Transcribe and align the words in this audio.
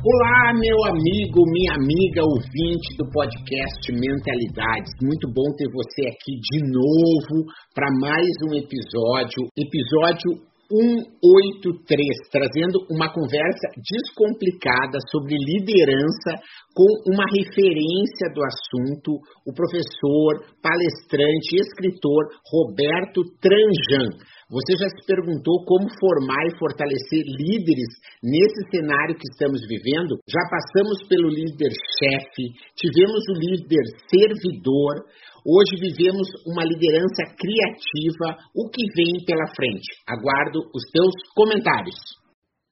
Olá, 0.00 0.54
meu 0.54 0.78
amigo, 0.94 1.42
minha 1.50 1.74
amiga 1.74 2.22
ouvinte 2.22 2.96
do 2.96 3.10
podcast 3.10 3.90
Mentalidades. 3.90 4.92
Muito 5.02 5.26
bom 5.26 5.42
ter 5.56 5.66
você 5.72 6.06
aqui 6.06 6.38
de 6.38 6.62
novo 6.70 7.44
para 7.74 7.88
mais 7.98 8.30
um 8.46 8.54
episódio, 8.54 9.50
episódio 9.58 10.47
183, 10.68 12.28
trazendo 12.30 12.84
uma 12.90 13.08
conversa 13.12 13.72
descomplicada 13.80 14.98
sobre 15.10 15.34
liderança 15.34 16.36
com 16.76 16.86
uma 17.10 17.24
referência 17.32 18.28
do 18.34 18.44
assunto, 18.44 19.16
o 19.48 19.52
professor, 19.52 20.44
palestrante, 20.60 21.56
escritor 21.56 22.28
Roberto 22.52 23.24
Tranjan. 23.40 24.12
Você 24.48 24.76
já 24.80 24.88
se 24.88 25.04
perguntou 25.04 25.64
como 25.64 25.88
formar 26.00 26.44
e 26.48 26.56
fortalecer 26.58 27.20
líderes 27.24 27.88
nesse 28.22 28.64
cenário 28.70 29.16
que 29.16 29.28
estamos 29.28 29.60
vivendo? 29.68 30.16
Já 30.24 30.40
passamos 30.48 31.04
pelo 31.08 31.28
líder 31.28 31.68
chefe, 32.00 32.56
tivemos 32.76 33.24
o 33.28 33.40
líder 33.40 33.84
servidor, 34.08 35.04
hoje 35.48 35.80
vivemos 35.80 36.28
uma 36.44 36.60
liderança 36.60 37.24
criativa. 37.32 38.36
O 38.52 38.68
que 38.68 38.84
vem 38.92 39.24
pela 39.24 39.48
frente? 39.56 39.88
Aguardo 40.04 40.60
os 40.76 40.84
teus 40.92 41.16
comentários. 41.32 41.96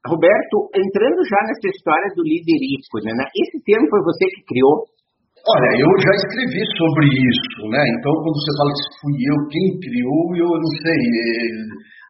Roberto, 0.05 0.57
entrando 0.77 1.21
já 1.25 1.41
nessa 1.49 1.67
história 1.73 2.09
do 2.15 2.23
líder 2.23 2.61
ícone, 2.79 3.11
né? 3.17 3.25
Esse 3.33 3.59
termo 3.65 3.89
foi 3.91 4.01
você 4.05 4.25
que 4.31 4.43
criou? 4.47 4.87
Olha, 5.47 5.71
eu 5.79 5.91
já 6.03 6.13
escrevi 6.15 6.63
sobre 6.79 7.07
isso, 7.07 7.61
né? 7.71 7.83
Então, 7.97 8.13
quando 8.23 8.39
você 8.39 8.53
fala 8.55 8.71
que 8.71 8.87
fui 9.03 9.15
eu 9.15 9.39
quem 9.51 9.67
criou, 9.83 10.23
eu 10.37 10.51
não 10.59 10.73
sei. 10.83 11.03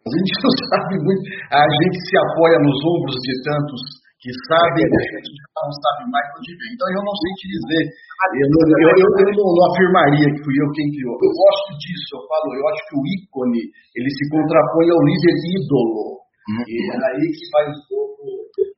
A 0.02 0.08
gente 0.12 0.32
não 0.44 0.52
sabe 0.72 0.94
muito. 1.00 1.24
A 1.52 1.64
gente 1.64 1.96
se 2.00 2.14
apoia 2.16 2.58
nos 2.60 2.78
ombros 2.84 3.16
de 3.16 3.34
tantos 3.44 3.82
que 4.26 5.22
gente 5.22 5.40
não 5.54 5.70
sabe 5.70 6.02
mais 6.10 6.26
onde 6.34 6.50
vem. 6.58 6.70
Então, 6.74 6.88
eu 6.90 7.02
não 7.06 7.14
sei 7.14 7.32
te 7.38 7.46
dizer. 7.46 7.84
Eu, 7.86 8.48
não, 8.50 8.62
eu, 8.66 8.90
eu, 8.90 9.08
eu 9.22 9.30
não, 9.38 9.66
afirmaria 9.70 10.26
que 10.34 10.42
fui 10.42 10.56
eu 10.58 10.68
quem 10.74 10.88
criou. 10.90 11.14
Eu 11.14 11.30
gosto 11.30 11.70
disso, 11.78 12.08
eu 12.18 12.22
falo. 12.26 12.48
Eu 12.58 12.64
acho 12.74 12.82
que 12.90 12.96
o 12.98 13.04
ícone 13.06 13.62
ele 13.94 14.10
se 14.10 14.24
contrapõe 14.34 14.86
ao 14.90 15.02
líder 15.06 15.36
ídolo. 15.36 16.26
E 16.46 16.74
é 16.78 16.98
aí 17.10 17.26
que 17.26 17.44
faz 17.54 17.66
um 17.70 17.82
pouco. 17.90 18.22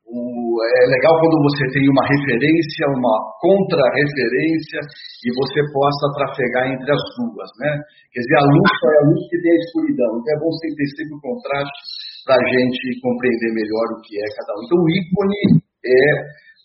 O, 0.08 0.56
é 0.56 0.84
legal 0.88 1.20
quando 1.20 1.36
você 1.44 1.68
tem 1.68 1.84
uma 1.84 2.00
referência, 2.00 2.88
uma 2.96 3.16
contra-referência 3.44 4.80
e 5.20 5.28
você 5.36 5.60
possa 5.68 6.04
trafegar 6.16 6.64
entre 6.64 6.88
as 6.88 7.04
duas, 7.20 7.50
né? 7.60 7.76
Quer 8.08 8.24
dizer, 8.24 8.38
a 8.40 8.46
luz 8.48 8.72
é 8.72 8.96
a 9.04 9.04
luz 9.04 9.20
que 9.28 9.36
tem 9.36 9.52
a 9.52 9.60
escuridão. 9.68 10.10
Então 10.16 10.32
é 10.32 10.38
bom 10.40 10.48
você 10.48 10.68
ter 10.72 10.88
sempre 10.96 11.12
o 11.12 11.20
contraste 11.20 11.97
para 12.28 12.36
a 12.36 12.44
gente 12.52 13.00
compreender 13.00 13.56
melhor 13.56 13.96
o 13.96 14.00
que 14.04 14.20
é 14.20 14.26
cada 14.36 14.52
um. 14.52 14.62
Então 14.68 14.78
o 14.84 14.88
ícone 14.92 15.40
é 15.80 16.04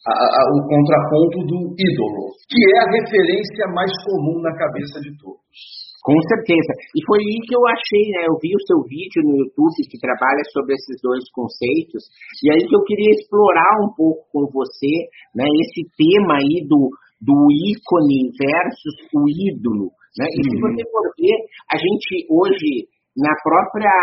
a, 0.04 0.12
a, 0.12 0.42
o 0.52 0.68
contraponto 0.68 1.40
do 1.48 1.60
ídolo, 1.72 2.36
que 2.52 2.60
é 2.60 2.76
a 2.84 2.92
referência 3.00 3.64
mais 3.72 3.92
comum 4.04 4.44
na 4.44 4.52
cabeça 4.60 5.00
de 5.00 5.16
todos. 5.16 5.56
Com 6.04 6.20
certeza. 6.28 6.72
E 6.92 7.00
foi 7.08 7.16
aí 7.24 7.40
que 7.48 7.56
eu 7.56 7.64
achei, 7.64 8.04
né? 8.12 8.28
Eu 8.28 8.36
vi 8.36 8.52
o 8.52 8.66
seu 8.68 8.84
vídeo 8.84 9.24
no 9.24 9.40
YouTube 9.40 9.88
que 9.88 10.04
trabalha 10.04 10.44
sobre 10.52 10.76
esses 10.76 11.00
dois 11.00 11.24
conceitos, 11.32 12.12
e 12.44 12.52
aí 12.52 12.60
que 12.60 12.76
eu 12.76 12.84
queria 12.84 13.16
explorar 13.16 13.72
um 13.88 13.96
pouco 13.96 14.28
com 14.36 14.44
você, 14.52 15.08
né? 15.32 15.48
Esse 15.64 15.88
tema 15.96 16.44
aí 16.44 16.68
do, 16.68 16.92
do 17.24 17.48
ícone 17.72 18.36
versus 18.36 18.96
o 19.16 19.24
ídolo, 19.32 19.96
né? 20.20 20.28
E 20.28 20.40
se 20.44 20.56
você 20.60 20.84
for 20.92 21.08
ver, 21.16 21.38
a 21.72 21.80
gente 21.80 22.28
hoje, 22.28 22.92
na 23.18 23.34
própria 23.44 23.94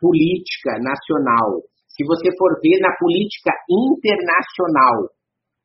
política 0.00 0.76
nacional, 0.80 1.62
se 1.88 2.04
você 2.04 2.28
for 2.36 2.52
ver 2.60 2.78
na 2.80 2.92
política 3.00 3.52
internacional, 3.64 5.08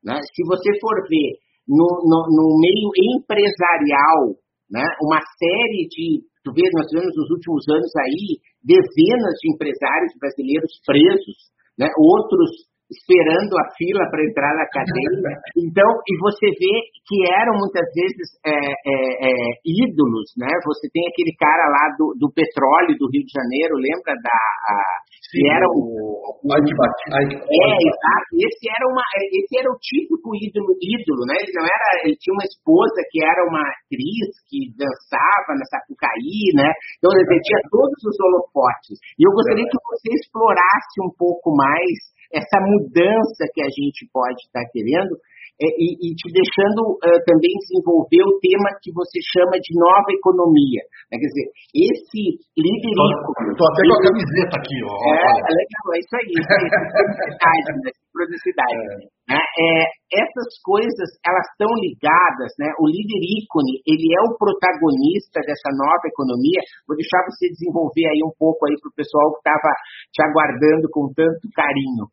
né? 0.04 0.16
Se 0.32 0.42
você 0.48 0.72
for 0.80 0.96
ver 1.08 1.36
no, 1.68 1.88
no, 2.08 2.20
no 2.32 2.46
meio 2.58 2.90
empresarial, 3.16 4.40
né? 4.72 4.82
Uma 5.04 5.20
série 5.38 5.86
de, 5.92 6.24
tu 6.44 6.56
vê, 6.56 6.64
nós 6.74 6.88
tivemos 6.88 7.12
nos 7.12 7.30
últimos 7.36 7.68
anos 7.68 7.92
aí 8.00 8.40
dezenas 8.64 9.36
de 9.44 9.52
empresários 9.52 10.14
brasileiros 10.18 10.72
presos, 10.88 11.38
né? 11.78 11.92
Outros 12.00 12.71
esperando 12.92 13.56
a 13.56 13.66
fila 13.80 14.04
para 14.12 14.24
entrar 14.28 14.52
na 14.60 14.68
cadeia. 14.68 15.40
Então, 15.56 15.88
e 16.04 16.14
você 16.20 16.52
vê 16.52 16.76
que 17.08 17.24
eram 17.32 17.56
muitas 17.56 17.88
vezes 17.96 18.28
é, 18.44 18.52
é, 18.52 18.96
é, 19.32 19.36
ídolos, 19.64 20.28
né? 20.36 20.52
Você 20.68 20.92
tem 20.92 21.08
aquele 21.08 21.32
cara 21.40 21.72
lá 21.72 21.96
do, 21.96 22.12
do 22.20 22.28
petróleo 22.36 23.00
do 23.00 23.08
Rio 23.08 23.24
de 23.24 23.32
Janeiro, 23.32 23.80
lembra 23.80 24.12
da 24.20 24.36
a, 24.36 24.76
Sim, 25.32 25.40
que 25.40 25.48
era 25.48 25.64
o, 25.72 25.80
o 26.44 26.52
é, 26.52 27.72
exato. 27.80 28.30
Esse 28.36 28.66
era 28.68 28.86
uma, 28.92 29.06
esse 29.32 29.54
era 29.56 29.70
o 29.72 29.80
típico 29.80 30.36
ídolo, 30.36 30.76
ídolo, 30.76 31.24
né? 31.24 31.40
Ele 31.40 31.54
não 31.56 31.64
era, 31.64 31.88
ele 32.04 32.18
tinha 32.20 32.36
uma 32.36 32.44
esposa 32.44 33.00
que 33.08 33.24
era 33.24 33.42
uma 33.48 33.64
atriz 33.64 34.28
que 34.52 34.68
dançava 34.76 35.56
na 35.56 35.64
Sapucaí, 35.72 36.52
né? 36.60 36.68
Então 37.00 37.16
ele 37.16 37.24
tinha 37.40 37.62
todos 37.72 37.96
os 38.04 38.16
holofotes. 38.20 39.00
E 39.16 39.24
eu 39.24 39.32
gostaria 39.32 39.64
que 39.64 39.80
você 39.80 40.12
explorasse 40.12 41.00
um 41.00 41.12
pouco 41.16 41.56
mais 41.56 42.12
essa 42.34 42.58
mudança 42.64 43.48
que 43.54 43.62
a 43.62 43.70
gente 43.70 44.08
pode 44.12 44.40
estar 44.48 44.64
querendo 44.72 45.16
é, 45.62 45.70
e, 45.78 45.94
e 45.94 46.08
te 46.18 46.26
deixando 46.34 46.98
uh, 46.98 47.22
também 47.22 47.54
desenvolver 47.62 48.26
o 48.26 48.34
tema 48.42 48.74
que 48.82 48.90
você 48.90 49.22
chama 49.30 49.62
de 49.62 49.78
nova 49.78 50.10
economia. 50.10 50.82
Né? 51.14 51.22
Quer 51.22 51.30
dizer, 51.30 51.48
esse 51.70 52.22
liderismo. 52.58 53.54
Tô 53.54 53.64
até 53.70 53.82
com 53.86 53.94
a 53.94 54.02
camiseta 54.10 54.58
aqui, 54.58 54.78
ó. 54.82 54.96
É, 55.06 55.22
é 55.22 55.52
legal, 55.54 55.86
é 55.94 55.98
isso 56.02 56.16
aí. 56.18 56.34
Produtividade, 58.10 58.82
né? 58.90 59.06
Né? 59.32 59.38
É, 59.38 59.86
essas 60.26 60.50
coisas, 60.66 61.10
elas 61.22 61.46
estão 61.54 61.70
ligadas, 61.78 62.52
né? 62.58 62.68
O 62.82 62.90
líder 62.90 63.22
ícone, 63.22 63.86
ele 63.86 64.10
é 64.18 64.22
o 64.28 64.36
protagonista 64.42 65.46
dessa 65.46 65.70
nova 65.78 66.10
economia. 66.10 66.60
Vou 66.90 66.98
deixar 66.98 67.22
você 67.30 67.48
desenvolver 67.54 68.10
aí 68.10 68.26
um 68.26 68.34
pouco 68.34 68.66
aí 68.66 68.76
para 68.82 68.90
o 68.90 68.98
pessoal 68.98 69.30
que 69.38 69.46
estava 69.46 69.72
te 70.10 70.20
aguardando 70.26 70.90
com 70.90 71.14
tanto 71.14 71.46
carinho. 71.54 72.10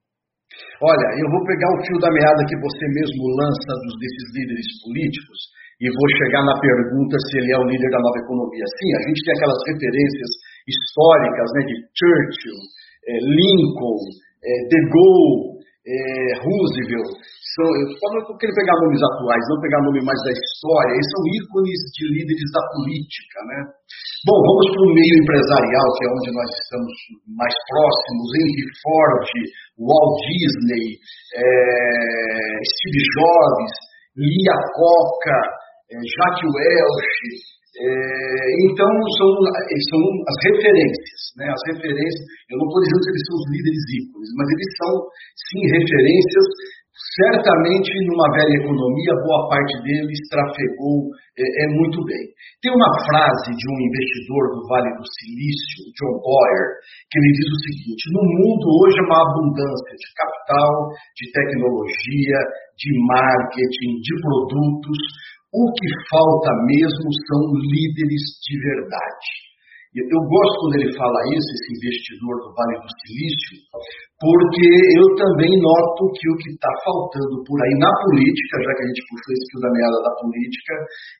Olha, 0.83 1.07
eu 1.19 1.27
vou 1.31 1.43
pegar 1.47 1.71
o 1.75 1.83
fio 1.83 1.99
da 1.99 2.11
meada 2.11 2.43
que 2.47 2.59
você 2.59 2.85
mesmo 2.95 3.23
lança 3.39 3.73
dos 3.83 3.95
desses 3.99 4.27
líderes 4.35 4.69
políticos 4.83 5.39
e 5.79 5.87
vou 5.87 6.09
chegar 6.19 6.43
na 6.43 6.59
pergunta 6.59 7.15
se 7.31 7.39
ele 7.39 7.51
é 7.55 7.59
o 7.59 7.69
líder 7.71 7.91
da 7.91 8.03
nova 8.03 8.19
economia. 8.19 8.67
Sim, 8.79 8.91
a 8.99 9.03
gente 9.07 9.23
tem 9.23 9.35
aquelas 9.39 9.61
referências 9.71 10.31
históricas 10.67 11.49
né, 11.55 11.61
de 11.71 11.75
Churchill, 11.95 12.61
eh, 13.07 13.21
Lincoln, 13.23 14.03
eh, 14.43 14.63
De 14.67 14.79
Gaulle, 14.91 15.63
eh, 15.87 16.33
Roosevelt. 16.43 17.11
São, 17.57 17.65
eu 17.65 17.89
estou 17.89 18.37
querendo 18.37 18.61
pegar 18.61 18.77
nomes 18.77 19.01
atuais, 19.01 19.45
não 19.49 19.63
pegar 19.65 19.81
nome 19.81 20.05
mais 20.05 20.21
da 20.21 20.33
história. 20.37 20.93
Eles 20.93 21.09
são 21.09 21.23
ícones 21.33 21.81
de 21.97 22.05
líderes 22.13 22.49
da 22.53 22.63
política, 22.77 23.39
né? 23.49 23.59
Bom, 24.29 24.37
vamos 24.37 24.67
para 24.69 24.85
o 24.85 24.93
meio 24.93 25.15
empresarial, 25.25 25.89
que 25.97 26.05
é 26.05 26.09
onde 26.13 26.31
nós 26.37 26.51
estamos 26.53 26.93
mais 27.41 27.57
próximos. 27.73 28.27
Henry 28.37 28.69
Ford, 28.85 29.29
Walt 29.81 30.17
Disney, 30.29 30.87
eh, 31.41 32.57
Steve 32.69 33.03
Jobs, 33.17 33.73
Lia 34.21 34.57
Coca, 34.77 35.41
eh, 35.89 36.05
Jack 36.05 36.39
Welch. 36.45 37.17
eh, 37.81 38.49
então, 38.69 38.93
são, 39.17 39.31
são 39.41 40.03
as 40.29 40.37
referências. 40.53 41.21
Né? 41.39 41.47
As 41.49 41.63
referências, 41.73 42.27
eu 42.51 42.59
não 42.61 42.67
estou 42.69 42.81
dizendo 42.85 43.03
que 43.07 43.13
eles 43.15 43.25
são 43.25 43.37
os 43.41 43.47
líderes 43.57 43.85
ícones, 44.03 44.31
mas 44.37 44.47
eles 44.53 44.71
são, 44.83 44.93
sim, 45.49 45.63
referências 45.79 46.47
certamente 47.17 47.89
numa 48.05 48.29
velha 48.37 48.57
economia, 48.61 49.25
boa 49.25 49.49
parte 49.49 49.73
deles 49.83 50.21
trafegou 50.29 51.09
é, 51.39 51.43
é, 51.43 51.67
muito 51.73 52.05
bem. 52.05 52.25
Tem 52.61 52.73
uma 52.75 52.93
frase 53.09 53.49
de 53.55 53.65
um 53.65 53.79
investidor 53.81 54.43
do 54.53 54.61
Vale 54.69 54.93
do 54.93 55.07
Silício, 55.17 55.89
John 55.97 56.15
Boyer, 56.21 56.69
que 57.09 57.17
ele 57.17 57.33
diz 57.33 57.49
o 57.49 57.63
seguinte: 57.65 58.03
no 58.13 58.23
mundo 58.23 58.65
hoje 58.69 58.97
é 59.01 59.07
uma 59.09 59.23
abundância 59.25 59.95
de 59.97 60.09
capital, 60.19 60.73
de 61.17 61.25
tecnologia, 61.33 62.39
de 62.77 62.91
marketing, 63.09 63.93
de 64.05 64.15
produtos. 64.21 65.01
O 65.49 65.65
que 65.73 65.89
falta 66.13 66.51
mesmo 66.69 67.09
são 67.25 67.41
líderes 67.57 68.25
de 68.45 68.55
verdade. 68.61 69.48
Eu 69.97 70.21
gosto 70.21 70.57
quando 70.61 70.77
ele 70.85 70.93
fala 70.93 71.19
isso, 71.33 71.49
esse 71.49 71.69
investidor 71.81 72.35
do 72.45 72.53
Vale 72.53 72.77
do 72.77 72.91
Silício, 73.01 73.57
porque 74.21 74.69
eu 75.01 75.07
também 75.17 75.49
noto 75.57 76.13
que 76.13 76.29
o 76.29 76.37
que 76.45 76.53
está 76.53 76.69
faltando 76.85 77.41
por 77.49 77.57
aí 77.57 77.75
na 77.81 77.89
política, 78.05 78.55
já 78.69 78.73
que 78.77 78.85
a 78.85 78.89
gente 78.93 79.03
puxou 79.09 79.33
esse 79.33 79.47
fio 79.49 79.61
da 79.65 79.71
meada 79.73 79.99
da 80.05 80.13
política, 80.21 80.75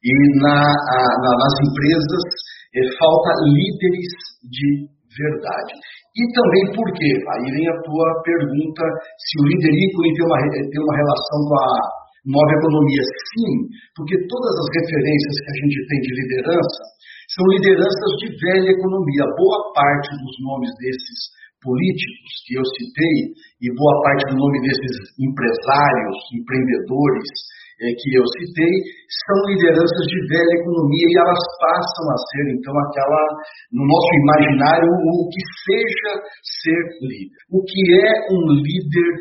e 0.05 0.13
na, 0.45 0.61
a, 0.69 1.01
na, 1.17 1.31
nas 1.33 1.55
empresas, 1.65 2.25
é, 2.77 2.81
falta 3.01 3.31
líderes 3.57 4.13
de 4.53 4.69
verdade. 5.17 5.73
E 6.13 6.23
também 6.37 6.65
porque, 6.77 7.09
aí 7.09 7.47
vem 7.49 7.67
a 7.73 7.77
tua 7.89 8.09
pergunta, 8.21 8.85
se 9.17 9.33
o 9.41 9.49
líder 9.49 9.73
ícone 9.73 10.13
tem 10.13 10.25
uma, 10.29 10.39
tem 10.45 10.81
uma 10.85 10.97
relação 11.01 11.39
com 11.49 11.57
a 11.57 11.73
nova 12.37 12.53
economia. 12.53 13.03
Sim, 13.33 13.53
porque 13.97 14.29
todas 14.29 14.55
as 14.61 14.69
referências 14.77 15.35
que 15.41 15.51
a 15.51 15.57
gente 15.65 15.79
tem 15.89 15.99
de 16.05 16.13
liderança 16.21 16.83
são 17.29 17.45
lideranças 17.53 18.13
de 18.25 18.29
velha 18.41 18.71
economia. 18.73 19.25
Boa 19.37 19.61
parte 19.77 20.09
dos 20.17 20.35
nomes 20.41 20.73
desses 20.81 21.39
políticos 21.61 22.31
que 22.47 22.55
eu 22.57 22.65
citei 22.65 23.17
e 23.61 23.67
boa 23.75 23.97
parte 24.03 24.25
do 24.31 24.37
nome 24.39 24.59
desses 24.63 24.97
empresários, 25.21 26.17
empreendedores 26.33 27.29
é, 27.79 27.95
que 27.95 28.11
eu 28.17 28.25
citei, 28.41 28.75
são 29.27 29.39
lideranças 29.55 30.05
de 30.09 30.19
velha 30.27 30.55
economia 30.63 31.07
e 31.07 31.19
elas 31.19 31.45
passam 31.63 32.05
a 32.11 32.19
ser, 32.19 32.45
então, 32.59 32.75
aquela, 32.75 33.23
no 33.71 33.85
nosso 33.87 34.11
imaginário, 34.25 34.89
o 34.89 35.29
que 35.31 35.43
seja 35.69 36.13
ser 36.43 36.83
líder. 37.07 37.39
O 37.53 37.63
que 37.63 37.83
é 38.03 38.11
um 38.35 38.43
líder 38.57 39.13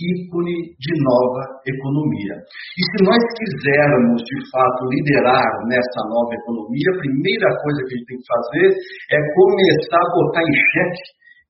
ícone 0.00 0.74
de 0.74 0.92
nova 1.06 1.42
economia. 1.62 2.34
E 2.42 2.82
se 2.82 2.98
nós 3.06 3.22
quisermos, 3.38 4.18
de 4.22 4.38
fato, 4.50 4.80
liderar 4.90 5.50
nessa 5.70 6.00
nova 6.10 6.34
economia, 6.34 6.88
a 6.90 7.00
primeira 7.00 7.48
coisa 7.62 7.78
que 7.86 7.92
a 7.94 7.96
gente 7.98 8.10
tem 8.10 8.18
que 8.18 8.30
fazer 8.34 8.68
é 9.14 9.18
começar 9.38 10.02
a 10.02 10.12
botar 10.18 10.42
em 10.42 10.54
xeque 10.54 11.04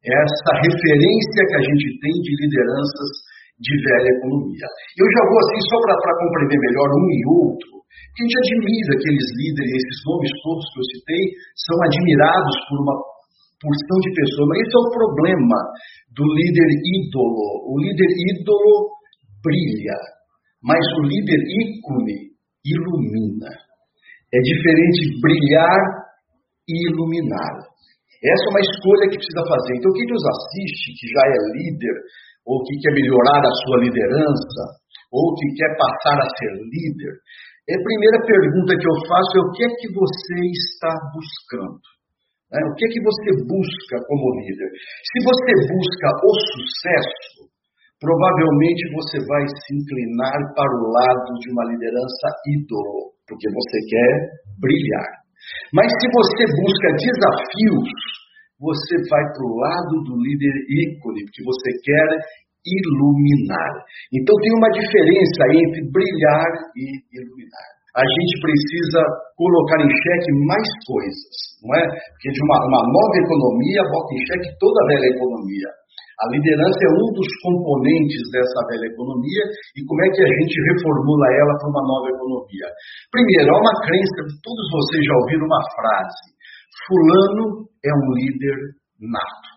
essa 0.05 0.53
referência 0.61 1.41
que 1.49 1.57
a 1.57 1.65
gente 1.65 1.87
tem 2.05 2.15
de 2.21 2.33
lideranças 2.45 3.11
de 3.57 3.73
velha 3.81 4.11
economia. 4.21 4.69
Eu 5.01 5.09
já 5.09 5.23
vou 5.25 5.39
assim, 5.41 5.61
só 5.73 5.77
para 5.81 6.21
compreender 6.21 6.59
melhor 6.61 6.89
um 6.93 7.07
e 7.09 7.21
outro, 7.49 7.73
que 8.13 8.21
a 8.21 8.25
gente 8.29 8.39
admira 8.45 8.91
aqueles 8.99 9.29
líderes, 9.41 9.73
esses 9.73 9.99
nomes 10.05 10.33
todos 10.45 10.65
que 10.69 10.79
eu 10.79 10.87
citei, 10.93 11.25
são 11.57 11.77
admirados 11.81 12.57
por 12.69 12.77
uma 12.85 12.97
porção 13.65 13.99
de 14.05 14.11
pessoas. 14.13 14.47
Mas 14.53 14.61
esse 14.61 14.75
é 14.77 14.83
o 14.85 14.93
problema 14.93 15.59
do 16.13 16.25
líder 16.29 16.71
ídolo. 17.01 17.49
O 17.73 17.75
líder 17.81 18.11
ídolo 18.37 18.93
brilha, 19.41 19.99
mas 20.61 20.85
o 21.01 21.09
líder 21.09 21.41
ícone 21.41 22.37
ilumina. 22.61 23.53
É 24.29 24.39
diferente 24.45 25.21
brilhar 25.25 25.81
e 26.69 26.75
iluminar. 26.93 27.55
Essa 28.25 28.45
é 28.49 28.53
uma 28.53 28.65
escolha 28.65 29.05
que 29.09 29.21
precisa 29.21 29.45
fazer. 29.45 29.73
Então, 29.77 29.93
quem 29.93 30.09
nos 30.09 30.25
assiste, 30.25 30.97
que 30.97 31.07
já 31.13 31.25
é 31.29 31.39
líder, 31.61 31.97
ou 32.49 32.57
que 32.65 32.75
quer 32.81 32.93
melhorar 32.97 33.41
a 33.41 33.55
sua 33.65 33.85
liderança, 33.85 34.63
ou 35.13 35.33
que 35.37 35.47
quer 35.57 35.73
passar 35.77 36.19
a 36.21 36.29
ser 36.41 36.53
líder, 36.57 37.15
a 37.65 37.81
primeira 37.81 38.19
pergunta 38.25 38.77
que 38.77 38.89
eu 38.89 38.97
faço 39.09 39.33
é 39.39 39.41
o 39.41 39.53
que 39.53 39.65
é 39.65 39.71
que 39.77 39.89
você 39.93 40.37
está 40.53 40.93
buscando? 41.13 41.94
Né? 42.55 42.61
O 42.71 42.73
que 42.79 42.87
é 42.87 42.91
que 42.95 43.03
você 43.03 43.31
busca 43.51 43.97
como 44.07 44.39
líder? 44.39 44.71
Se 44.79 45.19
você 45.27 45.53
busca 45.67 46.09
o 46.23 46.33
sucesso, 46.55 47.51
provavelmente 47.99 48.83
você 48.95 49.19
vai 49.27 49.43
se 49.43 49.69
inclinar 49.75 50.39
para 50.55 50.71
o 50.71 50.87
lado 50.87 51.29
de 51.43 51.51
uma 51.51 51.67
liderança 51.75 52.27
ídolo, 52.55 53.19
porque 53.27 53.51
você 53.51 53.79
quer 53.91 54.13
brilhar. 54.63 55.11
Mas 55.75 55.91
se 55.99 56.07
você 56.07 56.43
busca 56.55 56.89
desafios, 56.95 57.91
você 58.63 58.95
vai 59.11 59.25
para 59.35 59.45
o 59.51 59.55
lado 59.59 59.95
do 60.07 60.15
líder 60.15 60.55
ícone, 60.71 61.27
porque 61.27 61.43
você 61.43 61.71
quer 61.83 62.09
iluminar. 62.63 63.73
Então 64.15 64.35
tem 64.39 64.53
uma 64.55 64.71
diferença 64.71 65.43
entre 65.59 65.91
brilhar 65.91 66.51
e 66.79 66.87
iluminar 67.19 67.75
a 67.95 68.03
gente 68.03 68.35
precisa 68.43 69.01
colocar 69.39 69.79
em 69.79 69.91
xeque 69.91 70.31
mais 70.51 70.69
coisas, 70.83 71.35
não 71.63 71.71
é? 71.79 71.83
Porque 71.87 72.31
de 72.35 72.41
uma, 72.43 72.59
uma 72.67 72.83
nova 72.91 73.17
economia 73.23 73.87
bota 73.87 74.11
em 74.19 74.23
xeque 74.27 74.51
toda 74.59 74.77
a 74.83 74.89
velha 74.91 75.09
economia. 75.15 75.71
A 76.15 76.31
liderança 76.31 76.79
é 76.79 76.91
um 76.95 77.09
dos 77.15 77.31
componentes 77.43 78.23
dessa 78.31 78.61
velha 78.71 78.87
economia 78.87 79.45
e 79.75 79.81
como 79.83 80.01
é 80.03 80.09
que 80.11 80.23
a 80.23 80.31
gente 80.31 80.57
reformula 80.75 81.27
ela 81.39 81.55
para 81.59 81.71
uma 81.71 81.85
nova 81.87 82.07
economia? 82.11 82.67
Primeiro, 83.11 83.51
há 83.51 83.59
uma 83.59 83.75
crença, 83.83 84.19
todos 84.43 84.67
vocês 84.75 85.03
já 85.03 85.15
ouviram 85.15 85.47
uma 85.47 85.63
frase: 85.75 86.25
Fulano 86.87 87.67
é 87.83 87.93
um 87.95 88.07
líder 88.15 88.59
nato. 89.07 89.51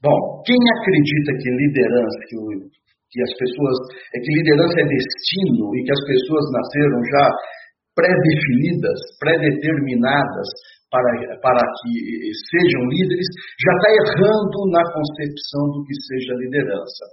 Bom, 0.00 0.18
quem 0.44 0.60
acredita 0.60 1.30
que 1.40 1.48
liderança, 1.48 2.18
que 2.28 2.36
o 2.36 2.44
que 3.12 3.20
as 3.20 3.32
pessoas, 3.36 3.76
é 4.16 4.16
que 4.18 4.30
liderança 4.40 4.76
é 4.80 4.86
destino 4.88 5.68
e 5.76 5.78
que 5.84 5.92
as 5.92 6.02
pessoas 6.08 6.44
nasceram 6.48 6.98
já 7.12 7.24
pré-definidas, 7.92 8.98
pré-determinadas 9.20 10.48
para, 10.88 11.08
para 11.40 11.62
que 11.80 11.92
sejam 12.52 12.82
líderes, 12.88 13.28
já 13.60 13.72
está 13.76 13.88
errando 14.00 14.58
na 14.72 14.82
concepção 14.92 15.62
do 15.76 15.80
que 15.84 15.94
seja 16.08 16.36
liderança. 16.36 17.04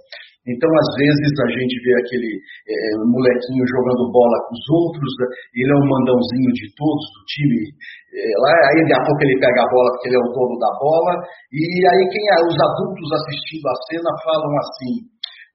Então, 0.48 0.68
às 0.72 0.90
vezes, 0.96 1.32
a 1.36 1.48
gente 1.52 1.76
vê 1.84 1.92
aquele 2.00 2.32
é, 2.32 2.76
molequinho 3.12 3.60
jogando 3.60 4.08
bola 4.08 4.36
com 4.48 4.56
os 4.56 4.66
outros, 4.72 5.12
ele 5.52 5.68
é 5.68 5.76
um 5.76 5.84
mandãozinho 5.84 6.50
de 6.56 6.66
todos, 6.80 7.04
do 7.12 7.20
time. 7.28 7.60
É, 8.08 8.20
lá, 8.40 8.52
aí, 8.72 8.80
daqui 8.88 8.96
a 8.96 9.04
pouco, 9.04 9.20
ele 9.20 9.36
pega 9.36 9.60
a 9.60 9.68
bola 9.68 9.88
porque 9.92 10.08
ele 10.08 10.16
é 10.16 10.24
o 10.24 10.32
dono 10.32 10.56
da 10.56 10.72
bola. 10.80 11.12
E 11.52 11.60
aí, 11.60 12.02
quem 12.08 12.24
é, 12.24 12.36
os 12.40 12.56
adultos 12.56 13.08
assistindo 13.20 13.68
a 13.68 13.76
cena 13.92 14.10
falam 14.24 14.52
assim: 14.64 14.94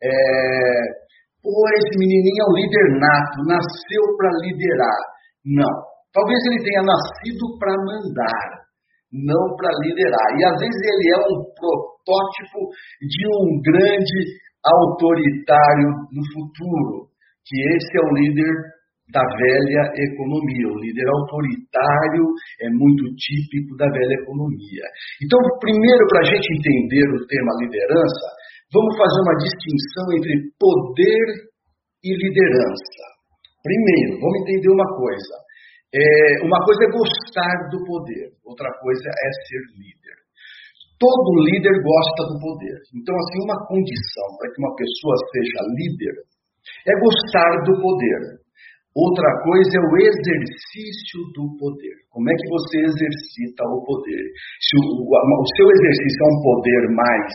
é, 0.03 1.05
Pô, 1.45 1.53
esse 1.77 1.93
menininho 2.01 2.41
é 2.41 2.49
um 2.49 2.57
líder 2.57 2.87
nato, 2.97 3.37
nasceu 3.45 4.03
para 4.17 4.33
liderar. 4.41 5.01
Não. 5.45 5.73
Talvez 6.09 6.41
ele 6.41 6.65
tenha 6.65 6.81
nascido 6.81 7.45
para 7.61 7.69
mandar, 7.85 8.65
não 9.13 9.53
para 9.53 9.69
liderar. 9.85 10.29
E 10.33 10.41
às 10.41 10.57
vezes 10.57 10.81
ele 10.81 11.05
é 11.13 11.19
um 11.21 11.37
protótipo 11.53 12.59
de 12.97 13.23
um 13.29 13.61
grande 13.61 14.19
autoritário 14.65 15.93
no 16.09 16.23
futuro, 16.33 17.13
que 17.45 17.61
esse 17.77 17.93
é 17.93 18.01
o 18.01 18.15
líder 18.17 18.53
da 19.13 19.21
velha 19.21 19.83
economia. 20.01 20.65
O 20.65 20.81
líder 20.81 21.05
autoritário 21.13 22.25
é 22.65 22.69
muito 22.73 23.05
típico 23.21 23.77
da 23.77 23.85
velha 23.85 24.17
economia. 24.17 24.85
Então, 25.21 25.37
primeiro, 25.61 26.03
para 26.09 26.25
a 26.25 26.29
gente 26.33 26.47
entender 26.57 27.05
o 27.13 27.21
tema 27.29 27.53
liderança, 27.61 28.27
Vamos 28.73 28.93
fazer 28.97 29.19
uma 29.21 29.37
distinção 29.37 30.05
entre 30.17 30.33
poder 30.57 31.25
e 32.03 32.09
liderança. 32.13 33.03
Primeiro, 33.61 34.21
vamos 34.21 34.41
entender 34.45 34.71
uma 34.73 34.89
coisa. 34.93 35.35
É, 35.93 36.45
uma 36.45 36.59
coisa 36.65 36.81
é 36.85 36.91
gostar 36.91 37.57
do 37.71 37.79
poder, 37.85 38.27
outra 38.43 38.69
coisa 38.81 39.07
é 39.09 39.29
ser 39.47 39.63
líder. 39.79 40.17
Todo 40.99 41.43
líder 41.45 41.75
gosta 41.81 42.21
do 42.31 42.39
poder. 42.39 42.77
Então, 42.95 43.15
assim, 43.15 43.39
uma 43.43 43.59
condição 43.67 44.27
para 44.39 44.49
que 44.51 44.59
uma 44.59 44.73
pessoa 44.75 45.15
seja 45.33 45.61
líder 45.75 46.15
é 46.87 46.93
gostar 46.99 47.51
do 47.63 47.73
poder. 47.79 48.21
Outra 48.95 49.27
coisa 49.43 49.71
é 49.75 49.83
o 49.91 49.97
exercício 50.07 51.19
do 51.35 51.51
poder. 51.59 51.95
Como 52.09 52.31
é 52.31 52.33
que 52.33 52.47
você 52.47 52.79
exercita 52.79 53.63
o 53.67 53.83
poder? 53.83 54.23
Se 54.63 54.73
o, 54.79 55.03
o 55.03 55.47
seu 55.59 55.67
exercício 55.67 56.19
é 56.23 56.29
um 56.31 56.39
poder 56.41 56.81
mais 56.95 57.27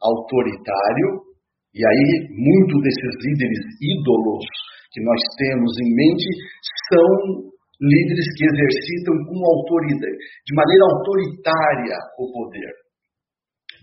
autoritário, 0.00 1.28
e 1.74 1.80
aí 1.84 2.08
muito 2.32 2.74
desses 2.80 3.12
líderes 3.22 3.64
ídolos 3.82 4.46
que 4.92 5.02
nós 5.04 5.20
temos 5.36 5.72
em 5.84 5.90
mente 5.94 6.28
são 6.90 7.48
líderes 7.80 8.26
que 8.34 8.44
exercitam 8.50 9.14
com 9.28 9.38
autoridade, 9.38 10.18
de 10.18 10.52
maneira 10.54 10.84
autoritária 10.90 11.98
o 12.18 12.26
poder. 12.32 12.72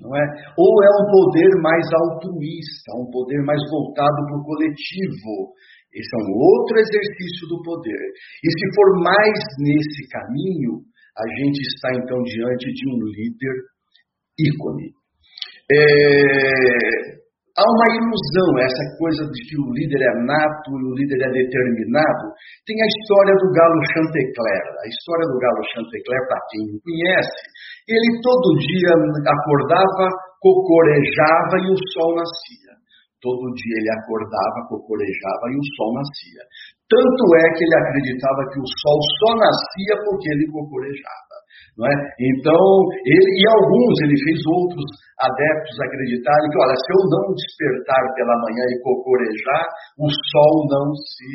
Não 0.02 0.12
é? 0.12 0.24
Ou 0.60 0.74
é 0.84 0.90
um 1.00 1.06
poder 1.08 1.52
mais 1.64 1.88
altruísta, 1.88 2.92
um 3.00 3.08
poder 3.12 3.40
mais 3.48 3.62
voltado 3.72 4.20
para 4.28 4.40
o 4.40 4.44
coletivo. 4.44 5.56
Esse 5.96 6.12
é 6.12 6.20
um 6.28 6.36
outro 6.36 6.76
exercício 6.76 7.48
do 7.48 7.64
poder. 7.64 8.04
E 8.44 8.48
se 8.52 8.66
for 8.76 9.00
mais 9.00 9.40
nesse 9.64 10.04
caminho, 10.12 10.84
a 11.16 11.26
gente 11.40 11.60
está 11.72 11.96
então 11.96 12.20
diante 12.24 12.68
de 12.68 12.84
um 12.92 13.00
líder 13.08 13.56
ícone. 14.36 14.92
É, 15.66 15.82
há 17.58 17.66
uma 17.66 17.88
ilusão, 17.98 18.50
essa 18.62 18.86
coisa 19.02 19.26
de 19.26 19.40
que 19.50 19.58
o 19.58 19.74
líder 19.74 19.98
é 19.98 20.14
nato 20.30 20.70
e 20.78 20.84
o 20.86 20.94
líder 20.94 21.26
é 21.26 21.30
determinado. 21.34 22.26
Tem 22.70 22.78
a 22.78 22.92
história 22.94 23.34
do 23.34 23.50
galo 23.50 23.82
Chantecler. 23.90 24.62
A 24.62 24.86
história 24.86 25.26
do 25.26 25.38
galo 25.42 25.62
Chantecler, 25.74 26.22
para 26.30 26.46
quem 26.54 26.62
não 26.70 26.78
conhece, 26.86 27.42
ele 27.90 28.10
todo 28.22 28.62
dia 28.62 28.94
acordava, 29.26 30.06
cocorejava 30.38 31.56
e 31.58 31.68
o 31.74 31.78
sol 31.98 32.14
nascia. 32.14 32.74
Todo 33.18 33.42
dia 33.58 33.76
ele 33.82 33.92
acordava, 34.06 34.70
cocorejava 34.70 35.46
e 35.50 35.58
o 35.58 35.66
sol 35.74 35.98
nascia. 35.98 36.44
Tanto 36.86 37.24
é 37.42 37.46
que 37.58 37.66
ele 37.66 37.78
acreditava 37.82 38.42
que 38.54 38.60
o 38.62 38.70
sol 38.70 39.00
só 39.18 39.32
nascia 39.42 39.96
porque 40.06 40.30
ele 40.30 40.46
cocorejava. 40.54 41.36
Não 41.78 41.86
é? 41.88 41.96
Então, 42.20 42.64
ele, 43.04 43.30
e 43.36 43.44
alguns, 43.52 43.96
ele 44.08 44.18
fez 44.24 44.40
outros 44.48 44.86
adeptos 45.20 45.76
acreditarem 45.80 46.48
que, 46.52 46.60
olha, 46.60 46.76
se 46.76 46.90
eu 46.92 47.02
não 47.12 47.26
despertar 47.36 48.04
pela 48.16 48.36
manhã 48.44 48.66
e 48.72 48.82
cocorejar, 48.84 49.66
o 50.00 50.08
sol 50.08 50.54
não 50.72 50.88
se 50.96 51.30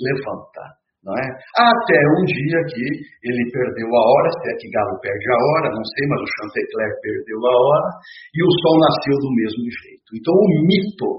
levanta. 0.00 0.82
É? 1.02 1.26
Até 1.58 1.98
um 2.14 2.22
dia 2.22 2.60
que 2.62 2.86
ele 3.26 3.44
perdeu 3.50 3.90
a 3.90 4.02
hora, 4.06 4.30
se 4.38 4.46
é 4.46 4.54
que 4.54 4.70
Galo 4.70 4.94
perde 5.02 5.26
a 5.34 5.38
hora, 5.50 5.74
não 5.74 5.82
sei, 5.82 6.06
mas 6.06 6.22
o 6.22 6.30
Chantecler 6.38 6.94
perdeu 7.02 7.42
a 7.42 7.54
hora, 7.58 7.90
e 8.30 8.38
o 8.38 8.52
sol 8.62 8.76
nasceu 8.78 9.16
do 9.18 9.30
mesmo 9.34 9.66
jeito. 9.66 10.08
Então 10.14 10.30
o 10.30 10.46
mito 10.62 11.10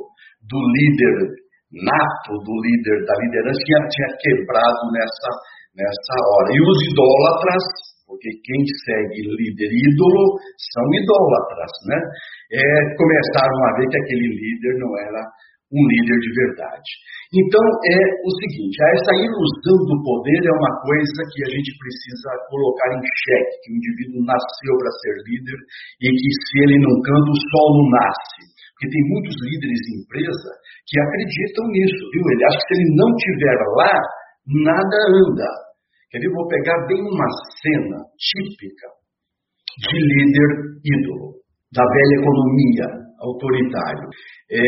do 0.48 0.60
líder 0.80 1.44
nato, 1.84 2.32
do 2.48 2.56
líder 2.64 2.98
da 3.04 3.16
liderança, 3.28 3.60
tinha, 3.68 3.82
tinha 3.92 4.10
quebrado 4.24 4.84
nessa, 4.96 5.30
nessa 5.76 6.16
hora. 6.16 6.48
E 6.56 6.60
os 6.64 6.80
idólatras, 6.88 7.66
porque 8.14 8.30
quem 8.46 8.62
segue 8.86 9.26
líder 9.26 9.72
ídolo 9.74 10.38
são 10.70 10.86
idólatras, 10.94 11.74
né? 11.90 11.98
É, 12.54 12.66
começaram 12.94 13.60
a 13.66 13.72
ver 13.82 13.90
que 13.90 13.98
aquele 13.98 14.30
líder 14.38 14.74
não 14.78 14.94
era 15.10 15.22
um 15.74 15.84
líder 15.90 16.18
de 16.22 16.32
verdade. 16.38 16.90
Então 17.34 17.66
é 17.66 18.00
o 18.22 18.32
seguinte, 18.46 18.78
essa 18.78 19.14
ilusão 19.18 19.78
do 19.90 19.98
poder 20.06 20.42
é 20.46 20.54
uma 20.54 20.74
coisa 20.86 21.20
que 21.34 21.40
a 21.42 21.50
gente 21.50 21.72
precisa 21.82 22.30
colocar 22.54 22.94
em 22.94 23.02
xeque, 23.02 23.58
que 23.66 23.70
o 23.74 23.78
indivíduo 23.82 24.22
nasceu 24.30 24.74
para 24.78 24.94
ser 25.02 25.16
líder 25.26 25.60
e 25.98 26.08
que 26.14 26.32
se 26.46 26.56
ele 26.70 26.78
não 26.78 26.94
canta, 27.02 27.26
o 27.26 27.42
sol 27.50 27.68
não 27.82 27.88
nasce. 27.90 28.42
Porque 28.78 28.94
tem 28.94 29.04
muitos 29.18 29.34
líderes 29.50 29.82
de 29.82 29.92
empresa 29.98 30.50
que 30.86 30.96
acreditam 31.02 31.66
nisso, 31.74 32.02
viu? 32.14 32.22
Ele 32.22 32.46
acha 32.46 32.60
que 32.62 32.68
se 32.70 32.74
ele 32.78 32.90
não 32.94 33.10
estiver 33.18 33.58
lá, 33.82 33.94
nada 34.70 34.98
anda. 35.10 35.50
Ver? 36.14 36.30
Vou 36.30 36.48
pegar 36.48 36.78
bem 36.88 37.02
uma 37.02 37.30
cena 37.62 37.98
típica 38.22 38.88
de 39.82 39.98
líder 39.98 40.50
ídolo, 40.86 41.42
da 41.74 41.82
velha 41.82 42.16
economia 42.22 43.04
autoritário. 43.24 44.08
É... 44.52 44.62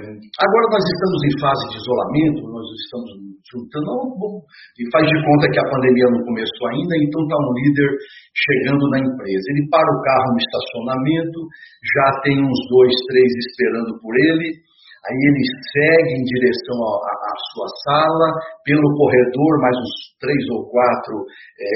Agora 0.00 0.66
nós 0.72 0.84
estamos 0.86 1.20
em 1.28 1.34
fase 1.42 1.62
de 1.68 1.76
isolamento, 1.76 2.40
nós 2.48 2.66
estamos 2.80 3.10
juntando, 3.44 4.40
e 4.80 4.82
faz 4.88 5.04
de 5.04 5.18
conta 5.20 5.50
que 5.52 5.60
a 5.60 5.68
pandemia 5.68 6.08
não 6.08 6.22
começou 6.24 6.64
ainda, 6.72 6.94
então 6.96 7.20
está 7.20 7.36
um 7.36 7.52
líder 7.60 7.90
chegando 8.32 8.84
na 8.88 8.98
empresa. 9.04 9.44
Ele 9.52 9.68
para 9.68 9.84
o 9.84 10.00
carro 10.00 10.28
no 10.32 10.40
estacionamento, 10.40 11.38
já 11.92 12.08
tem 12.24 12.36
uns 12.40 12.60
dois, 12.72 12.94
três 13.12 13.30
esperando 13.52 13.92
por 14.00 14.14
ele, 14.16 14.48
Aí 15.04 15.20
ele 15.20 15.44
segue 15.68 16.10
em 16.16 16.24
direção 16.24 16.80
à 16.80 17.32
sua 17.52 17.68
sala, 17.84 18.28
pelo 18.64 18.88
corredor, 18.96 19.52
mais 19.60 19.76
uns 19.76 19.94
três 20.16 20.40
ou 20.56 20.64
quatro 20.72 21.20
é, 21.60 21.68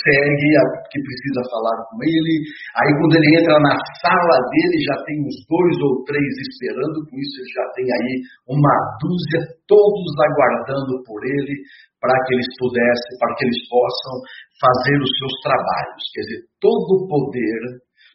segue, 0.00 0.48
a, 0.56 0.64
que 0.88 0.96
precisa 0.96 1.44
falar 1.52 1.76
com 1.92 2.00
ele. 2.00 2.34
Aí 2.80 2.90
quando 2.96 3.20
ele 3.20 3.30
entra 3.36 3.60
na 3.60 3.76
sala 4.00 4.36
dele, 4.48 4.80
já 4.80 4.96
tem 5.04 5.16
uns 5.28 5.38
dois 5.44 5.76
ou 5.76 5.92
três 6.08 6.32
esperando, 6.40 7.04
com 7.04 7.14
isso 7.20 7.36
ele 7.44 7.52
já 7.52 7.66
tem 7.76 7.84
aí 7.84 8.12
uma 8.48 8.76
dúzia, 8.96 9.40
todos 9.68 10.08
aguardando 10.24 11.04
por 11.04 11.20
ele, 11.20 11.60
para 12.00 12.16
que 12.24 12.32
eles 12.32 12.48
pudessem, 12.56 13.12
para 13.20 13.32
que 13.36 13.44
eles 13.44 13.60
possam 13.68 14.14
fazer 14.56 14.96
os 15.04 15.12
seus 15.20 15.34
trabalhos. 15.44 16.02
Quer 16.16 16.22
dizer, 16.32 16.40
todo 16.64 16.88
o 16.96 17.04
poder 17.12 17.60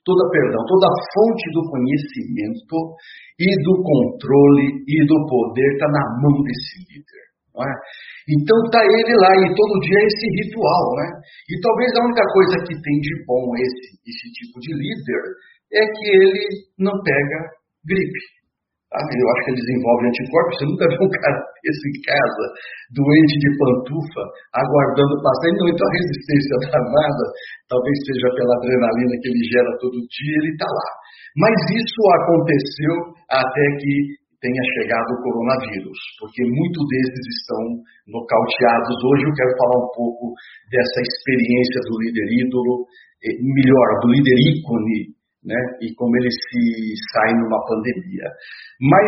toda, 0.10 0.26
perdão, 0.34 0.62
toda 0.66 0.90
fonte 1.14 1.46
do 1.54 1.62
conhecimento 1.70 2.76
e 3.38 3.50
do 3.62 3.74
controle 3.78 4.66
e 4.82 4.98
do 5.06 5.18
poder 5.30 5.70
está 5.78 5.86
na 5.94 6.04
mão 6.18 6.42
desse 6.42 6.82
líder. 6.90 7.30
É? 7.60 7.74
Então 8.40 8.56
está 8.66 8.80
ele 8.80 9.14
lá 9.20 9.32
e 9.36 9.54
todo 9.54 9.84
dia 9.84 10.00
é 10.00 10.08
esse 10.08 10.26
ritual. 10.42 10.86
Né? 10.98 11.08
E 11.50 11.54
talvez 11.62 11.90
a 11.94 12.06
única 12.08 12.26
coisa 12.34 12.56
que 12.66 12.74
tem 12.74 12.98
de 13.04 13.14
bom 13.28 13.46
esse, 13.60 14.00
esse 14.08 14.28
tipo 14.34 14.58
de 14.64 14.72
líder 14.74 15.24
é 15.76 15.84
que 15.86 16.08
ele 16.10 16.44
não 16.80 16.96
pega 17.04 17.40
gripe. 17.86 18.39
Eu 18.90 19.28
acho 19.30 19.42
que 19.46 19.52
ele 19.54 19.62
desenvolve 19.62 20.02
anticorpos. 20.10 20.54
Você 20.58 20.66
nunca 20.66 20.86
viu 20.90 21.02
um 21.06 21.14
cara 21.22 21.38
desse 21.62 21.86
em 21.94 21.98
casa, 22.10 22.46
doente 22.98 23.36
de 23.38 23.50
pantufa, 23.62 24.24
aguardando 24.58 25.22
passar. 25.22 25.48
Então, 25.54 25.68
então 25.70 25.86
a 25.86 25.94
resistência 25.94 26.56
danada, 26.74 27.26
talvez 27.70 27.96
seja 28.02 28.30
pela 28.34 28.58
adrenalina 28.58 29.14
que 29.22 29.30
ele 29.30 29.44
gera 29.46 29.72
todo 29.78 29.94
dia, 29.94 30.36
ele 30.42 30.54
está 30.58 30.66
lá. 30.66 30.90
Mas 31.38 31.54
isso 31.70 32.02
aconteceu 32.18 32.96
até 33.30 33.66
que 33.78 33.94
tenha 34.42 34.64
chegado 34.82 35.06
o 35.14 35.22
coronavírus, 35.22 36.00
porque 36.18 36.42
muitos 36.50 36.84
desses 36.90 37.26
estão 37.38 37.62
nocauteados. 38.10 38.98
Hoje 39.06 39.24
eu 39.30 39.36
quero 39.38 39.54
falar 39.54 39.78
um 39.86 39.92
pouco 39.94 40.34
dessa 40.74 41.00
experiência 41.06 41.80
do 41.86 41.94
líder 42.02 42.28
ídolo, 42.42 42.90
eh, 43.22 43.38
melhor, 43.38 43.88
do 44.02 44.08
líder 44.10 44.38
ícone 44.50 45.19
né? 45.44 45.60
e 45.80 45.96
como 45.96 46.12
ele 46.20 46.32
se 46.32 46.64
sai 47.16 47.32
numa 47.40 47.60
pandemia. 47.64 48.28
Mas 48.84 49.08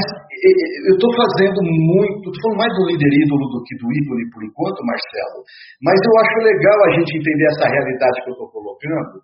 eu 0.88 0.96
estou 0.96 1.12
fazendo 1.16 1.60
muito, 1.60 2.32
estou 2.32 2.42
falando 2.48 2.64
mais 2.64 2.74
do 2.76 2.88
líder 2.88 3.12
ídolo 3.24 3.46
do 3.52 3.60
que 3.68 3.76
do 3.76 3.88
ídolo 3.92 4.20
por 4.32 4.42
enquanto, 4.44 4.80
Marcelo, 4.88 5.40
mas 5.84 5.98
eu 6.00 6.14
acho 6.24 6.38
legal 6.48 6.78
a 6.88 6.92
gente 6.96 7.12
entender 7.20 7.48
essa 7.52 7.68
realidade 7.68 8.18
que 8.24 8.30
eu 8.32 8.36
estou 8.40 8.50
colocando. 8.52 9.20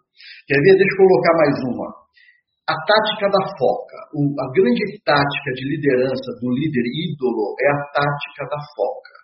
Quer 0.47 0.59
ver? 0.59 0.75
Deixa 0.75 0.93
eu 0.93 1.03
colocar 1.03 1.33
mais 1.39 1.55
uma. 1.71 1.87
A 2.67 2.75
tática 2.75 3.31
da 3.31 3.43
foca, 3.55 3.97
a 4.11 4.47
grande 4.51 4.83
tática 5.07 5.49
de 5.55 5.63
liderança 5.71 6.29
do 6.43 6.51
líder 6.51 6.83
ídolo 6.83 7.55
é 7.63 7.67
a 7.71 7.79
tática 7.95 8.43
da 8.51 8.59
foca. 8.75 9.15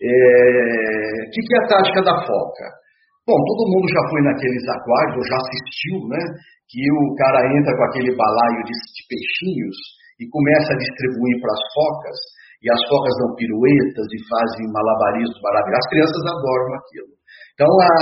É... 0.00 1.28
O 1.28 1.30
que 1.30 1.52
é 1.52 1.58
a 1.60 1.68
tática 1.68 2.00
da 2.00 2.16
foca? 2.24 2.83
Bom, 3.24 3.40
todo 3.40 3.72
mundo 3.72 3.88
já 3.88 4.04
foi 4.12 4.20
naqueles 4.20 4.64
aquários, 4.68 5.24
já 5.24 5.38
assistiu, 5.40 5.96
né? 6.12 6.20
Que 6.68 6.84
o 6.92 7.16
cara 7.16 7.40
entra 7.56 7.72
com 7.72 7.84
aquele 7.88 8.12
balaio 8.12 8.60
de, 8.68 8.74
de 8.76 9.02
peixinhos 9.08 9.76
e 10.20 10.28
começa 10.28 10.76
a 10.76 10.80
distribuir 10.80 11.40
para 11.40 11.56
as 11.56 11.64
focas, 11.72 12.18
e 12.60 12.68
as 12.68 12.82
focas 12.84 13.12
dão 13.24 13.32
piruetas 13.32 14.08
e 14.12 14.18
fazem 14.28 14.68
malabarismos 14.68 15.40
maravilhosos. 15.40 15.84
As 15.84 15.90
crianças 15.92 16.22
adoram 16.36 16.68
aquilo. 16.76 17.12
Então, 17.56 17.70
a, 17.70 17.92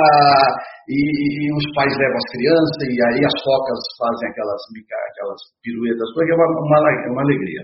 e, 0.90 0.98
e, 0.98 1.54
os 1.54 1.66
pais 1.70 1.94
levam 1.94 2.18
as 2.18 2.28
crianças, 2.34 2.82
e 2.82 2.98
aí 2.98 3.20
as 3.22 3.36
focas 3.46 3.78
fazem 4.02 4.26
aquelas, 4.26 4.62
aquelas 5.06 5.40
piruetas, 5.62 6.08
porque 6.18 6.34
é 6.34 6.36
uma, 6.38 6.50
uma, 6.50 6.78
uma 7.14 7.22
alegria. 7.22 7.62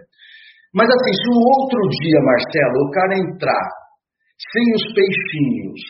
Mas 0.79 0.87
assim, 0.87 1.11
se 1.11 1.29
o 1.35 1.39
outro 1.43 1.81
dia, 1.91 2.19
Marcelo, 2.23 2.79
o 2.87 2.91
cara 2.95 3.19
entrar 3.19 3.67
sem 4.47 4.67
os 4.79 4.85
peixinhos, 4.95 5.83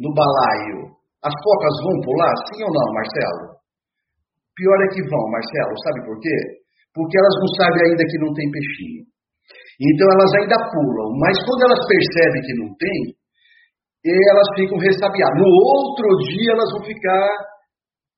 no 0.00 0.10
balaio, 0.16 0.96
as 1.20 1.34
focas 1.36 1.74
vão 1.84 1.96
pular? 2.00 2.34
Sim 2.48 2.64
ou 2.64 2.72
não, 2.72 2.88
Marcelo? 2.96 3.60
Pior 4.56 4.78
é 4.80 4.88
que 4.96 5.04
vão, 5.04 5.24
Marcelo. 5.28 5.74
Sabe 5.84 5.98
por 6.08 6.16
quê? 6.18 6.38
Porque 6.96 7.16
elas 7.20 7.36
não 7.38 7.48
sabem 7.60 7.82
ainda 7.86 8.04
que 8.08 8.18
não 8.18 8.32
tem 8.32 8.48
peixinho. 8.50 9.04
Então 9.80 10.06
elas 10.08 10.32
ainda 10.40 10.56
pulam. 10.72 11.08
Mas 11.20 11.36
quando 11.44 11.68
elas 11.68 11.80
percebem 11.84 12.40
que 12.42 12.54
não 12.60 12.70
tem, 12.76 12.98
elas 14.04 14.48
ficam 14.56 14.76
ressabiadas. 14.80 15.36
No 15.36 15.48
outro 15.48 16.08
dia 16.32 16.50
elas 16.52 16.70
vão 16.72 16.82
ficar 16.84 17.24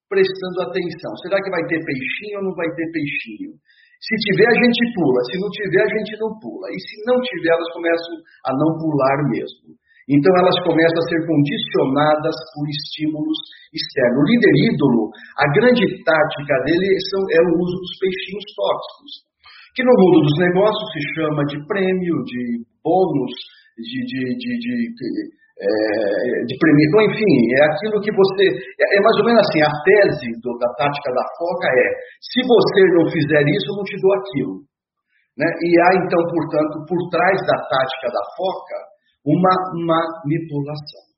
prestando 0.06 0.70
atenção. 0.70 1.10
Será 1.26 1.42
que 1.42 1.50
vai 1.50 1.62
ter 1.66 1.82
peixinho 1.82 2.38
ou 2.38 2.44
não 2.50 2.54
vai 2.54 2.70
ter 2.74 2.86
peixinho? 2.90 3.58
Se 4.02 4.14
tiver, 4.18 4.50
a 4.50 4.58
gente 4.58 4.82
pula. 4.98 5.20
Se 5.30 5.38
não 5.38 5.50
tiver, 5.50 5.82
a 5.82 5.92
gente 5.94 6.12
não 6.18 6.30
pula. 6.42 6.66
E 6.74 6.78
se 6.78 6.96
não 7.06 7.16
tiver, 7.22 7.54
elas 7.54 7.70
começam 7.70 8.14
a 8.46 8.50
não 8.50 8.70
pular 8.78 9.18
mesmo. 9.30 9.78
Então 10.12 10.32
elas 10.44 10.58
começam 10.68 11.00
a 11.00 11.08
ser 11.08 11.20
condicionadas 11.24 12.36
por 12.52 12.64
estímulos 12.68 13.38
externos. 13.72 14.20
O 14.20 14.28
líder 14.28 14.54
ídolo, 14.68 15.08
a 15.40 15.46
grande 15.56 15.84
tática 16.04 16.54
dele 16.68 16.88
é 16.92 17.40
o 17.48 17.52
uso 17.56 17.76
dos 17.80 17.94
peixinhos 17.96 18.44
tóxicos, 18.52 19.12
que 19.72 19.80
no 19.80 19.94
mundo 19.96 20.28
dos 20.28 20.36
negócios 20.36 20.86
se 20.92 21.00
chama 21.16 21.40
de 21.48 21.56
prêmio, 21.64 22.16
de 22.28 22.60
bônus, 22.84 23.32
de, 23.80 23.98
de, 24.04 24.20
de, 24.36 24.52
de, 24.60 24.72
é, 25.56 26.44
de. 26.44 26.54
Então, 26.60 27.00
enfim, 27.08 27.32
é 27.56 27.62
aquilo 27.72 28.04
que 28.04 28.12
você. 28.12 28.44
É, 28.52 28.84
é, 28.92 28.98
mais 29.00 29.16
ou 29.16 29.24
menos 29.24 29.40
assim: 29.40 29.64
a 29.64 29.72
tese 29.80 30.28
do, 30.44 30.52
da 30.60 30.68
tática 30.76 31.08
da 31.08 31.24
foca 31.40 31.68
é: 31.72 31.88
se 32.20 32.40
você 32.44 32.80
não 33.00 33.04
fizer 33.08 33.42
isso, 33.48 33.66
eu 33.72 33.76
não 33.80 33.86
te 33.88 33.96
dou 33.96 34.12
aquilo. 34.12 34.54
Né? 35.40 35.48
E 35.48 35.68
há, 35.80 35.88
então, 36.04 36.20
portanto, 36.20 36.84
por 36.84 37.00
trás 37.08 37.38
da 37.48 37.56
tática 37.64 38.08
da 38.12 38.24
foca, 38.36 38.91
uma 39.24 39.54
manipulação. 39.74 41.12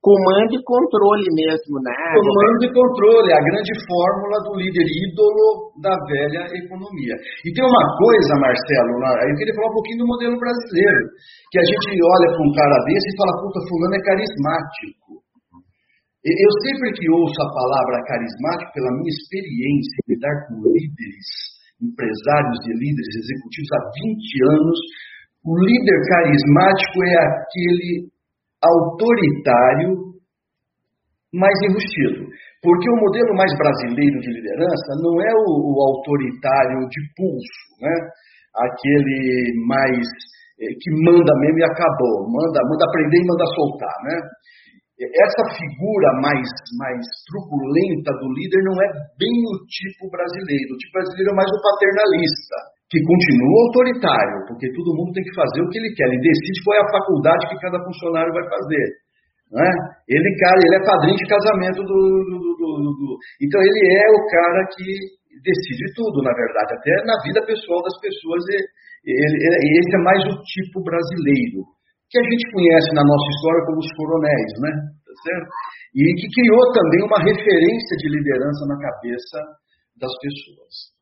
Comando 0.00 0.56
e 0.56 0.64
controle 0.64 1.28
mesmo, 1.36 1.76
né? 1.84 1.92
Comando 2.16 2.64
e 2.64 2.72
controle, 2.72 3.36
a 3.36 3.44
grande 3.44 3.74
fórmula 3.84 4.36
do 4.48 4.56
líder 4.56 4.88
ídolo 4.88 5.76
da 5.76 5.92
velha 6.08 6.48
economia. 6.56 7.14
E 7.44 7.52
tem 7.52 7.60
uma 7.60 7.86
coisa, 8.00 8.32
Marcelo, 8.40 8.96
eu 8.96 9.36
queria 9.36 9.52
falar 9.52 9.68
um 9.68 9.76
pouquinho 9.76 10.00
do 10.00 10.08
modelo 10.08 10.40
brasileiro, 10.40 11.04
que 11.52 11.58
a 11.60 11.66
gente 11.68 12.00
olha 12.00 12.28
para 12.32 12.44
um 12.48 12.52
cara 12.56 12.76
desse 12.88 13.12
e 13.12 13.16
fala, 13.20 13.44
puta, 13.44 13.60
fulano 13.68 13.96
é 14.00 14.02
carismático. 14.08 15.10
Eu 16.24 16.50
sempre 16.64 16.96
que 16.96 17.04
ouço 17.12 17.36
a 17.44 17.52
palavra 17.52 18.00
carismático, 18.08 18.72
pela 18.72 18.92
minha 18.96 19.12
experiência 19.12 19.96
em 20.00 20.16
lidar 20.16 20.36
com 20.48 20.64
líderes, 20.64 21.28
empresários 21.76 22.60
e 22.68 22.72
líderes 22.72 23.14
executivos 23.20 23.70
há 23.76 23.80
20 23.84 24.48
anos, 24.48 24.78
o 25.44 25.52
líder 25.56 25.98
carismático 26.08 26.98
é 27.04 27.16
aquele 27.16 28.08
autoritário 28.60 30.10
mais 31.32 31.56
enrustido. 31.64 32.28
Porque 32.60 32.90
o 32.90 33.00
modelo 33.00 33.32
mais 33.34 33.52
brasileiro 33.56 34.20
de 34.20 34.30
liderança 34.36 34.90
não 35.00 35.16
é 35.22 35.32
o, 35.32 35.48
o 35.48 35.76
autoritário 35.80 36.84
de 36.88 37.00
pulso, 37.16 37.62
né? 37.80 37.94
aquele 38.52 39.54
mais 39.64 40.04
eh, 40.60 40.74
que 40.76 40.90
manda 41.06 41.32
mesmo 41.40 41.58
e 41.58 41.64
acabou, 41.64 42.28
manda, 42.28 42.60
manda 42.68 42.84
aprender 42.84 43.16
e 43.16 43.26
manda 43.26 43.46
soltar. 43.56 43.96
Né? 44.04 44.16
Essa 45.00 45.44
figura 45.56 46.08
mais, 46.20 46.44
mais 46.76 47.00
truculenta 47.32 48.12
do 48.20 48.28
líder 48.36 48.60
não 48.68 48.76
é 48.76 48.88
bem 49.16 49.36
o 49.48 49.56
tipo 49.64 50.10
brasileiro. 50.12 50.76
O 50.76 50.76
tipo 50.76 50.92
brasileiro 50.92 51.32
é 51.32 51.36
mais 51.40 51.48
o 51.48 51.62
paternalista, 51.64 52.56
que 52.90 52.98
continua 53.06 53.58
autoritário, 53.70 54.50
porque 54.50 54.66
todo 54.74 54.98
mundo 54.98 55.14
tem 55.14 55.22
que 55.22 55.38
fazer 55.38 55.62
o 55.62 55.70
que 55.70 55.78
ele 55.78 55.94
quer. 55.94 56.10
Ele 56.10 56.26
decide 56.26 56.58
qual 56.66 56.74
é 56.74 56.82
a 56.82 56.92
faculdade 56.98 57.46
que 57.46 57.62
cada 57.62 57.78
funcionário 57.86 58.34
vai 58.34 58.42
fazer. 58.50 58.86
Né? 59.54 59.68
Ele, 60.10 60.30
cara, 60.42 60.58
ele 60.58 60.76
é 60.78 60.82
padrinho 60.82 61.18
de 61.18 61.26
casamento 61.30 61.80
do, 61.86 61.98
do, 62.26 62.38
do, 62.58 62.70
do, 62.98 63.06
Então 63.42 63.58
ele 63.62 63.82
é 63.94 64.06
o 64.10 64.20
cara 64.26 64.60
que 64.74 64.86
decide 65.38 65.86
tudo, 65.94 66.18
na 66.22 66.34
verdade, 66.34 66.70
até 66.74 66.94
na 67.06 67.14
vida 67.22 67.38
pessoal 67.46 67.78
das 67.86 67.94
pessoas. 68.02 68.42
Ele, 69.06 69.38
ele, 69.38 69.66
esse 69.78 69.94
é 69.94 70.02
mais 70.02 70.22
o 70.26 70.34
tipo 70.42 70.82
brasileiro, 70.82 71.62
que 72.10 72.18
a 72.18 72.26
gente 72.26 72.44
conhece 72.50 72.90
na 72.90 73.06
nossa 73.06 73.28
história 73.38 73.62
como 73.70 73.78
os 73.78 73.90
coronéis, 73.94 74.52
né? 74.66 74.72
Tá 75.06 75.14
certo? 75.30 75.50
E 75.94 76.02
que 76.18 76.26
criou 76.26 76.62
também 76.74 77.02
uma 77.06 77.22
referência 77.22 77.94
de 78.02 78.06
liderança 78.18 78.62
na 78.66 78.78
cabeça 78.82 79.38
das 79.98 80.14
pessoas. 80.22 80.99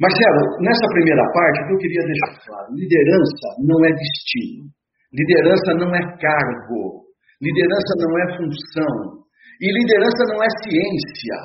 Marcelo, 0.00 0.42
nessa 0.60 0.86
primeira 0.90 1.22
parte, 1.32 1.62
o 1.62 1.66
que 1.66 1.74
eu 1.74 1.82
queria 1.84 2.04
deixar 2.06 2.32
claro: 2.46 2.68
liderança 2.74 3.46
não 3.62 3.78
é 3.84 3.90
destino, 3.94 4.66
liderança 5.12 5.70
não 5.78 5.90
é 5.94 6.02
cargo, 6.18 7.04
Liderança 7.44 7.92
não 8.00 8.12
é 8.16 8.26
função. 8.40 8.94
E 9.60 9.66
liderança 9.68 10.22
não 10.32 10.40
é 10.40 10.50
ciência. 10.64 11.38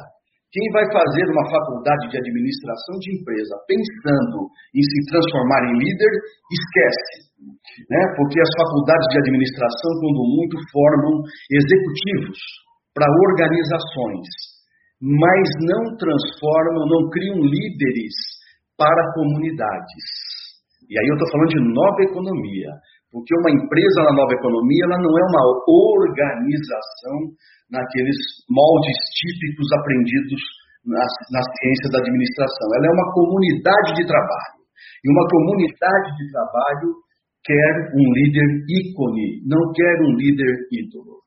Quem 0.49 0.65
vai 0.73 0.85
fazer 0.89 1.25
uma 1.29 1.45
faculdade 1.45 2.09
de 2.09 2.17
administração 2.17 2.95
de 2.97 3.21
empresa 3.21 3.53
pensando 3.69 4.49
em 4.73 4.81
se 4.81 4.99
transformar 5.13 5.61
em 5.69 5.77
líder, 5.77 6.11
esquece. 6.49 7.29
Né? 7.85 8.01
Porque 8.17 8.39
as 8.41 8.49
faculdades 8.57 9.07
de 9.13 9.17
administração, 9.29 9.91
quando 10.01 10.21
muito, 10.25 10.55
formam 10.73 11.13
executivos 11.53 12.39
para 12.97 13.05
organizações, 13.29 14.29
mas 14.97 15.45
não 15.69 15.83
transformam, 16.01 16.83
não 16.97 17.01
criam 17.13 17.45
líderes 17.45 18.15
para 18.79 19.11
comunidades. 19.11 20.05
E 20.87 20.95
aí 20.95 21.07
eu 21.11 21.15
estou 21.19 21.29
falando 21.35 21.51
de 21.51 21.61
nova 21.75 22.01
economia. 22.07 22.71
Porque 23.11 23.33
uma 23.41 23.51
empresa 23.51 23.99
na 24.05 24.13
nova 24.13 24.33
economia 24.37 24.85
ela 24.85 25.01
não 25.01 25.13
é 25.17 25.23
uma 25.27 25.43
organização 25.65 27.17
naqueles 27.67 28.17
moldes 28.47 28.97
típicos 29.17 29.67
aprendidos 29.81 30.41
na, 30.85 31.03
na 31.33 31.41
ciência 31.41 31.87
da 31.89 31.99
administração. 32.05 32.67
Ela 32.77 32.85
é 32.85 32.93
uma 32.93 33.09
comunidade 33.13 33.89
de 33.97 34.03
trabalho. 34.05 34.61
E 35.03 35.07
uma 35.09 35.25
comunidade 35.25 36.09
de 36.21 36.25
trabalho 36.31 36.89
quer 37.41 37.73
um 37.97 38.05
líder 38.13 38.49
ícone, 38.69 39.41
não 39.49 39.63
quer 39.73 39.95
um 40.05 40.13
líder 40.13 40.53
ídolo. 40.69 41.25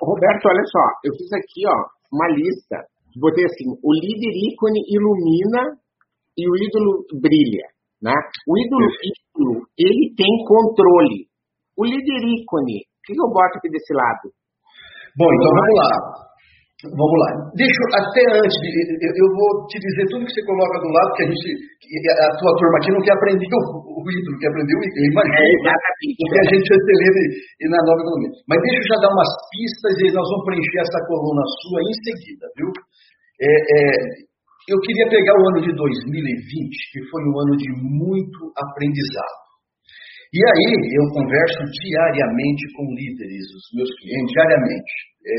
Roberto, 0.00 0.44
olha 0.48 0.64
só, 0.72 0.84
eu 1.04 1.12
fiz 1.20 1.30
aqui 1.36 1.68
ó, 1.68 1.76
uma 2.16 2.28
lista. 2.32 2.80
Botei 3.20 3.44
assim: 3.44 3.68
o 3.76 3.90
líder 3.92 4.32
ícone 4.48 4.80
ilumina 4.88 5.76
e 6.36 6.42
o 6.48 6.54
ídolo 6.56 7.04
brilha. 7.20 7.66
Né? 8.00 8.16
O 8.48 8.52
ídolo 8.56 8.86
ícone, 9.04 9.60
ele 9.76 10.14
tem 10.16 10.32
controle. 10.48 11.28
O 11.76 11.84
líder 11.84 12.20
ícone, 12.40 12.80
o 12.80 13.00
que 13.04 13.12
eu 13.12 13.28
boto 13.28 13.60
aqui 13.60 13.68
desse 13.68 13.92
lado? 13.92 14.32
Bom, 15.16 15.28
então 15.28 15.50
vamos 15.52 15.76
lá. 15.76 15.90
Vamos 16.80 17.18
lá. 17.20 17.30
Deixa 17.60 17.76
até 17.92 18.24
antes, 18.40 18.56
de, 18.56 18.68
eu, 19.04 19.12
eu, 19.12 19.28
vou 19.36 19.68
te 19.68 19.76
dizer 19.76 20.08
tudo 20.08 20.24
que 20.24 20.32
você 20.32 20.40
coloca 20.48 20.80
do 20.80 20.88
lado, 20.88 21.12
que 21.12 21.24
a 21.24 21.28
gente, 21.28 21.48
a 22.08 22.28
tua 22.40 22.52
turma 22.56 22.76
aqui 22.80 22.88
não 22.88 23.04
quer 23.04 23.12
aprender 23.20 23.52
o, 23.52 23.60
o 23.84 24.04
ídolo, 24.08 24.40
quer 24.40 24.48
aprender 24.48 24.72
o 24.72 24.82
ídolo, 24.88 25.04
imagina. 25.12 25.44
É, 25.44 25.48
exatamente. 25.60 26.20
Porque 26.24 26.40
a 26.40 26.48
gente 26.56 26.68
vai 26.72 26.96
líder 27.04 27.26
e 27.36 27.64
na 27.68 27.80
nova 27.84 28.00
economia. 28.00 28.32
Mas 28.48 28.58
deixa 28.64 28.80
eu 28.80 28.88
já 28.88 28.98
dar 29.04 29.12
umas 29.12 29.32
pistas 29.52 29.94
e 30.00 30.06
nós 30.16 30.24
vamos 30.24 30.44
preencher 30.48 30.80
essa 30.80 31.00
coluna 31.04 31.44
sua 31.60 31.80
em 31.84 31.96
seguida, 32.00 32.44
viu? 32.56 32.70
É, 33.44 33.52
é, 33.52 33.80
eu 34.70 34.78
queria 34.86 35.06
pegar 35.10 35.34
o 35.34 35.44
ano 35.50 35.60
de 35.66 35.72
2020, 35.74 36.94
que 36.94 37.00
foi 37.10 37.22
um 37.26 37.34
ano 37.42 37.54
de 37.58 37.68
muito 37.74 38.38
aprendizado. 38.54 39.50
E 40.30 40.38
aí 40.38 40.70
eu 40.94 41.10
converso 41.10 41.58
diariamente 41.74 42.62
com 42.78 42.86
líderes, 42.94 43.50
os 43.50 43.66
meus 43.74 43.90
clientes, 43.98 44.30
diariamente. 44.30 44.94
É, 45.20 45.36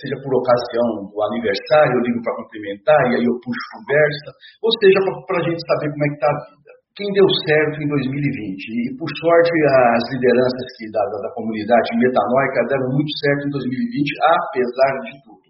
seja 0.00 0.16
por 0.24 0.32
ocasião 0.32 1.12
do 1.12 1.18
aniversário, 1.28 1.92
eu 1.92 2.02
ligo 2.08 2.24
para 2.24 2.40
cumprimentar 2.40 3.00
e 3.12 3.20
aí 3.20 3.26
eu 3.28 3.36
puxo 3.44 3.64
conversa, 3.76 4.28
ou 4.64 4.72
seja, 4.80 4.98
para 5.28 5.38
a 5.38 5.44
gente 5.44 5.60
saber 5.60 5.92
como 5.92 6.02
é 6.02 6.08
que 6.08 6.18
está 6.18 6.30
a 6.32 6.40
vida. 6.50 6.70
Quem 6.96 7.08
deu 7.14 7.28
certo 7.46 7.76
em 7.84 7.88
2020, 7.88 8.16
e 8.18 8.96
por 8.96 9.06
sorte 9.22 9.54
as 9.94 10.04
lideranças 10.08 10.66
que, 10.80 10.88
da, 10.90 11.04
da 11.04 11.30
comunidade 11.36 11.88
metanoica 12.00 12.66
deram 12.66 12.88
muito 12.96 13.12
certo 13.22 13.44
em 13.44 13.52
2020, 13.54 14.08
apesar 14.24 14.92
de 15.04 15.12
tudo. 15.20 15.46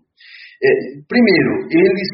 É, 0.61 0.71
primeiro, 1.09 1.53
eles 1.73 2.11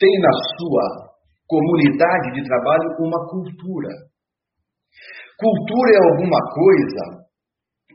tem 0.00 0.14
na 0.18 0.32
sua 0.56 1.12
comunidade 1.44 2.32
de 2.32 2.42
trabalho 2.48 2.88
uma 3.04 3.20
cultura. 3.28 3.92
Cultura 5.36 5.90
é 5.92 6.00
alguma 6.08 6.40
coisa 6.40 7.20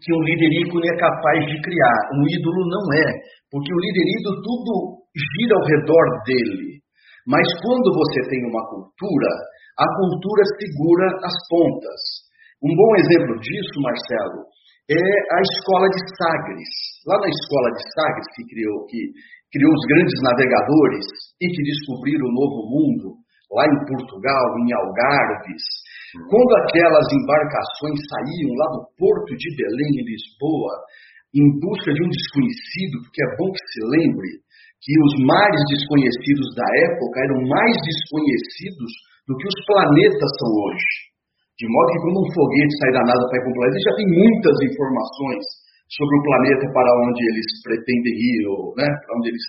que 0.05 0.13
um 0.13 0.21
líder 0.21 0.51
ícone 0.61 0.85
é 0.85 0.97
capaz 1.01 1.39
de 1.49 1.57
criar. 1.65 1.99
Um 2.13 2.23
ídolo 2.29 2.61
não 2.69 2.85
é, 2.93 3.07
porque 3.49 3.73
o 3.73 3.81
líder 3.81 4.05
ídolo 4.21 4.37
tudo 4.45 4.73
gira 5.17 5.53
ao 5.57 5.65
redor 5.65 6.05
dele. 6.29 6.77
Mas 7.25 7.45
quando 7.65 7.89
você 7.89 8.29
tem 8.29 8.41
uma 8.45 8.61
cultura, 8.69 9.31
a 9.81 9.87
cultura 9.97 10.43
segura 10.61 11.07
as 11.25 11.35
pontas. 11.49 12.01
Um 12.61 12.69
bom 12.69 12.91
exemplo 13.01 13.33
disso, 13.41 13.81
Marcelo, 13.81 14.45
é 14.85 15.05
a 15.33 15.39
escola 15.41 15.87
de 15.89 16.01
Sagres. 16.13 16.71
Lá 17.09 17.17
na 17.17 17.29
escola 17.29 17.69
de 17.73 17.81
Sagres, 17.89 18.27
que 18.37 18.43
criou, 18.53 18.85
que 18.85 19.01
criou 19.49 19.73
os 19.73 19.85
grandes 19.89 20.17
navegadores 20.21 21.05
e 21.41 21.45
que 21.49 21.61
descobriram 21.65 22.29
o 22.29 22.37
novo 22.37 22.59
mundo, 22.69 23.17
lá 23.49 23.65
em 23.65 23.79
Portugal, 23.89 24.45
em 24.61 24.69
Algarves, 24.77 25.65
quando 26.29 26.51
aquelas 26.65 27.07
embarcações 27.11 27.97
saíam 28.05 28.51
lá 28.61 28.67
do 28.77 28.81
porto 28.93 29.31
de 29.33 29.49
Belém, 29.57 29.91
em 29.99 30.05
Lisboa, 30.05 30.73
em 31.33 31.45
busca 31.59 31.91
de 31.91 32.01
um 32.05 32.09
desconhecido, 32.09 33.03
porque 33.03 33.21
é 33.25 33.29
bom 33.35 33.49
que 33.51 33.63
se 33.73 33.81
lembre 33.89 34.29
que 34.85 34.93
os 35.01 35.13
mares 35.25 35.63
desconhecidos 35.67 36.49
da 36.53 36.67
época 36.93 37.15
eram 37.25 37.39
mais 37.49 37.73
desconhecidos 37.73 38.91
do 39.27 39.33
que 39.33 39.47
os 39.49 39.57
planetas 39.65 40.31
são 40.39 40.51
hoje. 40.53 41.14
De 41.55 41.65
modo 41.71 41.87
que 41.87 42.01
quando 42.03 42.19
um 42.19 42.31
foguete 42.35 42.73
sai 42.83 42.91
da 42.91 43.03
NASA 43.07 43.25
para 43.31 43.37
ir 43.39 43.43
para 43.47 43.51
o 43.51 43.57
planeta, 43.59 43.87
já 43.87 43.93
tem 43.95 44.07
muitas 44.11 44.55
informações 44.59 45.43
sobre 45.87 46.13
o 46.19 46.23
planeta 46.27 46.65
para 46.75 46.91
onde 47.07 47.21
eles 47.31 47.47
pretendem 47.63 48.15
ir, 48.15 48.41
ou, 48.51 48.75
né, 48.75 48.87
para 48.89 49.11
onde 49.15 49.31
eles. 49.31 49.45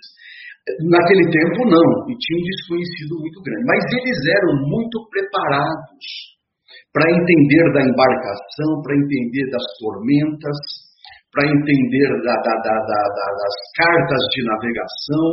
Naquele 0.87 1.25
tempo, 1.31 1.59
não, 1.67 1.87
e 2.07 2.13
tinha 2.15 2.37
um 2.39 2.47
desconhecido 2.47 3.13
muito 3.19 3.39
grande. 3.43 3.63
Mas 3.67 3.81
eles 3.91 4.19
eram 4.23 4.53
muito 4.67 4.97
preparados 5.11 6.05
para 6.91 7.11
entender 7.11 7.65
da 7.75 7.81
embarcação, 7.87 8.69
para 8.83 8.95
entender 8.95 9.45
das 9.51 9.63
tormentas, 9.79 10.59
para 11.31 11.43
entender 11.43 12.09
da, 12.23 12.35
da, 12.39 12.55
da, 12.63 12.77
das 12.87 13.55
cartas 13.77 14.21
de 14.33 14.41
navegação, 14.47 15.27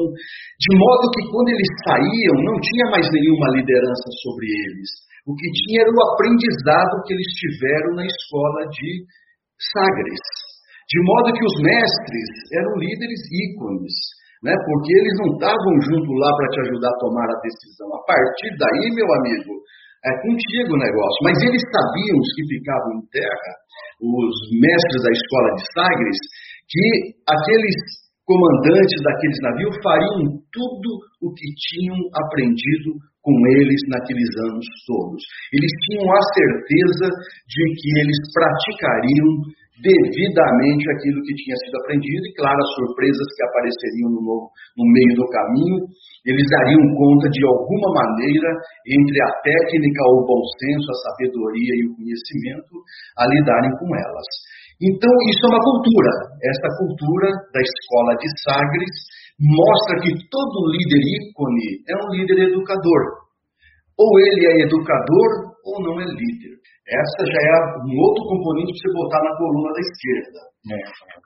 de 0.58 0.70
modo 0.76 1.04
que 1.14 1.22
quando 1.30 1.48
eles 1.54 1.70
saíam, 1.86 2.36
não 2.44 2.56
tinha 2.60 2.86
mais 2.90 3.06
nenhuma 3.10 3.48
liderança 3.56 4.08
sobre 4.26 4.46
eles. 4.46 4.90
O 5.24 5.32
que 5.32 5.48
tinha 5.64 5.82
era 5.82 5.90
o 5.90 6.02
aprendizado 6.12 7.00
que 7.08 7.12
eles 7.16 7.30
tiveram 7.40 7.96
na 7.96 8.04
escola 8.04 8.68
de 8.68 9.08
Sagres. 9.56 10.22
De 10.84 11.00
modo 11.00 11.32
que 11.32 11.44
os 11.48 11.56
mestres 11.64 12.28
eram 12.52 12.76
líderes 12.76 13.22
ícones, 13.32 13.94
né? 14.44 14.52
porque 14.52 14.92
eles 15.00 15.14
não 15.24 15.28
estavam 15.32 15.74
junto 15.80 16.10
lá 16.20 16.28
para 16.28 16.50
te 16.52 16.58
ajudar 16.68 16.92
a 16.92 17.00
tomar 17.00 17.24
a 17.24 17.40
decisão. 17.40 17.88
A 17.88 18.02
partir 18.04 18.52
daí, 18.60 18.92
meu 18.92 19.08
amigo, 19.08 19.52
é 20.04 20.12
contigo 20.20 20.76
o 20.76 20.82
negócio. 20.84 21.18
Mas 21.24 21.40
eles 21.40 21.64
sabiam, 21.72 22.20
os 22.20 22.30
que 22.36 22.44
ficavam 22.52 23.00
em 23.00 23.04
terra, 23.08 23.52
os 24.04 24.36
mestres 24.60 25.00
da 25.00 25.12
escola 25.16 25.48
de 25.56 25.64
Sagres, 25.72 26.18
que 26.68 26.86
aqueles 27.24 28.03
comandantes 28.24 29.00
daqueles 29.04 29.38
navios 29.44 29.76
fariam 29.84 30.20
tudo 30.52 30.90
o 31.22 31.28
que 31.32 31.48
tinham 31.56 31.96
aprendido 32.12 32.96
com 33.20 33.34
eles 33.56 33.80
naqueles 33.88 34.28
anos 34.52 34.66
todos. 34.86 35.20
Eles 35.52 35.72
tinham 35.88 36.04
a 36.08 36.22
certeza 36.36 37.08
de 37.48 37.62
que 37.76 37.88
eles 38.00 38.20
praticariam 38.32 39.28
devidamente 39.80 40.84
aquilo 40.96 41.18
que 41.26 41.34
tinha 41.34 41.56
sido 41.66 41.74
aprendido, 41.82 42.22
e 42.30 42.34
claro, 42.38 42.56
as 42.56 42.72
surpresas 42.78 43.28
que 43.34 43.42
apareceriam 43.42 44.10
no, 44.16 44.48
no 44.78 44.84
meio 44.86 45.12
do 45.18 45.26
caminho, 45.26 45.78
eles 46.24 46.46
dariam 46.46 46.84
conta 46.94 47.26
de 47.28 47.42
alguma 47.42 47.90
maneira, 47.90 48.50
entre 48.86 49.18
a 49.18 49.30
técnica, 49.42 50.00
o 50.14 50.24
bom 50.24 50.42
senso, 50.62 50.86
a 50.88 51.00
sabedoria 51.10 51.74
e 51.74 51.82
o 51.90 51.94
conhecimento, 51.96 52.74
a 53.18 53.26
lidarem 53.26 53.72
com 53.82 53.88
elas. 53.90 54.28
Então, 54.84 55.12
isso 55.32 55.42
é 55.44 55.48
uma 55.48 55.64
cultura. 55.64 56.12
Essa 56.44 56.68
cultura 56.76 57.28
da 57.56 57.60
escola 57.64 58.12
de 58.20 58.28
Sagres 58.44 58.92
mostra 59.40 59.96
que 60.04 60.12
todo 60.28 60.70
líder 60.76 61.02
ícone 61.24 61.68
é 61.88 61.94
um 62.04 62.08
líder 62.12 62.52
educador. 62.52 63.02
Ou 63.96 64.10
ele 64.20 64.44
é 64.44 64.54
educador 64.68 65.30
ou 65.64 65.80
não 65.88 65.96
é 66.00 66.04
líder. 66.04 66.52
Essa 66.84 67.20
já 67.24 67.40
é 67.40 67.56
um 67.80 67.96
outro 67.96 68.22
componente 68.28 68.76
para 68.76 68.80
você 68.84 68.88
botar 68.92 69.20
na 69.24 69.32
coluna 69.40 69.70
da 69.72 69.80
esquerda. 69.80 70.40
É. 70.68 70.80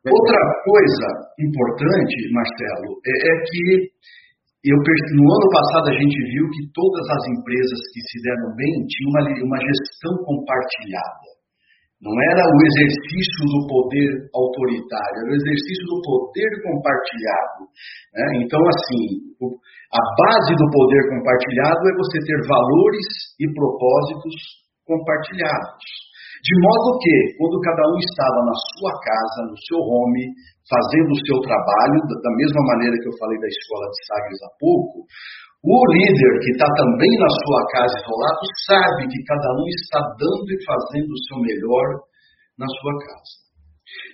Outra 0.07 0.41
coisa 0.63 1.09
importante, 1.43 2.15
Marcelo, 2.31 2.91
é, 3.03 3.15
é 3.27 3.35
que 3.43 3.63
eu, 4.71 4.79
no 4.79 5.27
ano 5.27 5.49
passado 5.51 5.87
a 5.91 5.97
gente 5.99 6.19
viu 6.31 6.45
que 6.51 6.63
todas 6.71 7.07
as 7.11 7.23
empresas 7.35 7.81
que 7.91 8.01
se 8.07 8.19
deram 8.23 8.55
bem 8.55 8.75
tinham 8.87 9.11
uma, 9.11 9.23
uma 9.51 9.59
gestão 9.67 10.15
compartilhada. 10.23 11.38
Não 11.99 12.15
era 12.31 12.43
o 12.47 12.59
exercício 12.63 13.43
do 13.59 13.61
poder 13.67 14.31
autoritário, 14.31 15.19
era 15.19 15.31
o 15.35 15.39
exercício 15.43 15.85
do 15.91 15.99
poder 16.07 16.51
compartilhado. 16.63 17.67
Né? 18.15 18.27
Então, 18.47 18.63
assim, 18.71 19.03
a 19.91 20.03
base 20.15 20.55
do 20.55 20.67
poder 20.71 21.03
compartilhado 21.11 21.83
é 21.91 21.99
você 21.99 22.19
ter 22.23 22.39
valores 22.47 23.07
e 23.43 23.45
propósitos 23.51 24.37
compartilhados. 24.87 26.09
De 26.39 26.55
modo 26.63 27.03
que, 27.03 27.35
quando 27.35 27.59
cada 27.67 27.83
um 27.91 27.99
estava 27.99 28.47
na 28.47 28.55
sua 28.79 28.95
casa, 29.03 29.51
no 29.51 29.59
seu 29.67 29.83
home, 29.83 30.31
fazendo 30.71 31.11
o 31.11 31.23
seu 31.27 31.39
trabalho, 31.43 31.99
da 32.07 32.33
mesma 32.39 32.63
maneira 32.63 32.95
que 32.95 33.11
eu 33.11 33.19
falei 33.19 33.43
da 33.43 33.51
escola 33.51 33.91
de 33.91 33.99
Sagres 34.07 34.41
há 34.47 34.51
pouco, 34.55 34.97
o 35.59 35.75
líder 35.91 36.33
que 36.39 36.51
está 36.55 36.69
também 36.79 37.13
na 37.19 37.31
sua 37.35 37.63
casa 37.75 37.95
isolado 37.99 38.47
sabe 38.63 39.03
que 39.11 39.27
cada 39.27 39.51
um 39.59 39.67
está 39.75 40.01
dando 40.15 40.49
e 40.55 40.63
fazendo 40.63 41.11
o 41.11 41.23
seu 41.27 41.39
melhor 41.43 41.87
na 42.55 42.69
sua 42.79 42.95
casa. 43.03 43.49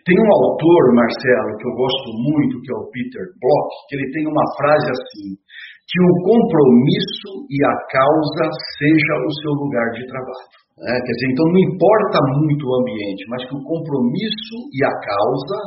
Tem 0.09 0.17
um 0.17 0.31
autor, 0.31 0.83
Marcelo, 0.95 1.51
que 1.59 1.67
eu 1.69 1.75
gosto 1.75 2.09
muito, 2.17 2.63
que 2.63 2.71
é 2.73 2.77
o 2.79 2.89
Peter 2.89 3.25
Bloch, 3.37 3.73
que 3.89 3.93
ele 3.97 4.09
tem 4.15 4.25
uma 4.25 4.47
frase 4.57 4.89
assim: 4.89 5.37
que 5.85 5.99
o 6.01 6.13
compromisso 6.25 7.31
e 7.51 7.59
a 7.61 7.75
causa 7.93 8.45
seja 8.81 9.15
o 9.21 9.33
seu 9.45 9.53
lugar 9.61 9.89
de 9.93 10.07
trabalho. 10.09 10.49
É, 10.75 10.91
quer 10.97 11.13
dizer, 11.13 11.29
então 11.31 11.47
não 11.55 11.61
importa 11.61 12.19
muito 12.41 12.63
o 12.67 12.75
ambiente, 12.83 13.23
mas 13.31 13.47
que 13.47 13.55
o 13.55 13.63
compromisso 13.63 14.57
e 14.75 14.81
a 14.83 14.95
causa, 14.97 15.59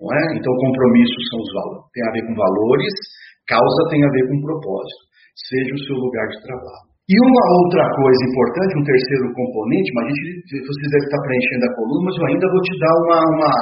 não 0.00 0.08
é? 0.08 0.24
Então 0.40 0.52
compromisso 0.62 1.18
são 1.28 1.38
os 1.42 1.50
valores, 1.52 1.84
tem 1.92 2.02
a 2.06 2.12
ver 2.16 2.24
com 2.24 2.34
valores, 2.38 2.94
causa 3.44 3.80
tem 3.92 4.00
a 4.04 4.10
ver 4.12 4.24
com 4.28 4.40
propósito, 4.40 5.02
seja 5.46 5.72
o 5.74 5.84
seu 5.86 5.96
lugar 5.96 6.26
de 6.34 6.38
trabalho. 6.42 6.88
E 7.08 7.16
uma 7.16 7.44
outra 7.64 7.84
coisa 7.96 8.22
importante, 8.28 8.76
um 8.76 8.84
terceiro 8.84 9.32
componente, 9.32 9.88
mas 9.96 10.04
a 10.04 10.12
gente, 10.12 10.60
você 10.60 10.84
deve 10.92 11.04
estar 11.08 11.20
preenchendo 11.24 11.64
a 11.64 11.74
coluna, 11.74 12.04
mas 12.04 12.16
eu 12.20 12.26
ainda 12.28 12.46
vou 12.52 12.60
te 12.60 12.74
dar 12.76 12.94
uma, 13.00 13.18
uma, 13.32 13.52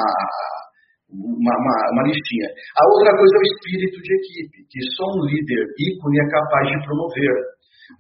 uma, 1.15 1.55
uma, 1.55 1.77
uma 1.95 2.03
listinha. 2.11 2.49
A 2.51 2.83
outra 2.91 3.15
coisa 3.15 3.33
é 3.39 3.39
o 3.39 3.49
espírito 3.55 3.99
de 4.03 4.11
equipe, 4.19 4.57
que 4.67 4.81
só 4.99 5.07
um 5.15 5.23
líder 5.31 5.63
ícone 5.63 6.19
é 6.19 6.27
capaz 6.27 6.65
de 6.75 6.79
promover. 6.91 7.35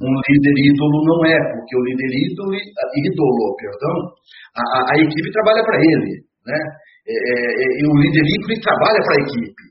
Um 0.03 0.15
líder 0.19 0.55
ídolo 0.67 0.99
não 1.07 1.19
é, 1.31 1.39
porque 1.55 1.75
o 1.79 1.85
líder 1.95 2.11
ídolo, 2.27 2.51
ídolo 2.59 3.47
perdão, 3.55 3.97
a, 4.51 4.62
a, 4.83 4.95
equipe 4.99 5.31
trabalha 5.31 5.62
para 5.62 5.79
ele. 5.79 6.27
Né? 6.43 6.59
É, 7.07 7.15
é, 7.15 7.37
é, 7.55 7.67
e 7.79 7.83
o 7.87 7.95
líder 8.03 8.27
ícone 8.35 8.67
trabalha 8.67 8.99
para 8.99 9.15
a 9.15 9.23
equipe. 9.31 9.62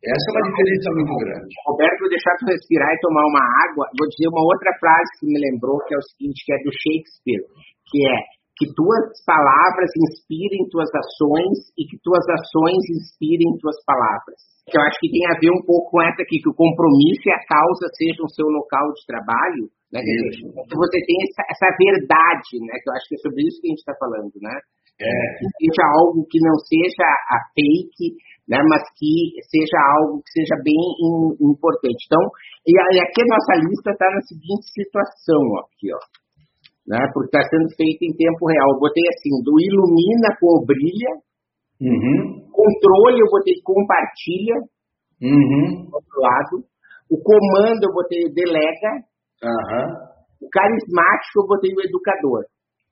Essa 0.00 0.26
é 0.26 0.32
uma 0.32 0.46
diferença 0.48 0.88
muito 0.96 1.14
grande. 1.20 1.52
Roberto, 1.68 2.00
vou 2.00 2.08
deixar 2.08 2.32
tu 2.40 2.44
respirar 2.48 2.88
e 2.88 3.04
tomar 3.04 3.24
uma 3.28 3.44
água. 3.68 3.84
Vou 3.92 4.08
dizer 4.08 4.28
uma 4.32 4.44
outra 4.48 4.72
frase 4.80 5.10
que 5.20 5.28
me 5.28 5.36
lembrou, 5.36 5.76
que 5.84 5.92
é 5.92 5.98
o 5.98 6.06
seguinte, 6.08 6.40
que 6.40 6.52
é 6.56 6.58
do 6.64 6.72
Shakespeare, 6.72 7.44
que 7.92 7.98
é 8.08 8.16
que 8.56 8.66
tuas 8.76 9.16
palavras 9.24 9.88
inspirem 9.96 10.68
tuas 10.68 10.88
ações 10.92 11.72
e 11.80 11.88
que 11.88 11.96
tuas 12.04 12.24
ações 12.28 12.80
inspirem 12.92 13.56
tuas 13.56 13.76
palavras 13.88 14.36
que 14.70 14.78
eu 14.78 14.82
acho 14.86 14.96
que 15.02 15.10
tem 15.10 15.26
a 15.26 15.36
ver 15.36 15.50
um 15.50 15.64
pouco 15.66 15.90
com 15.90 16.00
essa 16.00 16.22
aqui, 16.22 16.38
que 16.38 16.48
o 16.48 16.54
compromisso 16.54 17.26
e 17.26 17.34
a 17.34 17.42
causa 17.42 17.90
sejam 17.98 18.24
o 18.24 18.34
seu 18.34 18.46
local 18.46 18.86
de 18.94 19.02
trabalho, 19.04 19.66
né? 19.90 19.98
Que 20.00 20.76
você 20.78 20.98
tem 21.02 21.18
essa, 21.26 21.42
essa, 21.50 21.68
verdade, 21.74 22.50
né? 22.62 22.78
Que 22.78 22.86
eu 22.86 22.94
acho 22.94 23.06
que 23.10 23.16
é 23.18 23.22
sobre 23.26 23.42
isso 23.42 23.58
que 23.60 23.66
a 23.66 23.72
gente 23.74 23.82
está 23.82 23.94
falando, 23.98 24.32
né? 24.38 24.54
É. 25.00 25.10
Que 25.42 25.46
seja 25.58 25.84
algo 25.98 26.22
que 26.30 26.38
não 26.38 26.56
seja 26.62 27.06
a 27.34 27.38
fake, 27.50 28.14
né? 28.50 28.58
Mas 28.66 28.82
que 28.98 29.38
seja 29.46 29.78
algo 29.94 30.18
que 30.26 30.30
seja 30.34 30.58
bem 30.66 30.74
in, 30.74 31.38
importante. 31.54 32.02
Então, 32.10 32.24
e 32.66 32.74
aqui 32.74 33.22
a 33.22 33.30
nossa 33.30 33.54
lista 33.62 33.94
está 33.94 34.10
na 34.10 34.22
seguinte 34.26 34.66
situação, 34.74 35.42
aqui, 35.62 35.94
ó. 35.94 36.02
Né? 36.90 36.98
Porque 37.14 37.30
está 37.30 37.46
sendo 37.46 37.70
feito 37.78 38.02
em 38.02 38.12
tempo 38.18 38.50
real. 38.50 38.74
Eu 38.74 38.82
botei 38.82 39.06
assim, 39.14 39.30
do 39.46 39.54
ilumina 39.54 40.34
com 40.42 40.66
brilha, 40.66 41.22
Uhum. 41.80 42.44
Controle 42.52 43.20
eu 43.20 43.30
botei 43.30 43.54
compartilha. 43.64 44.56
Uhum. 45.22 45.88
Do 45.88 45.96
outro 45.96 46.20
lado. 46.20 46.64
O 47.10 47.16
comando 47.16 47.82
eu 47.82 47.92
botei 47.92 48.28
delega. 48.32 48.90
Uhum. 49.42 49.88
O 50.44 50.48
carismático 50.52 51.40
eu 51.40 51.46
botei 51.48 51.72
o 51.72 51.80
educador. 51.80 52.44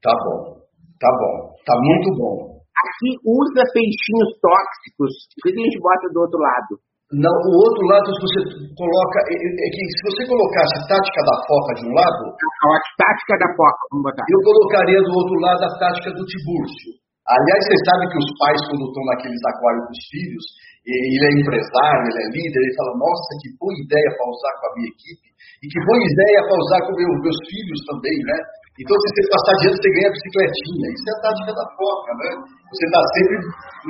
Tá 0.02 0.12
bom. 0.24 0.56
Tá 0.98 1.10
bom. 1.12 1.54
Tá 1.64 1.74
muito 1.76 2.16
bom. 2.16 2.57
Aqui 2.78 3.10
usa 3.26 3.62
peixinhos 3.74 4.30
tóxicos. 4.38 5.12
O 5.34 5.38
que 5.42 5.50
a 5.50 5.64
gente 5.66 5.78
bota 5.82 6.04
do 6.14 6.20
outro 6.22 6.38
lado? 6.38 6.72
Não, 7.08 7.32
o 7.32 7.52
outro 7.64 7.84
lado 7.88 8.04
você 8.20 8.40
coloca. 8.76 9.18
É, 9.32 9.34
é, 9.34 9.48
é 9.48 9.68
que 9.72 9.82
se 9.96 10.02
você 10.12 10.22
colocasse 10.28 10.76
tática 10.86 11.20
da 11.24 11.36
foca 11.48 11.72
de 11.80 11.82
um 11.88 11.92
lado. 11.96 12.22
A 12.36 12.78
tática 13.00 13.34
da 13.40 13.48
foca, 13.56 13.82
vamos 13.88 14.04
botar. 14.12 14.24
Eu 14.28 14.40
colocaria 14.44 15.00
do 15.00 15.12
outro 15.16 15.36
lado 15.40 15.62
a 15.64 15.72
tática 15.80 16.10
do 16.12 16.24
Tibúrcio. 16.28 17.00
Aliás, 17.28 17.60
você 17.64 17.76
sabe 17.84 18.02
que 18.08 18.18
os 18.24 18.30
pais, 18.40 18.60
quando 18.72 18.88
estão 18.88 19.04
naqueles 19.04 19.42
aquários 19.52 19.84
dos 19.88 20.02
filhos, 20.08 20.44
ele 20.88 21.24
é 21.28 21.32
empresário, 21.44 22.04
ele 22.08 22.20
é 22.24 22.28
líder, 22.32 22.60
ele 22.64 22.76
fala, 22.80 22.92
nossa, 22.96 23.30
que 23.44 23.48
boa 23.60 23.74
ideia 23.76 24.08
para 24.16 24.32
usar 24.32 24.52
com 24.56 24.64
a 24.64 24.72
minha 24.80 24.88
equipe, 24.88 25.26
e 25.60 25.64
que 25.68 25.80
boa 25.84 26.00
ideia 26.00 26.40
para 26.48 26.56
usar 26.56 26.80
com 26.88 26.92
meu, 26.96 27.12
meus 27.20 27.40
filhos 27.44 27.80
também, 27.84 28.16
né? 28.24 28.38
Então, 28.78 28.94
se 28.94 29.06
você 29.10 29.22
passar 29.34 29.52
adiante, 29.58 29.76
você 29.82 29.90
ganha 29.90 30.08
a 30.08 30.14
bicicletinha. 30.14 30.86
Isso 30.94 31.06
é 31.10 31.14
a 31.18 31.22
tática 31.26 31.52
da 31.58 31.66
foca, 31.74 32.10
né? 32.14 32.30
Você 32.70 32.84
está 32.86 33.02
sempre 33.10 33.36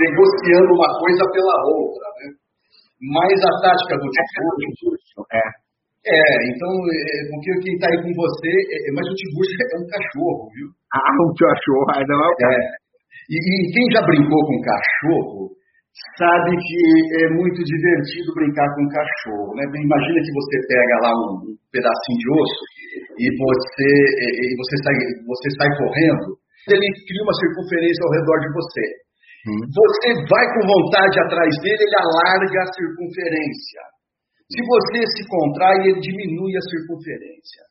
negociando 0.00 0.70
uma 0.72 0.90
coisa 0.96 1.22
pela 1.28 1.56
outra, 1.68 2.06
né? 2.16 2.26
Mas 3.12 3.36
a 3.36 3.52
tática 3.68 3.94
do 4.00 4.08
Tiburcio... 4.08 5.22
É. 5.28 5.44
É, 6.08 6.24
então, 6.48 6.72
é, 6.72 7.04
porque 7.28 7.52
quem 7.68 7.74
está 7.76 7.84
aí 7.84 8.00
com 8.00 8.12
você, 8.16 8.48
é, 8.48 8.76
mas 8.96 9.04
o 9.04 9.18
Tiburcio 9.18 9.60
é 9.60 9.76
um 9.76 9.86
cachorro, 9.92 10.42
viu? 10.56 10.68
Ah, 10.94 11.12
um 11.20 11.34
cachorro, 11.36 11.84
não 12.08 12.20
é 12.24 12.28
o 12.32 12.36
cara. 12.40 12.56
É. 12.56 12.88
E, 13.28 13.36
e 13.36 13.72
quem 13.76 13.84
já 13.92 14.00
brincou 14.08 14.40
com 14.40 14.56
cachorro 14.64 15.52
sabe 16.16 16.50
que 16.56 16.80
é 17.22 17.26
muito 17.36 17.60
divertido 17.60 18.34
brincar 18.34 18.66
com 18.72 18.88
cachorro. 18.88 19.52
Né? 19.52 19.62
Imagina 19.68 20.18
que 20.24 20.32
você 20.32 20.56
pega 20.64 20.94
lá 21.04 21.12
um 21.12 21.52
pedacinho 21.68 22.18
de 22.18 22.28
osso 22.40 22.62
e 23.18 23.26
você, 23.34 23.92
e 24.22 24.54
você, 24.54 24.74
sai, 24.86 24.96
você 25.26 25.48
sai 25.58 25.70
correndo, 25.76 26.38
ele 26.70 26.88
cria 27.06 27.22
uma 27.26 27.36
circunferência 27.36 28.02
ao 28.06 28.14
redor 28.14 28.38
de 28.40 28.50
você. 28.54 28.86
Hum. 29.48 29.62
Você 29.70 30.08
vai 30.26 30.44
com 30.54 30.62
vontade 30.66 31.16
atrás 31.26 31.52
dele, 31.62 31.82
ele 31.82 31.98
alarga 31.98 32.58
a 32.62 32.72
circunferência. 32.74 33.82
Se 34.48 34.60
você 34.64 34.98
se 35.04 35.22
contrai, 35.28 35.76
ele 35.84 36.00
diminui 36.00 36.56
a 36.56 36.64
circunferência. 36.72 37.62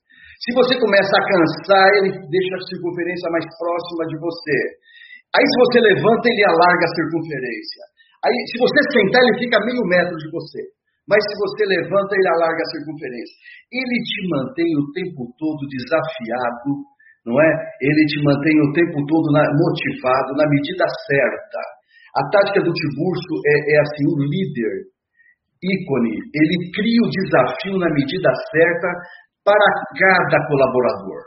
Se 0.45 0.53
você 0.53 0.77
começa 0.77 1.09
a 1.09 1.25
cansar, 1.25 1.87
ele 1.97 2.11
deixa 2.13 2.53
a 2.53 2.67
circunferência 2.69 3.27
mais 3.33 3.45
próxima 3.57 4.03
de 4.05 4.17
você. 4.21 4.59
Aí 5.33 5.43
se 5.43 5.57
você 5.65 5.77
levanta, 5.81 6.25
ele 6.29 6.45
alarga 6.45 6.83
a 6.85 6.95
circunferência. 6.95 7.83
Aí 8.21 8.37
se 8.53 8.55
você 8.61 8.79
sentar, 8.93 9.21
ele 9.25 9.39
fica 9.41 9.57
meio 9.65 9.81
metro 9.89 10.15
de 10.15 10.29
você. 10.29 10.61
Mas 11.07 11.23
se 11.23 11.33
você 11.39 11.63
levanta, 11.71 12.11
ele 12.19 12.29
alarga 12.35 12.61
a 12.61 12.71
circunferência. 12.75 13.35
Ele 13.71 13.97
te 14.03 14.19
mantém 14.27 14.71
o 14.75 14.91
tempo 14.91 15.23
todo 15.39 15.71
desafiado, 15.71 16.69
não 17.23 17.35
é? 17.39 17.49
Ele 17.79 18.03
te 18.11 18.19
mantém 18.27 18.55
o 18.59 18.71
tempo 18.75 18.97
todo 19.07 19.31
motivado, 19.31 20.35
na 20.35 20.45
medida 20.51 20.83
certa. 21.07 21.59
A 22.19 22.21
tática 22.27 22.59
do 22.59 22.73
Tiburcio 22.75 23.35
é, 23.47 23.55
é 23.71 23.77
assim, 23.79 24.05
o 24.11 24.19
líder, 24.19 24.75
ícone, 25.63 26.11
ele 26.11 26.55
cria 26.75 27.01
o 27.03 27.13
desafio 27.13 27.75
na 27.79 27.89
medida 27.89 28.29
certa 28.51 28.89
para 29.47 29.69
cada 29.95 30.37
colaborador. 30.47 31.21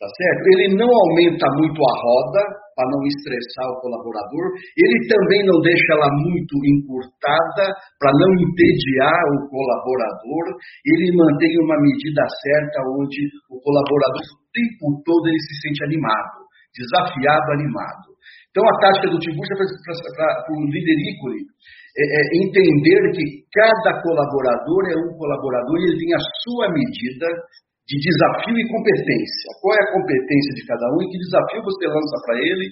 Tá 0.00 0.08
certo? 0.08 0.42
Ele 0.56 0.80
não 0.80 0.88
aumenta 0.88 1.44
muito 1.60 1.76
a 1.76 1.92
roda 1.92 2.42
para 2.80 2.88
não 2.96 3.04
estressar 3.04 3.68
o 3.68 3.80
colaborador. 3.84 4.56
Ele 4.72 4.98
também 5.04 5.44
não 5.44 5.60
deixa 5.60 6.00
ela 6.00 6.08
muito 6.16 6.56
encurtada 6.64 7.76
para 8.00 8.08
não 8.16 8.30
entediar 8.40 9.20
o 9.36 9.44
colaborador. 9.52 10.56
Ele 10.88 11.12
mantém 11.12 11.52
uma 11.60 11.76
medida 11.76 12.24
certa 12.24 12.80
onde 12.96 13.20
o 13.52 13.60
colaborador 13.60 14.24
o 14.24 14.48
tempo 14.48 14.96
todo 15.04 15.28
ele 15.28 15.38
se 15.44 15.54
sente 15.60 15.84
animado, 15.84 16.48
desafiado, 16.72 17.52
animado. 17.52 18.16
Então 18.48 18.64
a 18.64 18.74
tática 18.80 19.12
do 19.12 19.20
Tiburcio 19.20 19.52
é 19.52 19.60
para 19.60 20.56
o 20.56 20.64
líder 20.72 20.98
ícone 21.04 21.44
é, 22.00 22.04
é 22.06 22.22
entender 22.46 23.02
que 23.12 23.24
cada 23.52 24.00
colaborador 24.00 24.82
é 24.88 24.96
um 24.96 25.12
colaborador 25.18 25.76
e 25.78 25.84
ele 25.90 25.98
tem 25.98 26.14
a 26.14 26.22
sua 26.42 26.66
medida 26.70 27.26
de 27.90 27.98
desafio 27.98 28.54
e 28.54 28.70
competência. 28.70 29.50
Qual 29.58 29.74
é 29.74 29.82
a 29.82 29.92
competência 29.98 30.52
de 30.54 30.62
cada 30.62 30.86
um 30.94 31.02
e 31.02 31.10
que 31.10 31.18
desafio 31.26 31.58
você 31.66 31.90
lança 31.90 32.16
para 32.22 32.38
ele, 32.38 32.66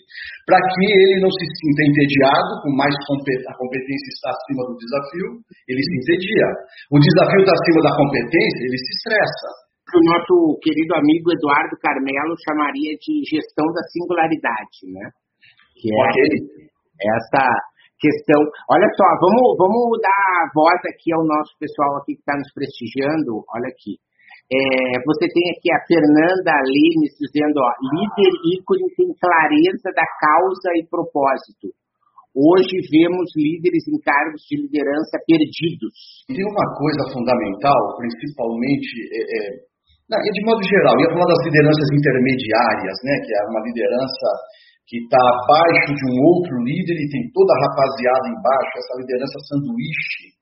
para 0.46 0.62
que 0.62 0.85
ele 0.94 1.16
não 1.18 1.31
se 1.35 1.42
sinta 1.59 1.83
entediado, 1.90 2.50
com 2.62 2.70
mais 2.78 2.94
a 2.94 3.54
competência 3.59 4.09
está 4.14 4.31
acima 4.31 4.62
do 4.70 4.78
desafio, 4.78 5.42
ele 5.66 5.83
se 5.83 5.94
entedia. 5.98 6.48
O 6.94 7.02
desafio 7.02 7.42
está 7.42 7.50
acima 7.50 7.81
da 7.83 7.92
competência, 7.98 8.62
ele 8.62 8.78
se 8.78 8.90
estressa. 8.94 9.48
O 9.90 10.00
nosso 10.07 10.35
querido 10.62 10.94
amigo 10.94 11.35
Eduardo 11.35 11.74
Carmelo 11.83 12.38
chamaria 12.46 12.94
de 13.02 13.14
gestão 13.26 13.66
da 13.74 13.83
singularidade, 13.90 14.87
né? 14.87 15.07
Que 15.83 15.90
é 15.90 15.98
okay. 15.98 16.31
essa 16.94 17.42
questão. 17.98 18.38
Olha 18.70 18.87
só, 18.94 19.09
vamos, 19.18 19.59
vamos 19.59 19.98
dar 19.98 20.46
voz 20.54 20.78
aqui 20.87 21.11
ao 21.11 21.26
nosso 21.26 21.59
pessoal 21.59 21.98
aqui 21.98 22.14
que 22.14 22.22
está 22.22 22.38
nos 22.38 22.52
prestigiando. 22.54 23.42
Olha 23.50 23.66
aqui. 23.74 23.98
É, 24.48 24.96
você 25.04 25.28
tem 25.28 25.44
aqui 25.52 25.68
a 25.68 25.84
Fernanda 25.84 26.56
Lemes 26.64 27.12
dizendo, 27.20 27.61
ó, 27.61 27.68
líder 27.84 28.32
ícone 28.56 28.88
tem 28.96 29.12
clareza 29.20 29.92
da 29.92 30.08
causa 30.16 30.72
e 30.72 30.88
propósito. 30.88 31.68
Hoje 32.32 32.80
vemos 32.88 33.28
líderes 33.37 33.84
em 33.92 34.00
cargos 34.00 34.40
de 34.48 34.56
liderança 34.56 35.20
perdidos. 35.28 36.24
Tem 36.32 36.40
uma 36.48 36.66
coisa 36.80 37.04
fundamental, 37.12 37.76
principalmente, 38.00 38.88
é, 39.12 39.20
é, 39.20 40.32
de 40.32 40.42
modo 40.48 40.64
geral, 40.64 40.96
ia 40.96 41.12
falar 41.12 41.28
das 41.28 41.44
lideranças 41.44 41.88
intermediárias, 41.92 42.96
né, 43.04 43.14
que 43.20 43.32
é 43.37 43.42
uma 43.52 43.61
liderança 43.68 44.28
que 44.88 44.96
está 45.04 45.20
abaixo 45.20 45.92
de 45.92 46.04
um 46.08 46.16
outro 46.24 46.56
líder 46.64 46.96
e 46.96 47.11
tem 47.12 47.28
toda 47.37 47.52
a 47.52 47.61
rapaziada 47.68 48.32
embaixo, 48.32 48.72
essa 48.80 48.96
liderança 48.96 49.37
sanduíche, 49.52 50.32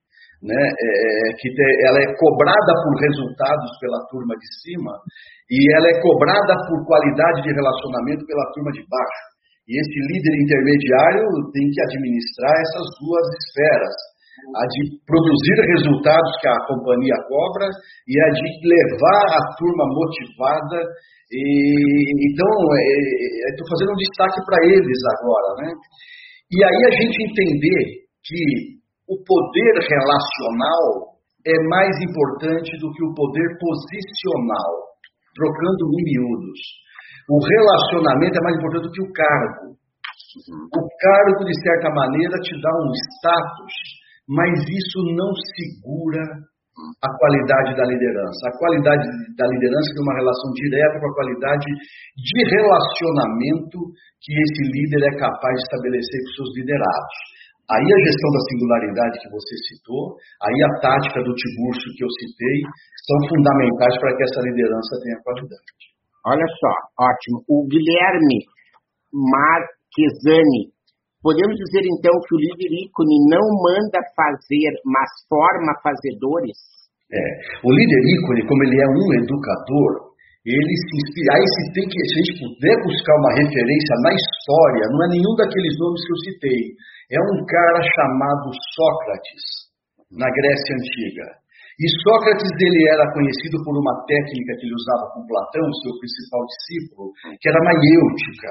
né, 0.43 0.63
é, 0.63 0.91
é 1.31 1.33
que 1.41 1.49
te, 1.49 1.67
ela 1.89 2.01
é 2.01 2.09
cobrada 2.17 2.73
por 2.85 2.93
resultados 3.01 3.71
pela 3.81 4.01
turma 4.11 4.35
de 4.37 4.49
cima 4.63 4.93
e 5.51 5.59
ela 5.77 5.89
é 5.89 5.97
cobrada 6.03 6.55
por 6.69 6.85
qualidade 6.85 7.43
de 7.43 7.55
relacionamento 7.55 8.27
pela 8.27 8.45
turma 8.53 8.71
de 8.73 8.83
baixo. 8.85 9.37
E 9.67 9.73
esse 9.75 9.99
líder 9.99 10.35
intermediário 10.47 11.27
tem 11.51 11.67
que 11.71 11.81
administrar 11.83 12.55
essas 12.55 12.87
duas 13.03 13.27
esferas, 13.35 13.97
a 14.55 14.63
de 14.63 14.81
produzir 15.03 15.59
resultados 15.75 16.33
que 16.39 16.47
a 16.47 16.67
companhia 16.71 17.19
cobra 17.27 17.67
e 18.07 18.15
a 18.15 18.29
de 18.31 18.47
levar 18.63 19.27
a 19.27 19.43
turma 19.59 19.85
motivada. 19.91 20.79
E, 21.33 21.43
então, 22.31 22.51
estou 23.51 23.67
é, 23.67 23.71
fazendo 23.75 23.91
um 23.91 24.03
destaque 24.07 24.39
para 24.47 24.59
eles 24.71 25.01
agora. 25.19 25.51
Né? 25.63 25.69
E 26.53 26.59
aí 26.63 26.81
a 26.87 26.93
gente 26.95 27.27
entender 27.27 27.83
que 28.23 28.76
o 29.09 29.17
poder 29.23 29.75
relacional 29.87 31.17
é 31.47 31.57
mais 31.71 31.95
importante 32.03 32.75
do 32.83 32.91
que 32.91 33.03
o 33.07 33.15
poder 33.15 33.49
posicional, 33.59 34.73
trocando 35.35 35.87
em 35.95 36.03
miúdos. 36.03 36.61
O 37.31 37.39
relacionamento 37.39 38.39
é 38.39 38.43
mais 38.43 38.57
importante 38.59 38.87
do 38.87 38.93
que 38.93 39.03
o 39.03 39.13
cargo. 39.13 39.79
O 40.51 40.83
cargo, 40.99 41.45
de 41.47 41.55
certa 41.63 41.91
maneira, 41.95 42.35
te 42.43 42.55
dá 42.61 42.71
um 42.83 42.91
status, 43.15 43.75
mas 44.29 44.53
isso 44.59 44.99
não 45.15 45.31
segura 45.55 46.23
a 46.77 47.09
qualidade 47.09 47.73
da 47.79 47.85
liderança. 47.89 48.43
A 48.51 48.59
qualidade 48.59 49.07
da 49.39 49.47
liderança 49.49 49.95
tem 49.95 50.03
uma 50.03 50.19
relação 50.19 50.51
direta 50.53 51.01
com 51.01 51.09
a 51.09 51.15
qualidade 51.15 51.69
de 52.21 52.39
relacionamento 52.53 53.79
que 54.21 54.33
esse 54.35 54.63
líder 54.77 55.15
é 55.15 55.19
capaz 55.19 55.55
de 55.57 55.63
estabelecer 55.63 56.21
com 56.21 56.33
seus 56.37 56.51
liderados. 56.59 57.17
Aí 57.67 57.83
a 57.83 57.99
gestão 58.07 58.31
da 58.31 58.43
singularidade 58.47 59.19
que 59.19 59.31
você 59.35 59.55
citou, 59.67 60.15
aí 60.39 60.59
a 60.71 60.71
tática 60.79 61.19
do 61.19 61.35
Tiburcio 61.35 61.91
que 61.99 62.05
eu 62.07 62.13
citei, 62.23 62.59
são 63.03 63.19
fundamentais 63.27 63.95
para 63.99 64.15
que 64.15 64.23
essa 64.23 64.41
liderança 64.47 65.03
tenha 65.03 65.19
qualidade. 65.27 65.83
Olha 66.31 66.47
só, 66.47 66.73
ótimo. 67.11 67.43
O 67.51 67.67
Guilherme 67.67 68.39
Marquesani, 69.11 70.71
podemos 71.19 71.59
dizer 71.59 71.83
então 71.91 72.15
que 72.23 72.35
o 72.35 72.43
líder 72.43 72.71
ícone 72.87 73.19
não 73.35 73.43
manda 73.63 73.99
fazer, 74.15 74.71
mas 74.87 75.11
forma 75.27 75.75
fazedores? 75.83 76.59
É, 77.11 77.23
o 77.67 77.71
líder 77.71 78.03
ícone, 78.15 78.47
como 78.47 78.63
ele 78.63 78.79
é 78.79 78.89
um 78.95 79.07
educador, 79.23 80.15
ele 80.47 80.75
se. 80.87 81.21
Aí 81.27 81.43
se 81.43 81.63
tem 81.75 81.87
que, 81.91 81.99
se 81.99 82.15
a 82.15 82.21
gente 82.23 82.35
puder 82.39 82.77
buscar 82.87 83.15
uma 83.19 83.33
referência 83.43 83.95
na 84.07 84.13
história, 84.15 84.85
não 84.95 85.01
é 85.03 85.09
nenhum 85.11 85.35
daqueles 85.35 85.75
nomes 85.83 86.01
que 86.07 86.13
eu 86.15 86.21
citei 86.31 86.63
é 87.07 87.21
um 87.23 87.39
cara 87.47 87.81
chamado 87.87 88.51
Sócrates, 88.75 89.45
na 90.11 90.27
Grécia 90.27 90.75
Antiga. 90.75 91.27
E 91.79 91.87
Sócrates 92.03 92.51
ele 92.51 92.83
era 92.89 93.13
conhecido 93.15 93.63
por 93.63 93.79
uma 93.79 93.95
técnica 94.11 94.59
que 94.59 94.65
ele 94.67 94.75
usava 94.75 95.13
com 95.15 95.29
Platão, 95.29 95.67
seu 95.87 95.95
principal 96.03 96.43
discípulo, 96.51 97.13
que 97.39 97.47
era 97.47 97.63
maiêutica, 97.63 98.51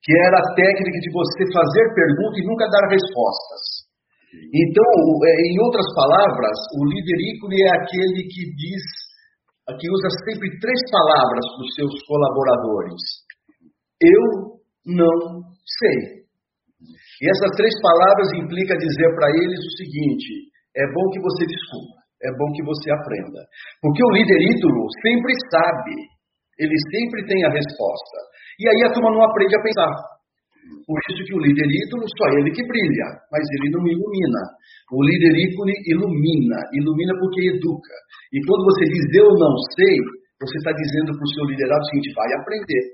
que 0.00 0.12
era 0.16 0.38
a 0.38 0.48
técnica 0.54 0.98
de 1.02 1.10
você 1.12 1.42
fazer 1.50 1.84
perguntas 1.92 2.40
e 2.40 2.46
nunca 2.48 2.72
dar 2.72 2.88
respostas. 2.88 3.62
Então, 4.32 4.92
é, 5.26 5.32
em 5.50 5.58
outras 5.60 5.88
palavras, 5.92 6.56
o 6.78 6.86
líder 6.86 7.18
ícone 7.34 7.58
é 7.60 7.70
aquele 7.84 8.22
que 8.30 8.42
diz, 8.54 8.84
que 9.78 9.86
usa 9.90 10.08
sempre 10.24 10.48
três 10.58 10.80
palavras 10.90 11.44
para 11.54 11.64
os 11.64 11.74
seus 11.74 11.94
colaboradores. 12.06 13.02
Eu 14.00 14.24
não 14.86 15.16
sei. 15.54 16.20
E 17.20 17.24
essas 17.28 17.52
três 17.56 17.74
palavras 17.84 18.32
implicam 18.32 18.78
dizer 18.80 19.10
para 19.14 19.28
eles 19.28 19.60
o 19.60 19.76
seguinte: 19.76 20.50
é 20.76 20.84
bom 20.88 21.04
que 21.12 21.20
você 21.20 21.44
descubra, 21.44 22.00
é 22.24 22.30
bom 22.32 22.48
que 22.56 22.64
você 22.64 22.88
aprenda. 22.90 23.40
Porque 23.84 24.02
o 24.02 24.14
líder 24.16 24.40
ídolo 24.56 24.88
sempre 25.04 25.32
sabe, 25.52 25.94
ele 26.58 26.76
sempre 26.88 27.26
tem 27.28 27.44
a 27.44 27.52
resposta. 27.52 28.18
E 28.58 28.64
aí 28.68 28.80
a 28.88 28.92
turma 28.92 29.12
não 29.12 29.24
aprende 29.24 29.56
a 29.56 29.62
pensar. 29.62 29.92
Por 30.86 30.98
isso 31.10 31.22
que 31.24 31.34
o 31.34 31.42
líder 31.42 31.66
ídolo, 31.66 32.04
só 32.18 32.26
ele 32.38 32.50
que 32.50 32.66
brilha, 32.66 33.08
mas 33.30 33.42
ele 33.58 33.70
não 33.70 33.82
ilumina. 33.86 34.42
O 34.92 35.02
líder 35.02 35.34
ícone 35.50 35.74
ilumina, 35.86 36.58
ilumina 36.74 37.14
porque 37.18 37.54
educa. 37.54 37.96
E 38.32 38.38
quando 38.46 38.64
você 38.64 38.84
diz 38.86 39.04
eu 39.18 39.30
não 39.38 39.54
sei, 39.76 39.96
você 40.40 40.56
está 40.58 40.72
dizendo 40.72 41.14
para 41.14 41.26
o 41.26 41.32
seu 41.34 41.44
liderado 41.46 41.82
o 41.82 41.88
seguinte: 41.90 42.14
vai 42.14 42.30
aprender, 42.38 42.84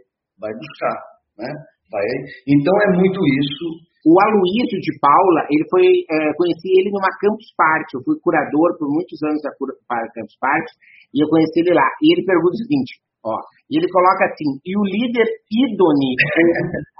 vai 0.41 0.53
buscar. 0.53 0.99
Né? 1.39 1.51
Vai. 1.91 2.05
Então 2.49 2.75
é 2.85 2.89
muito 2.99 3.21
isso 3.21 3.87
o 4.07 4.15
Aloysio 4.23 4.79
de 4.79 4.93
Paula, 5.03 5.43
ele 5.51 5.67
foi, 5.67 5.83
é, 5.83 6.31
conheci 6.39 6.71
ele 6.79 6.95
numa 6.95 7.11
Campus 7.19 7.51
Party, 7.59 7.99
eu 7.99 8.07
fui 8.07 8.15
curador 8.23 8.79
por 8.79 8.87
muitos 8.87 9.19
anos 9.27 9.43
da 9.43 9.51
Campus 9.51 10.39
Party, 10.39 10.71
e 11.11 11.19
eu 11.19 11.27
conheci 11.27 11.59
ele 11.59 11.75
lá. 11.75 11.91
E 11.99 12.15
ele 12.15 12.23
pergunta 12.23 12.55
o 12.55 12.62
seguinte, 12.62 13.03
ó, 13.27 13.35
e 13.67 13.83
ele 13.83 13.91
coloca 13.91 14.31
assim, 14.31 14.62
e 14.62 14.79
o 14.79 14.85
líder 14.87 15.27
ídone, 15.51 16.15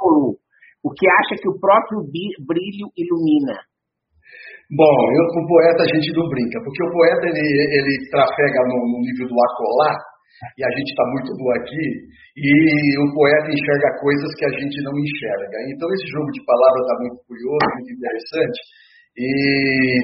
o 0.85 0.91
que 0.93 1.07
acha 1.09 1.35
que 1.41 1.49
o 1.49 1.59
próprio 1.59 2.03
brilho 2.05 2.87
ilumina? 2.97 3.57
Bom, 4.67 4.97
eu 5.15 5.25
com 5.31 5.41
o 5.47 5.49
poeta 5.49 5.83
a 5.87 5.91
gente 5.95 6.11
não 6.19 6.27
brinca, 6.27 6.59
porque 6.59 6.83
o 6.83 6.91
poeta 6.91 7.25
ele, 7.31 7.47
ele 7.71 7.95
trafega 8.11 8.61
no, 8.67 8.79
no 8.83 8.99
nível 8.99 9.31
do 9.31 9.39
acolá, 9.39 9.95
e 10.59 10.61
a 10.61 10.71
gente 10.75 10.91
está 10.91 11.05
muito 11.15 11.31
boa 11.39 11.55
aqui, 11.57 11.87
e 12.37 12.51
o 12.99 13.07
poeta 13.15 13.49
enxerga 13.49 13.89
coisas 14.03 14.31
que 14.37 14.45
a 14.45 14.53
gente 14.59 14.77
não 14.83 14.93
enxerga. 14.93 15.57
Então 15.71 15.87
esse 15.95 16.07
jogo 16.11 16.29
de 16.35 16.43
palavras 16.45 16.83
está 16.83 16.97
muito 16.99 17.19
curioso, 17.31 17.67
muito 17.79 17.93
interessante, 17.95 18.59
e 19.17 19.33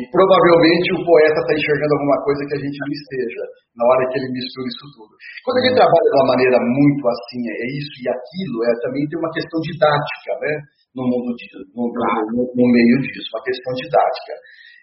provavelmente 0.09 0.89
o 0.97 1.05
poeta 1.05 1.37
está 1.45 1.53
enxergando 1.53 1.93
alguma 2.01 2.19
coisa 2.25 2.41
que 2.49 2.57
a 2.57 2.63
gente 2.65 2.79
não 2.81 2.93
esteja, 2.97 3.43
na 3.77 3.85
hora 3.85 4.09
que 4.09 4.17
ele 4.17 4.33
mistura 4.33 4.69
isso 4.73 4.87
tudo. 4.97 5.13
Quando 5.45 5.59
ele 5.61 5.77
trabalha 5.77 6.09
de 6.09 6.17
uma 6.17 6.29
maneira 6.33 6.59
muito 6.65 7.03
assim, 7.05 7.41
é 7.45 7.67
isso 7.77 7.95
e 8.01 8.07
aquilo, 8.09 8.57
é, 8.65 8.71
também 8.81 9.05
tem 9.05 9.21
uma 9.21 9.33
questão 9.37 9.61
didática, 9.69 10.33
né? 10.41 10.53
No 10.97 11.05
mundo 11.09 11.29
de, 11.37 11.45
no, 11.77 11.85
no, 11.93 12.43
no 12.57 12.67
meio 12.73 12.97
disso, 13.05 13.29
uma 13.37 13.45
questão 13.45 13.73
didática. 13.77 14.33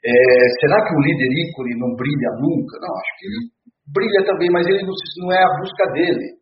É, 0.06 0.14
será 0.62 0.78
que 0.78 0.94
o 0.94 1.02
líder 1.02 1.30
ícone 1.50 1.74
não 1.82 1.98
brilha 1.98 2.32
nunca? 2.38 2.74
Não, 2.86 2.94
acho 2.94 3.14
que 3.18 3.26
ele 3.26 3.42
brilha 3.90 4.22
também, 4.30 4.50
mas 4.54 4.66
ele 4.70 4.86
não, 4.86 4.94
não 4.94 5.30
é 5.34 5.42
a 5.42 5.54
busca 5.58 5.86
dele. 5.98 6.38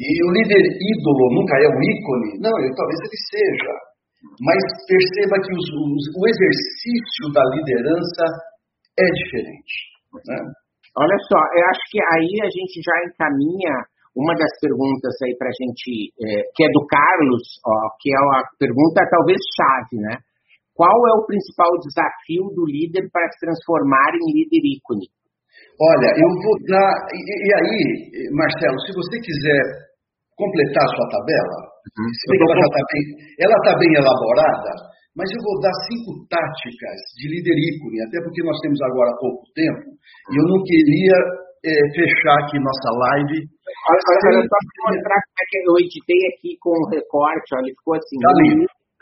E 0.00 0.08
o 0.26 0.32
líder 0.32 0.64
ídolo 0.64 1.24
nunca 1.36 1.54
é 1.60 1.68
um 1.68 1.76
ícone? 1.76 2.40
Não, 2.40 2.56
ele, 2.56 2.72
talvez 2.72 2.98
ele 3.04 3.20
seja. 3.30 3.91
Mas 4.40 4.62
perceba 4.86 5.34
que 5.42 5.52
os, 5.52 5.66
os, 5.66 6.04
o 6.14 6.22
exercício 6.30 7.24
da 7.34 7.42
liderança 7.58 8.24
é 8.98 9.06
diferente. 9.10 9.74
Né? 10.26 10.38
Olha 10.98 11.18
só, 11.26 11.40
eu 11.56 11.64
acho 11.72 11.84
que 11.90 12.00
aí 12.00 12.32
a 12.44 12.50
gente 12.52 12.76
já 12.84 12.96
encaminha 13.08 13.74
uma 14.12 14.34
das 14.36 14.52
perguntas 14.60 15.14
aí 15.24 15.34
para 15.40 15.48
a 15.48 15.56
gente, 15.56 16.12
é, 16.20 16.44
que 16.52 16.62
é 16.64 16.70
do 16.70 16.84
Carlos, 16.84 17.42
ó, 17.64 17.96
que 17.96 18.12
é 18.12 18.18
a 18.18 18.44
pergunta 18.60 19.08
talvez 19.08 19.40
chave, 19.56 19.96
né? 20.04 20.20
Qual 20.76 20.92
é 20.92 21.12
o 21.16 21.26
principal 21.26 21.68
desafio 21.80 22.52
do 22.52 22.64
líder 22.68 23.08
para 23.08 23.28
se 23.32 23.40
transformar 23.40 24.12
em 24.16 24.28
líder 24.36 24.60
ícone? 24.76 25.08
Olha, 25.80 26.12
eu 26.12 26.30
vou 26.44 26.56
dar. 26.68 26.92
E, 27.12 27.20
e 27.20 27.50
aí, 27.56 28.30
Marcelo, 28.36 28.78
se 28.84 28.92
você 28.92 29.16
quiser 29.20 29.92
completar 30.36 30.84
a 30.84 30.92
sua 30.96 31.08
tabela. 31.08 31.71
Ela 32.42 32.56
está 32.62 32.82
bem, 32.92 33.04
tá 33.66 33.72
bem 33.78 33.90
elaborada, 33.98 34.72
mas 35.12 35.28
eu 35.28 35.40
vou 35.44 35.56
dar 35.60 35.74
cinco 35.90 36.24
táticas 36.30 36.98
de 37.20 37.26
líder 37.28 37.56
ícone, 37.58 38.00
até 38.06 38.18
porque 38.22 38.42
nós 38.42 38.58
temos 38.64 38.80
agora 38.80 39.18
pouco 39.20 39.44
tempo, 39.52 39.92
e 39.92 40.34
eu 40.38 40.46
não 40.46 40.60
queria 40.64 41.16
é, 41.62 41.72
fechar 41.94 42.36
aqui 42.42 42.58
nossa 42.58 42.90
live. 42.90 43.38
Olha, 43.42 44.02
olha 44.02 44.42
só 44.42 44.58
para 44.58 44.82
mostrar 44.88 45.18
como 45.22 45.38
é 45.38 45.44
que 45.46 45.58
eu 45.62 45.74
editei 45.82 46.22
aqui 46.32 46.50
com 46.58 46.74
o 46.74 46.88
recorte, 46.90 47.48
olha, 47.54 47.70
ele 47.70 47.78
ficou 47.78 47.94
assim, 47.94 48.18
Tá 48.18 48.30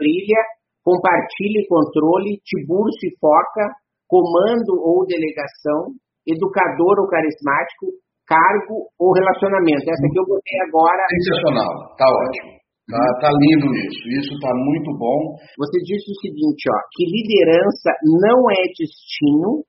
brilha, 0.00 0.40
compartilhe 0.84 1.68
controle, 1.68 2.40
Tiburcio 2.44 3.08
e 3.08 3.16
foca, 3.20 3.64
comando 4.08 4.72
ou 4.80 5.04
delegação, 5.06 5.92
educador 6.26 7.00
ou 7.00 7.08
carismático, 7.08 7.92
cargo 8.26 8.88
ou 8.98 9.12
relacionamento. 9.12 9.84
Essa 9.84 10.06
aqui 10.06 10.18
eu 10.18 10.26
botei 10.26 10.58
agora. 10.66 11.02
Sensacional, 11.10 11.72
tá 11.96 12.06
ótimo. 12.08 12.59
Tá, 12.90 13.02
tá 13.22 13.30
lindo 13.30 13.66
isso, 13.86 14.02
isso 14.18 14.32
tá 14.42 14.50
muito 14.54 14.90
bom. 14.98 15.38
Você 15.58 15.78
disse 15.86 16.10
o 16.10 16.18
seguinte, 16.20 16.66
ó, 16.66 16.76
que 16.90 17.04
liderança 17.06 17.90
não 18.20 18.38
é 18.50 18.62
destino, 18.74 19.62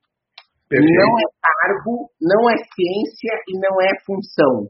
Perfeito. 0.68 0.90
não 0.98 1.12
é 1.22 1.26
cargo, 1.38 1.94
não 2.18 2.42
é 2.50 2.56
ciência 2.58 3.34
e 3.48 3.54
não 3.62 3.76
é 3.82 3.92
função. 4.06 4.66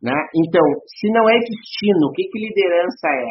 Né? 0.00 0.16
Então, 0.36 0.64
se 0.88 1.08
não 1.12 1.28
é 1.28 1.36
destino, 1.38 2.08
o 2.08 2.12
que, 2.12 2.24
que 2.28 2.38
liderança 2.40 3.06
é? 3.08 3.30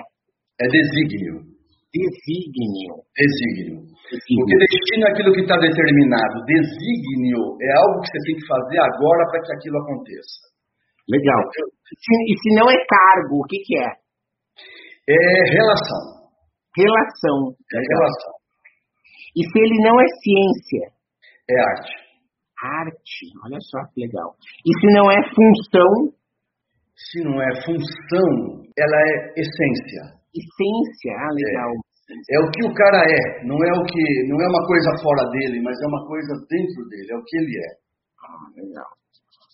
É 0.61 0.65
desígnio. 0.69 1.49
Desígnio. 1.93 2.93
Desígnio. 3.13 3.81
Porque 3.93 4.57
destino 4.57 5.05
é 5.05 5.09
aquilo 5.13 5.33
que 5.33 5.41
está 5.45 5.57
determinado. 5.57 6.45
Desígnio 6.45 7.57
é 7.61 7.69
algo 7.77 8.01
que 8.01 8.09
você 8.09 8.19
tem 8.25 8.35
que 8.37 8.47
fazer 8.49 8.79
agora 8.81 9.23
para 9.29 9.41
que 9.45 9.51
aquilo 9.53 9.77
aconteça. 9.81 10.37
Legal. 11.09 11.41
Se- 11.53 12.25
e 12.29 12.33
se 12.41 12.49
não 12.57 12.65
é 12.69 12.77
cargo, 12.89 13.41
o 13.41 13.45
que, 13.45 13.57
que 13.61 13.77
é? 13.77 13.89
É 15.09 15.19
relação. 15.53 16.03
Relação. 16.77 17.37
É 17.73 17.79
relação. 17.79 18.33
E 19.35 19.41
se 19.43 19.57
ele 19.59 19.77
não 19.83 19.99
é 19.99 20.05
ciência? 20.21 20.85
É 21.49 21.55
arte. 21.59 21.93
Arte. 22.63 23.25
Olha 23.43 23.57
só 23.59 23.79
que 23.91 24.01
legal. 24.05 24.35
E 24.65 24.71
se 24.79 24.87
não 24.95 25.11
é 25.11 25.19
função? 25.33 25.91
Se 26.95 27.19
não 27.25 27.35
é 27.41 27.51
função, 27.65 28.29
ela 28.77 28.97
é 29.01 29.13
essência. 29.41 30.03
Essência. 30.33 31.11
Ah, 31.19 31.33
legal. 31.33 31.71
É 32.29 32.37
o 32.39 32.49
que 32.51 32.61
o 32.67 32.73
cara 32.73 33.03
é. 33.09 33.43
Não 33.45 33.57
é 33.57 33.71
o 33.73 33.83
que, 33.83 34.03
não 34.29 34.37
é 34.39 34.47
uma 34.47 34.63
coisa 34.67 34.91
fora 35.01 35.23
dele, 35.31 35.61
mas 35.61 35.75
é 35.81 35.87
uma 35.87 36.05
coisa 36.07 36.33
dentro 36.47 36.85
dele. 36.89 37.09
É 37.11 37.17
o 37.17 37.23
que 37.25 37.37
ele 37.37 37.57
é. 37.57 37.71
Ah, 38.23 38.47
legal. 38.55 38.91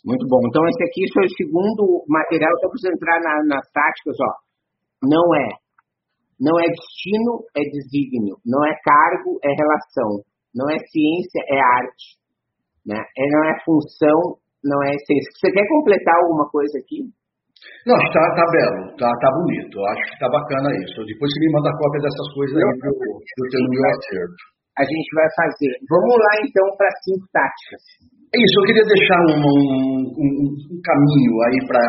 Muito 0.06 0.26
bom. 0.28 0.40
Então, 0.48 0.62
esse 0.68 0.84
aqui 0.84 1.04
foi 1.14 1.26
o 1.26 1.36
segundo 1.36 2.06
material. 2.08 2.52
Só 2.60 2.68
para 2.68 2.78
você 2.78 2.90
entrar 2.92 3.18
na- 3.22 3.56
nas 3.56 3.66
táticas, 3.72 4.16
ó. 4.20 4.32
Não 5.04 5.36
é. 5.36 5.50
Não 6.40 6.56
é 6.60 6.68
destino, 6.68 7.44
é 7.56 7.62
desígnio. 7.68 8.38
Não 8.46 8.64
é 8.64 8.74
cargo, 8.84 9.40
é 9.44 9.52
relação. 9.52 10.24
Não 10.56 10.70
é 10.70 10.78
ciência, 10.80 11.42
é 11.48 11.60
arte. 11.60 12.20
Né? 12.86 12.98
É, 12.98 13.24
não 13.32 13.44
é 13.44 13.54
função, 13.64 14.40
não 14.64 14.80
é 14.84 14.96
essência. 14.96 15.32
Você 15.36 15.52
quer 15.52 15.68
completar 15.68 16.16
alguma 16.24 16.50
coisa 16.50 16.80
aqui? 16.80 17.12
Não, 17.86 17.96
está 18.00 18.24
tá 18.36 18.46
belo, 18.52 18.96
tá, 18.96 19.12
tá 19.20 19.30
bonito. 19.36 19.76
Acho 19.84 20.04
que 20.12 20.20
tá 20.20 20.30
bacana 20.32 20.72
isso. 20.80 21.04
Depois 21.04 21.28
você 21.28 21.40
me 21.44 21.52
manda 21.52 21.76
cópia 21.76 22.02
dessas 22.02 22.28
coisas 22.34 22.56
aí 22.56 22.80
pro, 22.80 22.92
pro 22.96 23.50
teu 23.52 23.64
meu 23.68 23.84
acerto. 23.84 24.44
A 24.80 24.84
gente 24.88 25.10
vai 25.12 25.28
fazer. 25.36 25.74
Vamos 25.92 26.15
lá, 26.15 26.32
então, 26.39 26.65
para 26.80 26.88
cinco 27.04 27.26
táticas. 27.36 27.84
É 28.30 28.38
isso, 28.38 28.56
eu 28.62 28.65
queria 28.70 28.86
deixar 28.86 29.20
um, 29.26 29.42
um- 29.42 30.06
um- 30.22 30.80
caminho 30.86 31.34
aí 31.50 31.60
para 31.68 31.82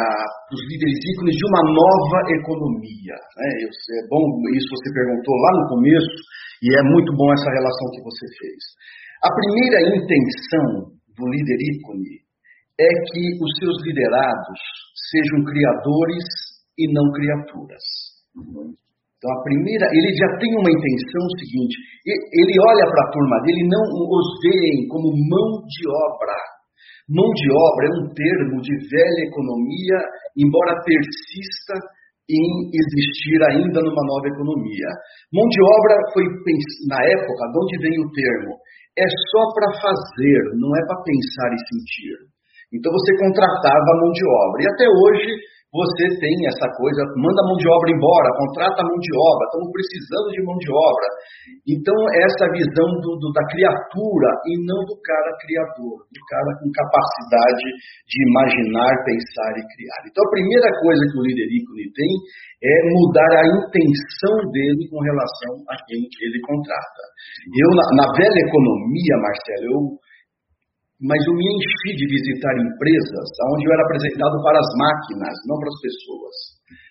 os 0.51 0.61
líderes 0.73 0.99
ícones 1.15 1.37
de 1.37 1.45
uma 1.47 1.63
nova 1.71 2.19
economia. 2.33 3.17
Né? 3.39 3.49
É 3.71 4.01
bom, 4.09 4.25
isso 4.57 4.69
você 4.75 4.89
perguntou 4.91 5.37
lá 5.37 5.51
no 5.61 5.65
começo, 5.77 6.17
e 6.65 6.69
é 6.75 6.83
muito 6.91 7.13
bom 7.15 7.29
essa 7.31 7.51
relação 7.55 7.87
que 7.95 8.03
você 8.03 8.27
fez. 8.41 8.61
A 9.23 9.31
primeira 9.37 9.79
intenção 10.01 10.67
do 11.13 11.25
líder 11.29 11.61
ícone 11.77 12.25
é 12.81 12.89
que 12.89 13.23
os 13.37 13.51
seus 13.61 13.77
liderados 13.85 14.61
sejam 15.13 15.45
criadores 15.45 16.25
e 16.81 16.89
não 16.91 17.05
criaturas. 17.13 17.85
Então, 19.21 19.37
a 19.37 19.45
primeira, 19.45 19.85
ele 19.93 20.17
já 20.17 20.29
tem 20.41 20.49
uma 20.57 20.73
intenção 20.73 21.25
seguinte: 21.37 21.77
ele 22.09 22.57
olha 22.57 22.89
para 22.89 23.05
a 23.05 23.11
turma 23.13 23.37
dele, 23.45 23.69
não 23.69 23.85
os 23.85 24.29
veem 24.41 24.89
como 24.89 25.13
mão 25.13 25.61
de 25.69 25.85
obra. 26.09 26.41
Mão 27.05 27.29
de 27.29 27.49
obra 27.53 27.85
é 27.85 27.93
um 28.01 28.09
termo 28.17 28.57
de 28.65 28.73
velha 28.89 29.23
economia, 29.29 29.99
embora 30.41 30.81
persista 30.81 31.77
em 32.33 32.49
existir 32.73 33.39
ainda 33.45 33.85
numa 33.85 34.05
nova 34.09 34.25
economia. 34.25 34.89
Mão 35.29 35.45
de 35.53 35.61
obra 35.69 35.95
foi, 36.17 36.25
na 36.89 37.01
época, 37.05 37.43
de 37.45 37.57
onde 37.61 37.77
vem 37.77 37.97
o 38.01 38.09
termo? 38.17 38.57
É 38.97 39.05
só 39.05 39.43
para 39.53 39.69
fazer, 39.85 40.41
não 40.57 40.73
é 40.73 40.83
para 40.89 41.03
pensar 41.05 41.51
e 41.53 41.61
sentir. 41.69 42.17
Então 42.73 42.89
você 42.89 43.11
contratava 43.21 44.01
mão 44.01 44.13
de 44.17 44.25
obra. 44.25 44.59
E 44.65 44.71
até 44.71 44.87
hoje 44.89 45.29
você 45.71 46.05
tem 46.19 46.35
essa 46.51 46.67
coisa, 46.75 46.99
manda 47.15 47.39
a 47.43 47.47
mão 47.47 47.55
de 47.55 47.69
obra 47.71 47.89
embora, 47.95 48.29
contrata 48.43 48.83
a 48.83 48.89
mão 48.91 48.99
de 48.99 49.13
obra, 49.15 49.43
estamos 49.47 49.71
precisando 49.71 50.29
de 50.35 50.41
mão 50.43 50.57
de 50.59 50.67
obra. 50.67 51.07
Então, 51.63 51.95
essa 52.27 52.47
visão 52.51 52.89
do, 52.99 53.11
do- 53.23 53.31
da 53.31 53.45
criatura 53.47 54.31
e 54.51 54.59
não 54.67 54.83
do 54.83 54.99
cara 54.99 55.31
criador, 55.39 56.03
do 56.11 56.23
cara 56.27 56.51
com 56.59 56.67
capacidade 56.75 57.67
de 58.03 58.19
imaginar, 58.35 58.91
pensar 59.07 59.53
e 59.55 59.65
criar. 59.79 60.01
Então, 60.11 60.27
a 60.27 60.35
primeira 60.35 60.71
coisa 60.83 61.03
que 61.07 61.17
o 61.23 61.25
líder 61.31 61.47
ícone 61.55 61.87
tem 61.95 62.13
é 62.67 62.75
mudar 62.91 63.33
a 63.39 63.47
intenção 63.63 64.37
dele 64.51 64.83
com 64.91 64.99
relação 65.07 65.55
a 65.71 65.75
quem 65.87 66.03
ele 66.03 66.41
contrata. 66.51 67.03
Eu, 67.47 67.71
na, 67.79 67.85
na 68.03 68.07
velha 68.19 68.41
economia, 68.43 69.15
Marcelo, 69.23 69.65
eu 69.71 69.79
mas 71.01 71.17
eu 71.17 71.33
me 71.33 71.47
enchi 71.49 71.97
de 71.97 72.05
visitar 72.05 72.53
empresas 72.61 73.29
onde 73.57 73.65
eu 73.65 73.73
era 73.73 73.85
apresentado 73.89 74.37
para 74.45 74.61
as 74.61 74.71
máquinas, 74.77 75.35
não 75.49 75.57
para 75.57 75.73
as 75.73 75.81
pessoas. 75.81 76.37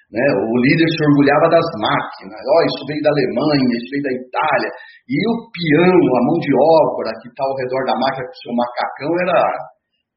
Né? 0.09 0.25
O 0.25 0.57
líder 0.65 0.89
se 0.89 1.01
orgulhava 1.13 1.45
das 1.53 1.67
máquinas. 1.77 2.41
Ó, 2.41 2.55
isso 2.65 2.81
veio 2.89 3.05
da 3.05 3.13
Alemanha, 3.13 3.69
isso 3.77 3.89
veio 3.93 4.05
da 4.09 4.13
Itália. 4.17 4.69
E 5.05 5.17
o 5.29 5.33
peão, 5.53 5.93
a 5.93 6.21
mão 6.25 6.37
de 6.41 6.49
obra 6.49 7.13
que 7.21 7.29
está 7.29 7.45
ao 7.45 7.53
redor 7.53 7.81
da 7.85 7.95
máquina 8.01 8.25
com 8.25 8.37
seu 8.41 8.53
macacão 8.57 9.11
era 9.29 9.37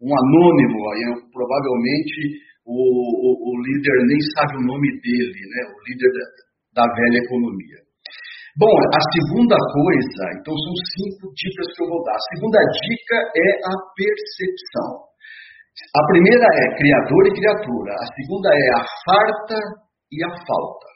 um 0.00 0.08
anônimo. 0.08 0.80
Eu, 0.96 1.12
provavelmente 1.28 2.16
o, 2.64 2.72
o, 2.72 3.28
o 3.36 3.52
líder 3.60 3.96
nem 4.08 4.20
sabe 4.32 4.56
o 4.56 4.64
nome 4.64 4.88
dele, 5.04 5.40
né? 5.52 5.60
o 5.68 5.78
líder 5.84 6.10
da, 6.16 6.24
da 6.80 6.84
velha 6.88 7.20
economia. 7.20 7.81
Bom, 8.52 8.68
a 8.68 9.00
segunda 9.16 9.56
coisa, 9.56 10.22
então 10.36 10.52
são 10.52 10.74
cinco 10.92 11.32
dicas 11.32 11.72
que 11.72 11.80
eu 11.80 11.88
vou 11.88 12.04
dar. 12.04 12.12
A 12.12 12.28
segunda 12.36 12.60
dica 12.60 13.16
é 13.32 13.48
a 13.64 13.74
percepção. 13.96 15.08
A 15.72 16.02
primeira 16.12 16.44
é 16.44 16.76
criador 16.76 17.22
e 17.32 17.36
criatura. 17.36 17.92
A 17.96 18.06
segunda 18.12 18.48
é 18.52 18.68
a 18.76 18.84
farta 19.08 19.58
e 20.12 20.20
a 20.20 20.32
falta. 20.44 20.88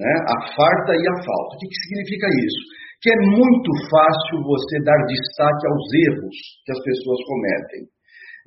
Né? 0.00 0.08
A 0.08 0.36
farta 0.56 0.92
e 0.96 1.04
a 1.04 1.16
falta. 1.20 1.50
O 1.52 1.58
que, 1.60 1.68
que 1.68 1.80
significa 1.84 2.26
isso? 2.32 2.62
Que 3.04 3.12
é 3.12 3.18
muito 3.28 3.70
fácil 3.92 4.40
você 4.48 4.80
dar 4.88 4.96
destaque 5.04 5.64
aos 5.68 5.84
erros 6.08 6.36
que 6.64 6.72
as 6.72 6.80
pessoas 6.80 7.20
cometem. 7.28 7.82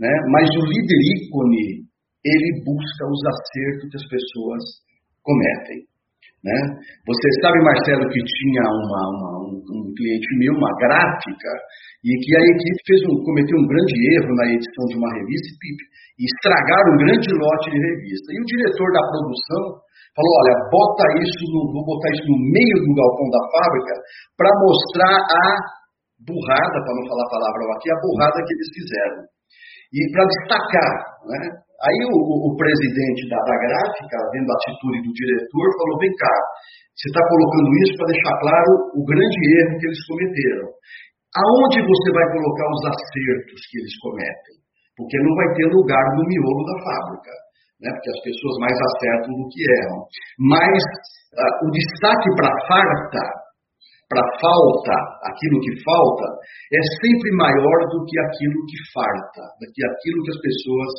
Né? 0.01 0.13
Mas 0.33 0.49
o 0.57 0.65
líder 0.65 1.01
ícone, 1.21 1.85
ele 2.25 2.65
busca 2.65 3.03
os 3.05 3.21
acertos 3.29 3.93
que 3.93 3.97
as 4.01 4.07
pessoas 4.09 4.63
cometem. 5.21 5.85
Né? 6.45 6.59
Você 7.01 7.27
sabe, 7.41 7.57
Marcelo, 7.65 8.05
que 8.13 8.21
tinha 8.21 8.61
uma, 8.61 9.01
uma, 9.09 9.31
um, 9.41 9.57
um, 9.57 9.81
cliente 9.97 10.29
meu, 10.37 10.53
uma 10.53 10.69
gráfica, 10.77 11.51
e 12.05 12.13
que 12.13 12.31
a 12.37 12.43
equipe 12.53 12.79
fez 12.85 13.01
um, 13.09 13.17
cometeu 13.25 13.57
um 13.57 13.67
grande 13.67 13.95
erro 14.15 14.31
na 14.37 14.45
edição 14.53 14.85
de 14.85 14.95
uma 15.01 15.11
revista 15.17 15.49
e, 15.49 16.23
estragaram 16.29 16.93
um 16.93 17.01
grande 17.01 17.29
lote 17.33 17.67
de 17.73 17.79
revista. 17.81 18.27
E 18.31 18.37
o 18.37 18.49
diretor 18.53 18.89
da 18.93 19.03
produção 19.09 19.63
falou: 20.13 20.33
Olha, 20.45 20.55
bota 20.69 21.05
isso 21.25 21.43
no, 21.51 21.73
vou 21.73 21.85
botar 21.89 22.09
isso 22.13 22.25
no 22.29 22.37
meio 22.37 22.77
do 22.85 22.91
galpão 22.93 23.27
da 23.33 23.43
fábrica 23.57 23.93
para 24.37 24.51
mostrar 24.61 25.17
a 25.17 25.45
burrada, 26.21 26.77
para 26.85 26.95
não 26.95 27.05
falar 27.09 27.25
a 27.25 27.33
palavra 27.33 27.61
aqui, 27.81 27.89
a 27.89 28.01
burrada 28.01 28.37
que 28.45 28.53
eles 28.53 28.69
fizeram. 28.77 29.19
E 29.89 29.99
para 30.13 30.23
destacar, 30.25 30.93
né? 31.33 31.41
Aí 31.77 31.99
o, 32.09 32.17
o, 32.17 32.51
presidente 32.57 33.29
da, 33.29 33.37
da, 33.37 33.57
gráfica, 33.61 34.17
vendo 34.33 34.49
a 34.49 34.57
atitude 34.57 34.97
do 35.05 35.13
diretor, 35.13 35.65
falou: 35.77 36.01
vem 36.01 36.13
cá, 36.17 36.35
você 36.97 37.05
está 37.13 37.21
colocando 37.29 37.69
isso 37.85 37.93
para 38.01 38.09
deixar 38.09 38.35
claro 38.41 38.71
o 38.97 39.01
grande 39.05 39.39
erro 39.61 39.77
que 39.77 39.85
eles 39.85 40.01
cometeram. 40.09 40.67
Aonde 41.37 41.77
você 41.85 42.09
vai 42.17 42.25
colocar 42.33 42.67
os 42.73 42.83
acertos 42.97 43.59
que 43.69 43.77
eles 43.77 43.95
cometem? 44.01 44.55
Porque 44.97 45.17
não 45.21 45.33
vai 45.37 45.49
ter 45.53 45.69
lugar 45.69 46.05
no 46.17 46.25
miolo 46.25 46.63
da 46.65 46.77
fábrica, 46.81 47.33
né? 47.85 47.93
porque 47.93 48.09
as 48.09 48.21
pessoas 48.25 48.55
mais 48.57 48.73
acertam 48.73 49.31
do 49.37 49.45
que 49.53 49.61
erram. 49.61 49.99
Mas 50.41 50.81
uh, 51.37 51.53
o 51.61 51.67
destaque 51.69 52.29
para 52.33 52.49
a 52.49 52.59
farta, 52.65 53.23
para 54.07 54.23
falta, 54.39 54.95
aquilo 55.27 55.59
que 55.59 55.83
falta, 55.83 56.27
é 56.71 56.81
sempre 57.03 57.29
maior 57.35 57.79
do 57.91 58.07
que 58.07 58.15
aquilo 58.15 58.59
que 58.67 58.79
farta, 58.95 59.43
do 59.59 59.67
que 59.67 59.81
aquilo 59.83 60.23
que 60.23 60.31
as 60.31 60.39
pessoas 60.39 60.91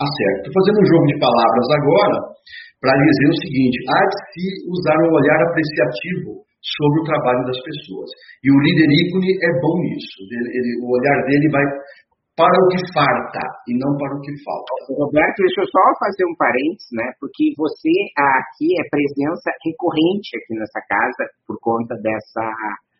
acertam. 0.00 0.48
Estou 0.48 0.56
fazendo 0.58 0.80
um 0.80 0.88
jogo 0.88 1.06
de 1.12 1.16
palavras 1.20 1.68
agora 1.76 2.18
para 2.80 2.96
dizer 2.96 3.28
o 3.28 3.40
seguinte: 3.44 3.76
há 3.84 4.00
de 4.08 4.18
se 4.32 4.44
usar 4.72 4.98
um 5.04 5.12
olhar 5.12 5.40
apreciativo 5.44 6.44
sobre 6.64 7.04
o 7.04 7.04
trabalho 7.04 7.44
das 7.44 7.60
pessoas. 7.60 8.08
E 8.40 8.48
o 8.48 8.60
líder 8.64 8.88
ícone 8.88 9.28
é 9.28 9.50
bom 9.60 9.76
nisso. 9.84 10.16
Ele, 10.32 10.48
ele, 10.56 10.70
o 10.80 10.88
olhar 10.88 11.18
dele 11.28 11.48
vai 11.52 11.64
para 12.34 12.50
o 12.50 12.66
que 12.66 12.82
farta 12.90 13.42
e 13.70 13.78
não 13.78 13.94
para 13.94 14.10
o 14.10 14.20
que 14.20 14.34
falta. 14.42 14.70
Roberto, 14.90 15.38
deixa 15.38 15.62
eu 15.62 15.70
só 15.70 15.84
fazer 16.02 16.26
um 16.26 16.34
parênteses, 16.34 16.90
né? 16.90 17.06
Porque 17.22 17.54
você 17.54 17.94
aqui 18.18 18.74
é 18.74 18.82
presença 18.90 19.54
recorrente 19.62 20.34
aqui 20.34 20.58
nessa 20.58 20.82
casa 20.82 21.30
por 21.46 21.62
conta 21.62 21.94
dessa 22.02 22.42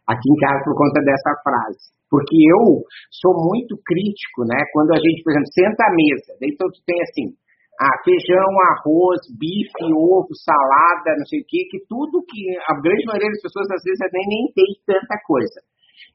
aqui 0.06 0.28
em 0.30 0.38
casa 0.38 0.62
por 0.62 0.78
conta 0.78 1.02
dessa 1.02 1.34
frase. 1.42 1.82
Porque 2.06 2.38
eu 2.46 2.86
sou 3.10 3.34
muito 3.34 3.74
crítico, 3.82 4.46
né? 4.46 4.62
Quando 4.70 4.94
a 4.94 5.00
gente, 5.02 5.18
por 5.26 5.34
exemplo, 5.34 5.50
senta 5.50 5.82
à 5.82 5.90
mesa, 5.90 6.30
então 6.38 6.70
tu 6.70 6.78
tem 6.86 6.98
assim, 7.02 7.34
ah, 7.82 7.98
feijão, 8.06 8.50
arroz, 8.70 9.18
bife, 9.34 9.82
ovo, 9.90 10.30
salada, 10.46 11.18
não 11.18 11.26
sei 11.26 11.42
o 11.42 11.46
quê, 11.50 11.66
que 11.74 11.82
tudo 11.90 12.22
que 12.22 12.54
a 12.70 12.78
grande 12.78 13.02
maioria 13.02 13.34
das 13.34 13.42
pessoas 13.42 13.66
às 13.66 13.82
vezes 13.82 13.98
nem, 14.14 14.26
nem 14.30 14.44
tem 14.54 14.70
tanta 14.86 15.18
coisa. 15.26 15.58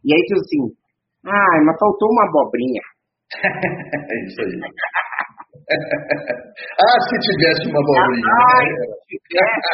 E 0.07 0.15
aí 0.15 0.23
tu 0.23 0.39
assim, 0.39 0.63
ah, 1.27 1.59
mas 1.67 1.75
faltou 1.75 2.07
uma 2.15 2.23
abobrinha 2.31 2.79
é 3.29 4.25
isso 4.25 4.41
aí. 4.41 4.59
ah, 6.81 6.99
se 7.07 7.15
tivesse 7.19 7.69
uma. 7.69 7.77
Ah, 7.77 8.65
se 9.05 9.15
tivesse. 9.29 9.69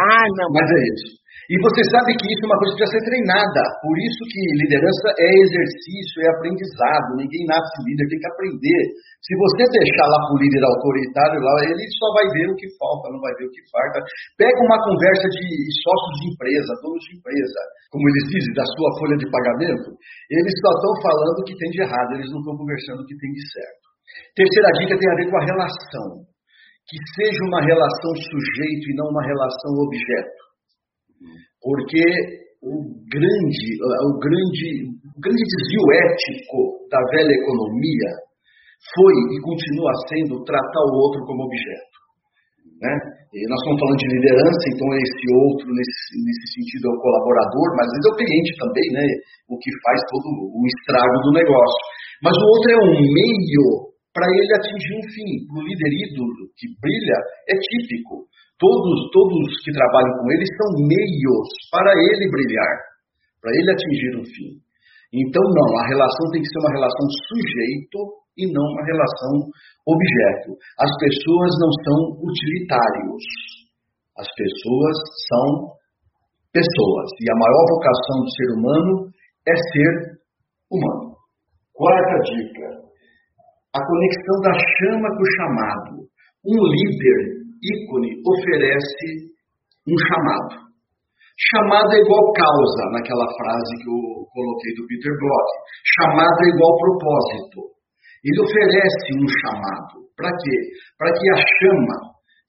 ah, 0.00 0.26
não. 0.36 0.48
Mas 0.52 0.70
é 0.70 0.80
isso. 0.94 1.18
E 1.48 1.56
você 1.64 1.80
sabe 1.96 2.12
que 2.12 2.28
isso 2.28 2.44
é 2.44 2.48
uma 2.52 2.60
coisa 2.60 2.76
que 2.76 2.84
precisa 2.84 3.00
ser 3.00 3.08
treinada. 3.08 3.62
Por 3.80 3.96
isso 3.96 4.20
que 4.28 4.42
liderança 4.68 5.08
é 5.16 5.28
exercício, 5.32 6.20
é 6.20 6.28
aprendizado. 6.36 7.16
Ninguém 7.16 7.48
nasce 7.48 7.72
líder, 7.88 8.04
tem 8.04 8.20
que 8.20 8.28
aprender. 8.28 8.82
Se 9.24 9.32
você 9.32 9.64
deixar 9.64 10.12
lá 10.12 10.18
para 10.28 10.36
o 10.36 10.40
líder 10.44 10.60
autoritário, 10.60 11.40
lá, 11.40 11.52
ele 11.72 11.88
só 11.96 12.08
vai 12.20 12.28
ver 12.36 12.52
o 12.52 12.58
que 12.60 12.68
falta, 12.76 13.08
não 13.08 13.20
vai 13.24 13.32
ver 13.40 13.48
o 13.48 13.54
que 13.56 13.64
falta. 13.72 13.96
Pega 14.36 14.60
uma 14.60 14.76
conversa 14.76 15.24
de 15.24 15.44
sócios 15.88 16.16
de 16.20 16.26
empresa, 16.36 16.70
donos 16.84 17.04
de 17.08 17.12
empresa, 17.16 17.60
como 17.96 18.04
eles 18.12 18.24
dizem, 18.28 18.52
da 18.52 18.66
sua 18.68 18.90
folha 19.00 19.16
de 19.16 19.26
pagamento, 19.32 19.88
eles 20.28 20.52
só 20.60 20.68
estão 20.76 20.92
falando 21.00 21.38
o 21.40 21.46
que 21.48 21.56
tem 21.56 21.72
de 21.72 21.80
errado, 21.80 22.12
eles 22.12 22.28
não 22.28 22.44
estão 22.44 22.60
conversando 22.60 23.00
o 23.00 23.08
que 23.08 23.16
tem 23.16 23.32
de 23.32 23.44
certo. 23.48 23.84
Terceira 24.36 24.68
dica 24.84 25.00
tem 25.00 25.08
a 25.08 25.16
ver 25.16 25.26
com 25.32 25.38
a 25.40 25.48
relação. 25.48 26.08
Que 26.84 26.96
seja 27.16 27.40
uma 27.48 27.64
relação 27.64 28.12
sujeito 28.16 28.84
e 28.92 28.96
não 28.96 29.08
uma 29.08 29.24
relação 29.24 29.72
objeto 29.80 30.47
porque 31.62 32.02
o 32.62 32.74
grande, 33.06 33.68
o 33.80 34.12
grande, 34.18 34.68
o 34.90 35.20
grande 35.20 35.42
desvio 35.42 35.84
ético 36.10 36.58
da 36.90 36.98
velha 37.14 37.34
economia 37.34 38.10
foi 38.94 39.14
e 39.34 39.42
continua 39.42 39.92
sendo 40.10 40.44
tratar 40.44 40.84
o 40.90 40.96
outro 40.98 41.22
como 41.26 41.44
objeto. 41.44 41.98
Né? 42.78 42.94
Nós 43.50 43.58
estamos 43.60 43.78
falando 43.78 44.00
de 44.00 44.08
liderança, 44.14 44.64
então 44.70 44.86
esse 44.94 45.26
outro, 45.34 45.66
nesse, 45.68 46.14
nesse 46.22 46.46
sentido, 46.54 46.88
é 46.88 46.92
o 46.94 47.02
colaborador, 47.02 47.66
mas 47.74 47.86
às 47.86 47.92
vezes 47.92 48.06
é 48.06 48.12
o 48.14 48.18
cliente 48.22 48.52
também, 48.56 48.88
né? 48.94 49.04
o 49.50 49.54
que 49.58 49.70
faz 49.82 49.98
todo 50.08 50.26
o 50.54 50.62
estrago 50.64 51.16
do 51.26 51.30
negócio. 51.34 51.82
Mas 52.22 52.34
o 52.34 52.46
outro 52.46 52.68
é 52.70 52.78
um 52.78 52.94
meio 52.96 53.66
para 54.14 54.26
ele 54.26 54.52
atingir 54.58 54.94
um 54.98 55.06
fim. 55.10 55.30
O 55.54 55.58
líder 55.62 55.92
ídolo 56.10 56.42
que 56.58 56.66
brilha 56.82 57.18
é 57.50 57.54
típico. 57.54 58.26
Todos, 58.58 58.98
todos 59.14 59.46
que 59.62 59.70
trabalham 59.70 60.18
com 60.18 60.26
ele 60.34 60.46
são 60.58 60.68
meios 60.82 61.48
para 61.70 61.94
ele 61.94 62.26
brilhar, 62.26 62.74
para 63.38 63.54
ele 63.54 63.70
atingir 63.70 64.12
o 64.18 64.24
fim. 64.26 64.50
Então, 65.14 65.40
não, 65.40 65.70
a 65.78 65.86
relação 65.86 66.26
tem 66.34 66.42
que 66.42 66.50
ser 66.50 66.60
uma 66.66 66.74
relação 66.74 67.06
sujeito 67.30 67.98
e 68.36 68.50
não 68.50 68.66
uma 68.66 68.84
relação 68.84 69.34
objeto. 69.86 70.58
As 70.78 70.90
pessoas 70.98 71.50
não 71.62 71.70
são 71.86 71.98
utilitários. 72.18 73.24
As 74.18 74.28
pessoas 74.34 74.96
são 75.30 75.78
pessoas. 76.52 77.08
E 77.22 77.30
a 77.30 77.38
maior 77.38 77.64
vocação 77.78 78.16
do 78.26 78.30
ser 78.34 78.48
humano 78.58 78.94
é 79.46 79.54
ser 79.54 79.92
humano. 80.70 81.14
Quarta 81.72 82.16
dica: 82.26 82.68
a 83.70 83.80
conexão 83.80 84.36
da 84.42 84.52
chama 84.52 85.08
com 85.14 85.22
o 85.22 85.32
chamado. 85.38 85.94
Um 86.42 86.58
líder 86.58 87.37
ícone 87.62 88.10
oferece 88.24 89.34
um 89.86 89.96
chamado. 89.96 90.68
Chamado 91.38 91.92
é 91.94 92.00
igual 92.02 92.32
causa, 92.34 92.82
naquela 92.90 93.26
frase 93.38 93.72
que 93.78 93.88
eu 93.88 94.26
coloquei 94.34 94.72
do 94.74 94.86
Peter 94.90 95.14
Bloch. 95.14 95.50
Chamado 95.94 96.34
é 96.34 96.48
igual 96.50 96.72
propósito. 96.82 97.78
Ele 98.26 98.42
oferece 98.42 99.06
um 99.14 99.26
chamado. 99.42 99.94
Para 100.18 100.34
quê? 100.34 100.56
Para 100.98 101.14
que 101.14 101.24
a 101.30 101.38
chama 101.38 101.96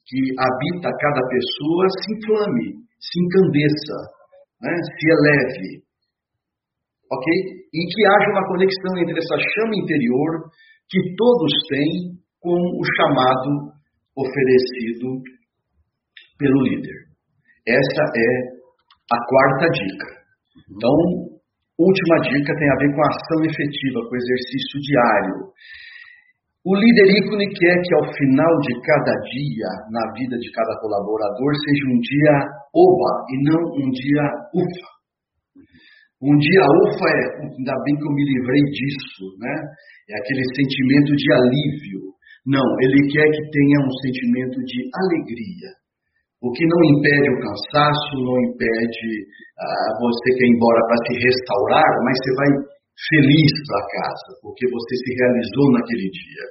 que 0.10 0.20
habita 0.34 0.90
cada 0.90 1.22
pessoa 1.30 1.84
se 2.02 2.08
inflame, 2.18 2.82
se 2.98 3.16
encandeça, 3.22 3.98
né? 4.58 4.74
se 4.74 5.06
eleve. 5.06 5.86
Ok? 7.14 7.28
E 7.70 7.80
que 7.94 8.02
haja 8.10 8.30
uma 8.34 8.48
conexão 8.50 8.98
entre 8.98 9.22
essa 9.22 9.38
chama 9.38 9.78
interior 9.78 10.50
que 10.90 11.14
todos 11.14 11.54
têm 11.70 12.18
com 12.42 12.58
o 12.58 12.82
chamado 12.98 13.79
oferecido 14.20 15.22
pelo 16.38 16.64
líder. 16.64 17.10
Essa 17.68 18.04
é 18.16 18.32
a 19.12 19.20
quarta 19.28 19.68
dica. 19.72 20.08
Então, 20.70 20.96
última 21.80 22.18
dica 22.28 22.54
tem 22.56 22.70
a 22.70 22.80
ver 22.80 22.96
com 22.96 23.02
a 23.02 23.10
ação 23.10 23.40
efetiva, 23.46 24.00
com 24.04 24.14
o 24.14 24.22
exercício 24.22 24.76
diário. 24.82 25.38
O 26.66 26.76
líder 26.76 27.08
ícone 27.24 27.48
quer 27.56 27.76
que 27.82 27.94
ao 27.96 28.06
final 28.14 28.54
de 28.68 28.74
cada 28.84 29.14
dia, 29.32 29.70
na 29.92 30.04
vida 30.14 30.38
de 30.38 30.52
cada 30.52 30.76
colaborador, 30.82 31.52
seja 31.56 31.86
um 31.88 32.00
dia 32.00 32.36
oba 32.76 33.12
e 33.32 33.36
não 33.48 33.62
um 33.80 33.90
dia 33.90 34.24
ufa. 34.54 34.90
Um 36.22 36.36
dia 36.36 36.64
ufa 36.84 37.08
é, 37.08 37.48
ainda 37.48 37.74
bem 37.88 37.96
que 37.96 38.04
eu 38.04 38.12
me 38.12 38.24
livrei 38.28 38.64
disso, 38.76 39.24
né? 39.40 39.56
É 40.10 40.14
aquele 40.20 40.44
sentimento 40.52 41.16
de 41.16 41.28
alívio, 41.32 42.19
não, 42.50 42.66
ele 42.82 43.00
quer 43.14 43.30
que 43.30 43.44
tenha 43.54 43.78
um 43.86 43.94
sentimento 44.02 44.58
de 44.66 44.80
alegria. 44.90 45.70
O 46.42 46.50
que 46.50 46.66
não 46.66 46.82
impede 46.98 47.30
o 47.30 47.42
cansaço, 47.46 48.14
não 48.26 48.38
impede 48.50 49.12
ah, 49.60 49.90
você 50.02 50.28
que 50.34 50.44
ir 50.48 50.56
embora 50.56 50.82
para 50.90 51.04
se 51.06 51.14
restaurar, 51.30 51.90
mas 52.02 52.16
você 52.18 52.32
vai 52.42 52.50
feliz 53.06 53.54
para 53.70 53.88
casa, 54.02 54.30
porque 54.42 54.66
você 54.66 54.94
se 54.98 55.12
realizou 55.14 55.68
naquele 55.78 56.08
dia. 56.10 56.46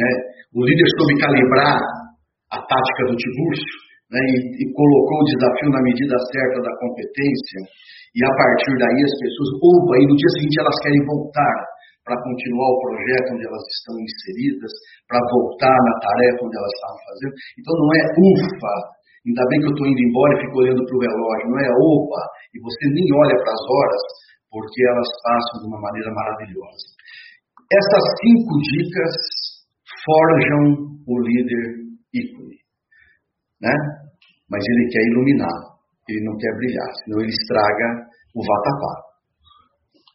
Né? 0.00 0.08
O 0.56 0.64
líder 0.64 0.88
soube 0.96 1.14
calibrar 1.20 1.76
a 2.48 2.58
tática 2.64 3.02
do 3.10 3.18
Tiburcio 3.18 3.76
né? 4.16 4.22
e, 4.24 4.38
e 4.48 4.64
colocou 4.72 5.18
o 5.20 5.28
desafio 5.28 5.70
na 5.76 5.82
medida 5.84 6.16
certa 6.32 6.58
da 6.64 6.72
competência, 6.80 7.60
e 8.16 8.20
a 8.24 8.32
partir 8.32 8.72
daí 8.80 9.00
as 9.02 9.14
pessoas, 9.18 9.50
opa, 9.60 9.94
e 9.98 10.04
no 10.08 10.14
dia 10.16 10.32
seguinte 10.38 10.56
elas 10.56 10.78
querem 10.80 11.02
voltar 11.04 11.73
para 12.04 12.20
continuar 12.20 12.68
o 12.68 12.80
projeto 12.84 13.32
onde 13.32 13.44
elas 13.48 13.64
estão 13.80 13.96
inseridas, 13.96 14.72
para 15.08 15.20
voltar 15.32 15.72
na 15.72 15.94
tarefa 16.04 16.44
onde 16.44 16.56
elas 16.60 16.72
estavam 16.76 17.00
fazendo. 17.08 17.34
Então 17.56 17.72
não 17.80 17.90
é 17.96 18.02
ufa, 18.12 18.74
ainda 19.24 19.44
bem 19.48 19.58
que 19.64 19.68
eu 19.68 19.74
estou 19.74 19.88
indo 19.88 20.02
embora 20.04 20.30
e 20.36 20.40
fico 20.44 20.56
olhando 20.60 20.82
para 20.84 20.96
o 20.96 21.04
relógio, 21.04 21.48
não 21.48 21.60
é 21.64 21.70
opa, 21.72 22.22
e 22.52 22.56
você 22.60 22.84
nem 22.92 23.08
olha 23.08 23.36
para 23.40 23.52
as 23.56 23.64
horas, 23.64 24.04
porque 24.52 24.80
elas 24.84 25.10
passam 25.24 25.56
de 25.64 25.66
uma 25.72 25.80
maneira 25.80 26.10
maravilhosa. 26.12 26.86
Essas 27.72 28.04
cinco 28.20 28.52
dicas 28.68 29.16
forjam 30.04 30.62
o 31.08 31.14
líder 31.24 31.88
ícone, 32.12 32.60
né? 33.64 33.74
Mas 34.52 34.60
ele 34.60 34.92
quer 34.92 35.02
iluminar, 35.08 35.58
ele 36.06 36.22
não 36.28 36.36
quer 36.36 36.52
brilhar, 36.60 36.90
senão 37.02 37.24
ele 37.24 37.32
estraga 37.32 37.88
o 38.36 38.40
vatapá. 38.44 39.03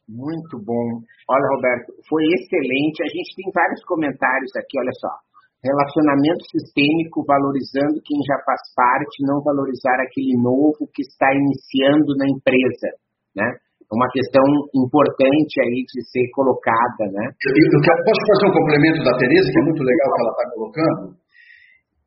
Muito 0.10 0.58
bom. 0.66 1.06
Olha, 1.30 1.48
Roberto, 1.54 1.94
foi 2.10 2.26
excelente. 2.34 3.06
A 3.06 3.12
gente 3.14 3.30
tem 3.38 3.48
vários 3.54 3.82
comentários 3.86 4.50
aqui, 4.58 4.74
olha 4.82 4.96
só. 4.98 5.14
Relacionamento 5.62 6.42
sistêmico 6.50 7.22
valorizando 7.30 8.02
quem 8.02 8.18
já 8.26 8.42
faz 8.42 8.58
parte, 8.74 9.28
não 9.28 9.38
valorizar 9.46 10.02
aquele 10.02 10.34
novo 10.42 10.90
que 10.90 11.06
está 11.06 11.30
iniciando 11.30 12.16
na 12.18 12.26
empresa, 12.26 12.90
né? 13.38 13.48
É 13.90 13.94
uma 13.94 14.10
questão 14.14 14.46
importante 14.74 15.54
aí 15.62 15.82
de 15.86 16.00
ser 16.10 16.26
colocada, 16.34 17.06
né? 17.14 17.26
Eu, 17.26 17.54
eu 17.54 17.82
posso 17.82 18.24
fazer 18.34 18.46
um 18.50 18.56
complemento 18.56 19.02
da 19.04 19.14
Tereza, 19.14 19.50
que 19.50 19.60
é 19.60 19.66
muito 19.66 19.84
legal 19.84 20.08
que 20.10 20.22
ela 20.22 20.34
está 20.34 20.46
colocando, 20.54 21.04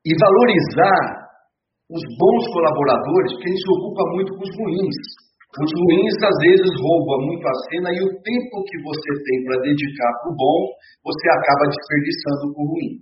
e 0.06 0.10
valorizar 0.18 1.02
os 1.92 2.02
bons 2.18 2.44
colaboradores, 2.50 3.30
porque 3.36 3.46
a 3.46 3.52
gente 3.52 3.62
se 3.62 3.72
ocupa 3.78 4.02
muito 4.16 4.30
com 4.32 4.42
os 4.42 4.52
ruins. 4.58 4.98
Os 5.52 5.68
ruins 5.68 6.16
às 6.24 6.38
vezes 6.48 6.72
roubam 6.80 7.28
muito 7.28 7.44
a 7.44 7.56
cena 7.68 7.92
e 7.92 8.00
o 8.08 8.16
tempo 8.24 8.54
que 8.64 8.78
você 8.80 9.10
tem 9.20 9.36
para 9.44 9.60
dedicar 9.60 10.10
para 10.24 10.32
o 10.32 10.38
bom, 10.40 10.58
você 11.04 11.26
acaba 11.28 11.68
desperdiçando 11.68 12.56
para 12.56 12.62
o 12.64 12.68
ruim. 12.72 12.92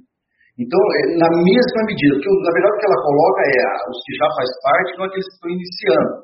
Então, 0.59 0.76
é, 0.76 1.01
na 1.14 1.30
mesma 1.30 1.80
medida, 1.86 2.18
que 2.18 2.26
na 2.26 2.51
verdade 2.51 2.74
o 2.74 2.80
que 2.82 2.88
ela 2.90 3.05
coloca 3.07 3.40
é 3.55 3.64
os 3.86 3.98
que 4.03 4.12
já 4.18 4.28
faz 4.34 4.51
parte, 4.66 4.98
não 4.98 5.07
aqueles 5.07 5.28
que 5.30 5.36
estão 5.38 5.51
iniciando. 5.55 6.14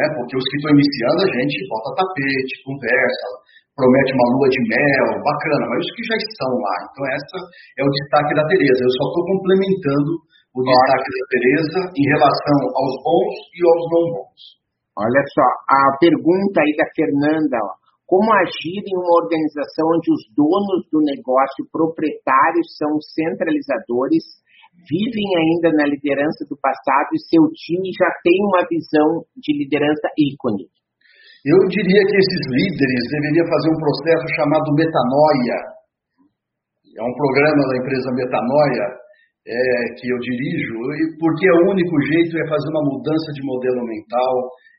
Né? 0.00 0.04
Porque 0.16 0.34
os 0.40 0.46
que 0.48 0.56
estão 0.56 0.72
iniciando, 0.72 1.20
a 1.22 1.30
gente 1.44 1.56
bota 1.68 1.96
tapete, 2.00 2.52
conversa, 2.64 3.28
promete 3.76 4.10
uma 4.16 4.28
lua 4.32 4.48
de 4.48 4.60
mel, 4.72 5.06
bacana, 5.20 5.64
mas 5.76 5.80
os 5.84 5.92
que 5.92 6.02
já 6.08 6.16
estão 6.16 6.50
lá. 6.56 6.76
Então, 6.88 7.02
essa 7.20 7.36
é 7.76 7.82
o 7.84 7.94
destaque 8.00 8.32
da 8.32 8.48
Tereza. 8.48 8.80
Eu 8.80 8.94
só 8.96 9.04
estou 9.12 9.24
complementando 9.28 10.10
o 10.56 10.60
destaque 10.64 11.10
da 11.12 11.24
Tereza 11.36 11.80
em 12.00 12.06
relação 12.16 12.58
aos 12.64 12.94
bons 13.04 13.34
e 13.52 13.58
aos 13.60 13.82
não 13.92 14.04
bons. 14.16 14.40
Olha 14.96 15.22
só, 15.28 15.46
a 15.68 15.98
pergunta 16.00 16.56
aí 16.64 16.72
da 16.72 16.88
Fernanda, 16.96 17.60
ó. 17.60 17.76
como 18.08 18.32
agir 18.32 18.80
em 18.80 18.96
uma 18.96 19.14
organização 19.20 19.84
onde 19.92 20.08
os 20.08 20.22
donos 20.32 20.88
do 20.88 21.04
negócio, 21.04 21.68
proprietários, 21.68 22.72
são 22.80 22.96
centralizadores, 23.04 24.24
vivem 24.88 25.28
ainda 25.36 25.68
na 25.76 25.84
liderança 25.84 26.48
do 26.48 26.56
passado 26.56 27.12
e 27.12 27.20
seu 27.28 27.44
time 27.52 27.92
já 27.92 28.08
tem 28.24 28.40
uma 28.48 28.64
visão 28.64 29.24
de 29.36 29.52
liderança 29.52 30.08
ícone. 30.16 30.68
Eu 31.44 31.60
diria 31.68 32.02
que 32.08 32.16
esses 32.16 32.42
líderes 32.50 33.02
deveriam 33.06 33.46
fazer 33.46 33.70
um 33.70 33.78
processo 33.78 34.26
chamado 34.34 34.66
metanoia. 34.74 35.58
É 36.96 37.02
um 37.04 37.14
programa 37.14 37.62
da 37.68 37.76
empresa 37.76 38.08
Metanoia 38.16 38.86
é, 39.46 39.58
que 39.94 40.10
eu 40.10 40.18
dirijo, 40.18 40.74
porque 41.20 41.46
o 41.46 41.70
único 41.70 41.94
jeito 42.02 42.34
é 42.34 42.48
fazer 42.48 42.68
uma 42.72 42.82
mudança 42.82 43.30
de 43.30 43.46
modelo 43.46 43.84
mental, 43.86 44.34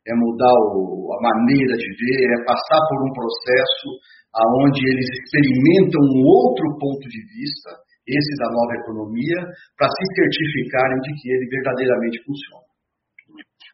é 0.07 0.13
mudar 0.15 0.55
o, 0.71 1.11
a 1.11 1.19
maneira 1.19 1.75
de 1.75 1.89
ver, 1.99 2.39
é 2.39 2.45
passar 2.47 2.81
por 2.87 2.99
um 3.03 3.11
processo 3.11 3.87
aonde 4.31 4.79
eles 4.79 5.07
experimentam 5.19 6.01
um 6.01 6.23
outro 6.23 6.67
ponto 6.79 7.05
de 7.07 7.21
vista, 7.27 7.69
esse 8.07 8.33
da 8.39 8.47
nova 8.47 8.73
economia, 8.79 9.39
para 9.75 9.91
se 9.91 10.03
certificarem 10.15 10.99
de 11.03 11.11
que 11.19 11.27
ele 11.27 11.45
verdadeiramente 11.51 12.23
funciona. 12.23 12.67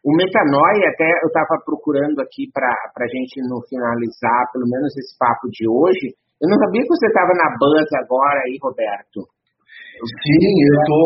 O 0.04 0.12
metanoia, 0.12 0.90
até 0.92 1.08
eu 1.24 1.32
estava 1.32 1.56
procurando 1.64 2.20
aqui 2.20 2.50
para 2.52 2.68
a 2.68 3.08
gente 3.08 3.40
não 3.48 3.62
finalizar, 3.64 4.52
pelo 4.52 4.68
menos 4.68 4.92
esse 5.00 5.16
papo 5.16 5.48
de 5.48 5.64
hoje. 5.64 6.12
Eu 6.42 6.50
não 6.50 6.58
sabia 6.60 6.82
que 6.82 6.92
você 6.92 7.08
estava 7.08 7.32
na 7.32 7.56
Buzz 7.56 7.88
agora 8.04 8.36
aí, 8.44 8.58
Roberto. 8.60 9.24
Sim, 10.02 10.50
eu 10.58 10.76
tô. 10.90 11.02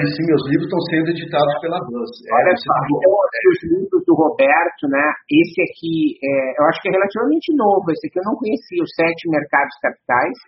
Sim, 0.00 0.24
meus 0.24 0.44
livros 0.48 0.64
estão 0.64 0.80
sendo 0.88 1.08
editados 1.12 1.54
pela 1.60 1.78
Buzz. 1.84 2.12
É, 2.24 2.32
Olha 2.40 2.54
só, 2.56 2.72
então, 2.88 3.12
os 3.20 3.60
livros 3.68 4.02
do 4.06 4.14
Roberto, 4.16 4.84
né? 4.88 5.06
Esse 5.28 5.60
aqui, 5.60 6.16
é, 6.24 6.28
eu 6.56 6.64
acho 6.72 6.80
que 6.80 6.88
é 6.88 6.92
relativamente 6.96 7.52
novo. 7.52 7.84
Esse 7.92 8.08
aqui 8.08 8.18
eu 8.18 8.28
não 8.32 8.36
conhecia, 8.40 8.80
os 8.80 8.92
Sete 8.96 9.28
Mercados 9.28 9.76
Capitais. 9.84 10.38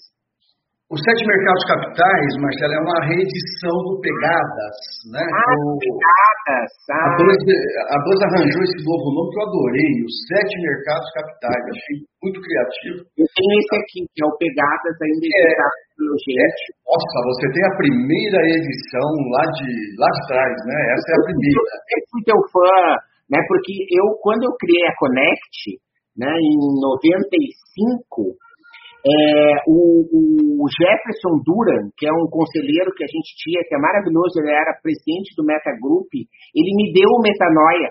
Os 0.93 1.01
Sete 1.01 1.25
Mercados 1.25 1.65
Capitais, 1.65 2.31
Marcelo, 2.37 2.77
é 2.77 2.81
uma 2.85 3.01
reedição 3.09 3.77
do 3.89 3.97
Pegadas, 4.05 4.77
né? 5.09 5.25
Ah, 5.25 5.57
o, 5.65 5.81
Pegadas. 5.81 6.69
Ah. 6.93 7.17
A, 7.17 7.99
Buzz, 8.05 8.21
arranjou 8.29 8.61
esse 8.61 8.81
novo 8.85 9.09
nome 9.17 9.33
que 9.33 9.41
eu 9.41 9.47
adorei, 9.49 9.93
os 10.05 10.17
Sete 10.29 10.53
Mercados 10.53 11.09
Capitais. 11.17 11.65
Achei 11.65 11.97
muito 12.21 12.39
criativo. 12.45 13.09
Eu 13.17 13.25
tenho 13.25 13.55
esse 13.57 13.75
aqui, 13.81 14.01
que 14.05 14.21
é 14.21 14.27
o 14.29 14.37
Pegadas, 14.37 14.97
ainda 15.01 15.29
é, 15.33 15.49
gente. 15.99 16.63
Nossa, 16.87 17.17
você 17.29 17.47
tem 17.53 17.65
a 17.67 17.77
primeira 17.77 18.41
edição 18.57 19.09
lá 19.31 19.45
de, 19.57 19.71
lá 19.99 20.09
de 20.09 20.23
trás, 20.29 20.57
né? 20.67 20.79
Essa 20.95 21.09
é 21.09 21.17
a 21.17 21.25
primeira. 21.27 21.63
Eu 21.93 22.01
fui 22.11 22.21
teu 22.25 22.41
fã, 22.53 22.77
né? 23.31 23.39
Porque 23.49 23.73
eu, 23.93 24.07
quando 24.21 24.45
eu 24.45 24.53
criei 24.59 24.87
a 24.89 24.97
Connect, 24.97 25.81
né, 26.17 26.29
em 26.29 26.57
95, 26.81 28.37
é, 29.03 29.65
o, 29.67 30.63
o, 30.63 30.67
Jefferson 30.71 31.43
Duran, 31.43 31.91
que 31.97 32.07
é 32.07 32.13
um 32.13 32.29
conselheiro 32.31 32.95
que 32.95 33.03
a 33.03 33.11
gente 33.11 33.35
tinha, 33.43 33.65
que 33.67 33.75
é 33.75 33.79
maravilhoso, 33.79 34.39
ele 34.39 34.53
era 34.53 34.79
presidente 34.79 35.35
do 35.35 35.45
Metagroup, 35.45 36.07
ele 36.55 36.71
me 36.77 36.93
deu 36.93 37.11
o 37.11 37.23
Metanoia. 37.23 37.91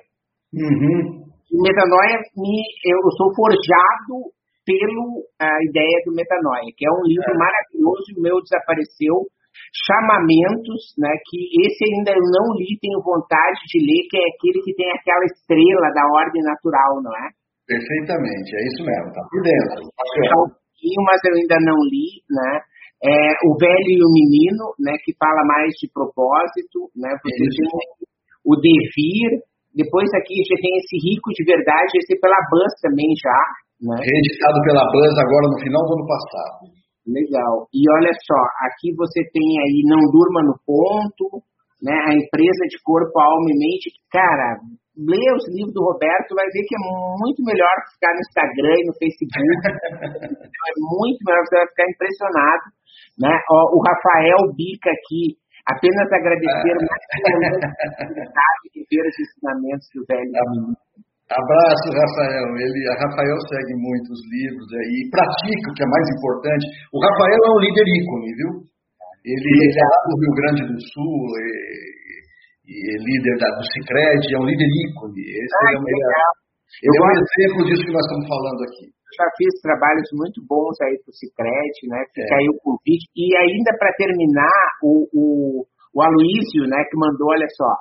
Uhum. 0.56 1.28
O 1.52 1.58
Metanoia, 1.60 2.16
me, 2.38 2.64
eu 2.88 3.00
sou 3.18 3.28
forjado 3.36 4.32
pelo 4.66 5.26
a 5.40 5.52
ideia 5.68 5.98
do 6.06 6.14
Metanoia, 6.14 6.70
que 6.76 6.86
é 6.86 6.92
um 6.92 7.04
livro 7.06 7.32
é. 7.34 7.38
maravilhoso, 7.38 8.06
o 8.18 8.22
meu 8.22 8.38
desapareceu, 8.42 9.26
Chamamentos, 9.72 10.96
né, 11.00 11.12
que 11.28 11.40
esse 11.64 11.80
ainda 11.88 12.12
eu 12.12 12.24
não 12.28 12.56
li, 12.60 12.76
tenho 12.80 13.00
vontade 13.04 13.60
de 13.72 13.80
ler, 13.80 14.04
que 14.12 14.20
é 14.20 14.26
aquele 14.28 14.60
que 14.64 14.76
tem 14.76 14.90
aquela 14.92 15.24
estrela 15.32 15.88
da 15.96 16.04
ordem 16.12 16.44
natural, 16.44 17.00
não 17.00 17.12
é? 17.16 17.32
Perfeitamente, 17.68 18.52
é 18.52 18.62
isso 18.68 18.84
mesmo, 18.84 19.08
tá 19.16 19.24
por 19.32 19.42
dentro. 19.44 19.80
Tá 19.96 20.04
então, 20.20 20.44
pouquinho, 20.56 21.02
mas 21.08 21.20
eu 21.24 21.36
ainda 21.40 21.58
não 21.64 21.80
li, 21.88 22.20
né? 22.28 22.52
É, 23.00 23.16
o 23.48 23.56
Velho 23.56 23.92
e 23.96 24.04
o 24.04 24.12
Menino, 24.12 24.76
né, 24.76 24.94
que 25.04 25.16
fala 25.16 25.40
mais 25.48 25.72
de 25.80 25.88
propósito, 25.88 26.92
né, 26.96 27.16
você 27.24 27.44
tem 27.48 27.72
o 28.44 28.56
Devir, 28.60 29.40
depois 29.76 30.08
aqui 30.16 30.36
já 30.44 30.58
tem 30.60 30.74
esse 30.78 30.96
Rico 31.00 31.30
de 31.32 31.44
Verdade, 31.48 31.92
esse 31.96 32.20
pela 32.20 32.40
Buzz 32.52 32.74
também 32.82 33.08
já, 33.16 33.42
né? 33.82 33.98
Reeditado 33.98 34.58
pela 34.68 34.86
Buzz 34.92 35.16
agora 35.18 35.46
no 35.50 35.58
final 35.58 35.82
do 35.88 35.94
ano 35.98 36.08
passado. 36.08 36.70
Legal. 37.02 37.66
E 37.74 37.82
olha 37.98 38.14
só, 38.14 38.42
aqui 38.70 38.94
você 38.94 39.26
tem 39.34 39.50
aí 39.58 39.82
Não 39.90 40.06
Durma 40.14 40.46
no 40.46 40.56
Ponto, 40.62 41.42
né, 41.82 41.98
a 41.98 42.14
empresa 42.14 42.64
de 42.70 42.78
corpo, 42.86 43.10
alma 43.18 43.50
e 43.50 43.58
mente, 43.58 43.90
cara, 44.14 44.62
lê 44.94 45.26
os 45.34 45.46
livros 45.50 45.74
do 45.74 45.82
Roberto, 45.82 46.38
vai 46.38 46.46
ver 46.46 46.62
que 46.62 46.78
é 46.78 46.84
muito 47.18 47.42
melhor 47.42 47.74
ficar 47.90 48.14
no 48.14 48.22
Instagram 48.22 48.76
e 48.78 48.86
no 48.86 48.94
Facebook. 49.02 49.34
é 50.46 50.74
muito 50.78 51.20
melhor, 51.26 51.42
você 51.42 51.58
vai 51.58 51.68
ficar 51.74 51.88
impressionado. 51.90 52.66
Né? 53.20 53.34
o 53.50 53.78
Rafael 53.82 54.40
Bica 54.56 54.90
aqui, 54.90 55.38
apenas 55.68 56.08
agradecer 56.12 56.76
mais 56.82 57.04
de 58.74 58.82
ver 58.90 59.04
os 59.06 59.18
ensinamentos 59.20 59.88
do 59.94 60.02
velho 60.08 60.32
Abraço, 61.32 61.88
Rafael. 61.96 62.48
Ele, 62.60 62.82
a 62.92 62.96
Rafael 63.08 63.40
segue 63.48 63.76
muitos 63.80 64.20
livros 64.36 64.68
aí, 64.68 65.00
e 65.00 65.10
pratica, 65.10 65.72
o 65.72 65.76
que 65.80 65.84
é 65.84 65.88
mais 65.88 66.08
importante. 66.12 66.66
O 66.92 67.00
Rafael 67.00 67.40
é 67.40 67.50
um 67.56 67.60
líder 67.64 67.88
ícone, 67.88 68.36
viu? 68.36 68.52
Ele, 69.24 69.50
ele 69.64 69.80
é 69.80 69.86
lá 69.88 70.00
do 70.12 70.20
Rio 70.20 70.34
Grande 70.36 70.62
do 70.68 70.78
Sul, 70.92 71.16
líder 72.68 73.36
da, 73.40 73.48
do 73.56 73.64
Cicred, 73.64 74.22
é 74.28 74.40
um 74.40 74.48
líder 74.48 74.68
ícone. 74.68 75.24
Esse 75.24 75.56
ah, 75.56 75.72
é, 75.72 75.78
um, 75.80 75.88
ele 75.88 76.96
é 76.96 77.02
um 77.04 77.12
exemplo 77.16 77.60
disso 77.64 77.84
que 77.86 77.96
nós 77.96 78.06
estamos 78.06 78.28
falando 78.28 78.62
aqui. 78.68 78.86
Já 79.18 79.28
fiz 79.38 79.60
trabalhos 79.62 80.10
muito 80.14 80.40
bons 80.48 80.76
aí 80.82 80.96
para 81.04 81.12
o 81.12 81.16
Cicred, 81.16 81.76
né? 81.88 82.00
Fica 82.14 82.36
é. 82.36 82.38
aí 82.40 82.48
o 82.50 82.60
convite. 82.64 83.08
E 83.16 83.36
ainda 83.36 83.72
para 83.78 83.92
terminar, 83.94 84.64
o, 84.84 85.08
o, 85.12 85.26
o 85.94 85.98
Aloísio, 86.02 86.68
né, 86.68 86.84
que 86.90 86.98
mandou, 86.98 87.30
olha 87.30 87.48
só. 87.56 87.72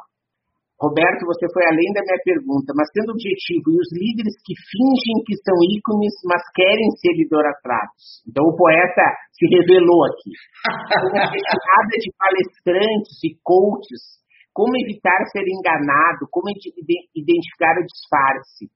Roberto, 0.80 1.28
você 1.28 1.44
foi 1.52 1.60
além 1.68 1.92
da 1.92 2.00
minha 2.00 2.16
pergunta, 2.24 2.72
mas 2.72 2.88
tendo 2.96 3.12
objetivo, 3.12 3.68
e 3.68 3.76
os 3.84 3.90
líderes 3.92 4.32
que 4.40 4.56
fingem 4.56 5.16
que 5.28 5.36
são 5.44 5.52
ícones, 5.76 6.16
mas 6.24 6.40
querem 6.56 6.88
ser 6.96 7.20
idolatrados. 7.20 8.24
Então 8.24 8.48
o 8.48 8.56
poeta 8.56 9.04
se 9.36 9.44
revelou 9.44 10.08
aqui. 10.08 10.32
Uma 11.12 11.28
nada 11.28 11.94
de 12.00 12.10
palestrantes 12.16 13.12
e 13.28 13.36
coaches 13.44 14.20
como 14.52 14.76
evitar 14.76 15.20
ser 15.30 15.46
enganado, 15.46 16.26
como 16.30 16.48
identificar 16.50 17.76
o 17.78 17.86
disfarce. 17.86 18.68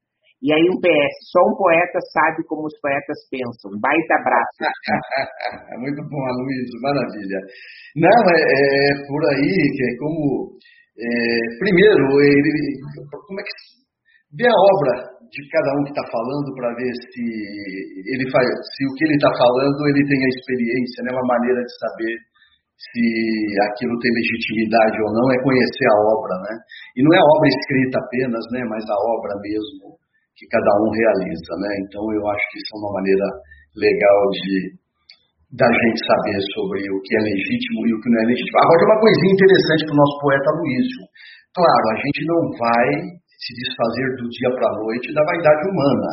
E 0.44 0.52
aí 0.52 0.60
um 0.68 0.76
PS, 0.76 1.14
só 1.32 1.40
um 1.40 1.56
poeta 1.56 1.96
sabe 2.12 2.44
como 2.44 2.68
os 2.68 2.76
poetas 2.84 3.16
pensam. 3.32 3.80
Baita 3.80 4.12
abraço. 4.20 4.60
Muito 5.80 6.04
bom, 6.04 6.20
Luiz, 6.20 6.68
maravilha. 6.84 7.40
Não, 7.96 8.20
é, 8.28 8.40
é, 8.44 8.92
por 9.08 9.24
aí 9.24 9.56
que 9.72 9.82
é 9.88 9.92
como 9.96 10.52
é, 11.00 11.08
primeiro 11.64 12.04
ele 12.20 12.52
como 13.08 13.40
é 13.40 13.44
que 13.48 13.56
vê 14.36 14.44
a 14.44 14.60
obra 14.76 15.16
de 15.32 15.40
cada 15.48 15.80
um 15.80 15.82
que 15.88 15.96
está 15.96 16.04
falando 16.12 16.52
para 16.60 16.76
ver 16.76 16.92
se 16.92 17.24
ele 18.04 18.28
faz, 18.28 18.44
se 18.44 18.84
o 18.84 18.92
que 19.00 19.04
ele 19.08 19.16
está 19.16 19.32
falando 19.32 19.80
ele 19.88 20.04
tem 20.04 20.20
a 20.20 20.28
experiência, 20.28 21.08
né, 21.08 21.10
uma 21.16 21.24
maneira 21.24 21.64
de 21.64 21.72
saber 21.80 22.14
se 22.92 23.04
aquilo 23.72 23.96
tem 23.96 24.12
legitimidade 24.12 24.98
ou 25.08 25.10
não, 25.16 25.26
é 25.32 25.40
conhecer 25.40 25.88
a 25.88 25.98
obra, 26.20 26.34
né? 26.44 26.54
E 26.98 27.00
não 27.00 27.16
é 27.16 27.18
a 27.22 27.30
obra 27.32 27.48
escrita 27.48 27.96
apenas, 27.96 28.44
né? 28.52 28.60
Mas 28.68 28.84
a 28.84 28.98
obra 28.98 29.32
mesmo 29.40 30.03
que 30.36 30.44
cada 30.50 30.72
um 30.82 30.88
realiza, 30.90 31.52
né? 31.62 31.70
Então 31.86 32.02
eu 32.12 32.22
acho 32.28 32.44
que 32.50 32.58
isso 32.58 32.70
é 32.74 32.78
uma 32.82 32.92
maneira 32.98 33.26
legal 33.78 34.20
de 34.30 34.84
da 35.54 35.70
gente 35.70 36.00
saber 36.02 36.38
sobre 36.58 36.82
o 36.90 36.98
que 36.98 37.14
é 37.14 37.22
legítimo 37.22 37.86
e 37.86 37.94
o 37.94 38.00
que 38.02 38.10
não 38.10 38.18
é 38.18 38.26
legítimo. 38.26 38.58
Agora 38.58 38.90
uma 38.90 39.02
coisinha 39.06 39.34
interessante 39.38 39.82
para 39.86 39.94
o 39.94 40.00
nosso 40.02 40.16
poeta 40.18 40.50
Luísio. 40.58 41.02
Claro, 41.54 41.84
a 41.94 41.96
gente 42.02 42.20
não 42.26 42.40
vai 42.58 42.88
se 43.30 43.50
desfazer 43.54 44.08
do 44.18 44.26
dia 44.34 44.50
para 44.50 44.66
a 44.66 44.76
noite 44.82 45.14
da 45.14 45.22
vaidade 45.22 45.62
humana. 45.70 46.12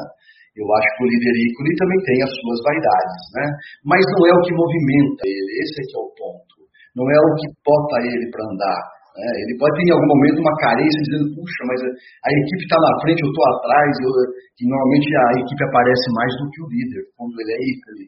Eu 0.54 0.68
acho 0.78 0.90
que 0.94 1.02
o 1.02 1.10
líder 1.10 1.36
ícone 1.48 1.74
também 1.80 2.00
tem 2.06 2.18
as 2.22 2.34
suas 2.38 2.60
vaidades, 2.62 3.22
né? 3.34 3.46
Mas 3.88 4.04
não 4.04 4.24
é 4.30 4.34
o 4.36 4.44
que 4.46 4.54
movimenta 4.54 5.24
ele, 5.26 5.52
esse 5.64 5.76
é 5.80 5.84
que 5.90 5.96
é 5.96 6.02
o 6.06 6.12
ponto. 6.12 6.56
Não 6.94 7.08
é 7.08 7.20
o 7.24 7.32
que 7.40 7.48
bota 7.64 7.98
ele 8.04 8.28
para 8.30 8.46
andar. 8.46 8.82
Né? 9.12 9.28
Ele 9.43 9.55
pode 9.59 9.74
ter 9.76 9.86
em 9.88 9.95
algum 9.95 10.09
momento 10.12 10.39
uma 10.39 10.55
carência 10.62 10.99
dizendo, 11.03 11.28
puxa, 11.36 11.62
mas 11.68 11.80
a 11.84 12.30
equipe 12.32 12.64
está 12.64 12.78
na 12.80 12.93
frente, 13.03 13.20
eu 13.24 13.32
estou 13.32 13.45
atrás, 13.55 13.91
eu... 13.99 14.12
e 14.59 14.64
normalmente 14.68 15.07
a 15.12 15.28
equipe 15.43 15.62
aparece 15.68 16.07
mais 16.16 16.32
do 16.39 16.45
que 16.51 16.59
o 16.64 16.72
líder, 16.72 17.01
quando 17.16 17.36
ele 17.39 17.53
é 17.53 17.59
ícone. 17.59 18.05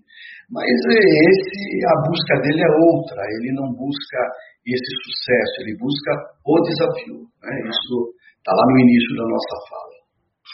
Mas 0.51 0.77
esse, 0.89 1.59
a 1.83 1.95
busca 2.07 2.33
dele 2.43 2.61
é 2.63 2.71
outra, 2.87 3.19
ele 3.39 3.51
não 3.55 3.67
busca 3.75 4.19
esse 4.63 4.91
sucesso, 5.03 5.53
ele 5.67 5.75
busca 5.75 6.11
o 6.47 6.55
desafio. 6.63 7.19
Né? 7.43 7.51
Isso 7.67 7.95
está 8.39 8.55
lá 8.55 8.65
no 8.67 8.77
início 8.79 9.11
da 9.19 9.25
nossa 9.27 9.55
fala 9.67 10.03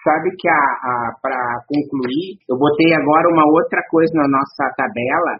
sabe 0.03 0.31
que 0.37 0.47
a, 0.47 0.55
a 0.55 0.93
para 1.21 1.41
concluir, 1.67 2.39
eu 2.47 2.55
botei 2.55 2.93
agora 2.93 3.27
uma 3.33 3.45
outra 3.51 3.81
coisa 3.89 4.11
na 4.15 4.27
nossa 4.31 4.63
tabela, 4.77 5.33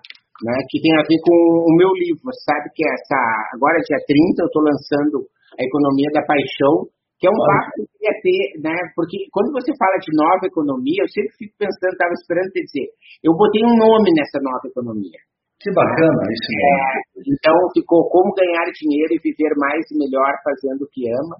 né, 0.43 0.55
que 0.69 0.79
tem 0.79 0.93
a 0.95 1.03
ver 1.03 1.19
com 1.23 1.35
o 1.67 1.71
meu 1.75 1.91
livro. 1.95 2.27
Sabe 2.45 2.71
que 2.75 2.83
essa 2.85 3.19
agora 3.55 3.79
dia 3.83 3.99
30 4.05 4.43
eu 4.43 4.47
estou 4.47 4.63
lançando 4.63 5.27
a 5.57 5.61
Economia 5.63 6.09
da 6.15 6.23
Paixão, 6.23 6.87
que 7.19 7.27
é 7.27 7.31
um 7.31 7.35
papo 7.35 7.67
que 7.75 7.81
eu 7.83 7.87
queria 7.91 8.15
ter, 8.23 8.43
né? 8.63 8.77
Porque 8.95 9.27
quando 9.35 9.51
você 9.51 9.75
fala 9.75 9.99
de 9.99 10.07
nova 10.15 10.43
economia, 10.47 11.03
eu 11.03 11.11
sempre 11.11 11.35
fico 11.35 11.53
pensando, 11.59 11.91
estava 11.91 12.15
esperando 12.15 12.47
te 12.55 12.63
dizer, 12.63 12.87
eu 13.27 13.35
botei 13.35 13.59
um 13.59 13.75
nome 13.75 14.15
nessa 14.15 14.39
nova 14.39 14.63
economia. 14.63 15.19
Que 15.59 15.67
bacana 15.75 16.23
isso. 16.31 16.51
É, 16.55 16.79
então 17.35 17.55
ficou 17.75 18.07
como 18.07 18.31
ganhar 18.31 18.63
dinheiro 18.71 19.11
e 19.11 19.19
viver 19.19 19.51
mais 19.59 19.83
e 19.91 19.99
melhor 19.99 20.31
fazendo 20.39 20.87
o 20.87 20.91
que 20.95 21.03
ama, 21.11 21.35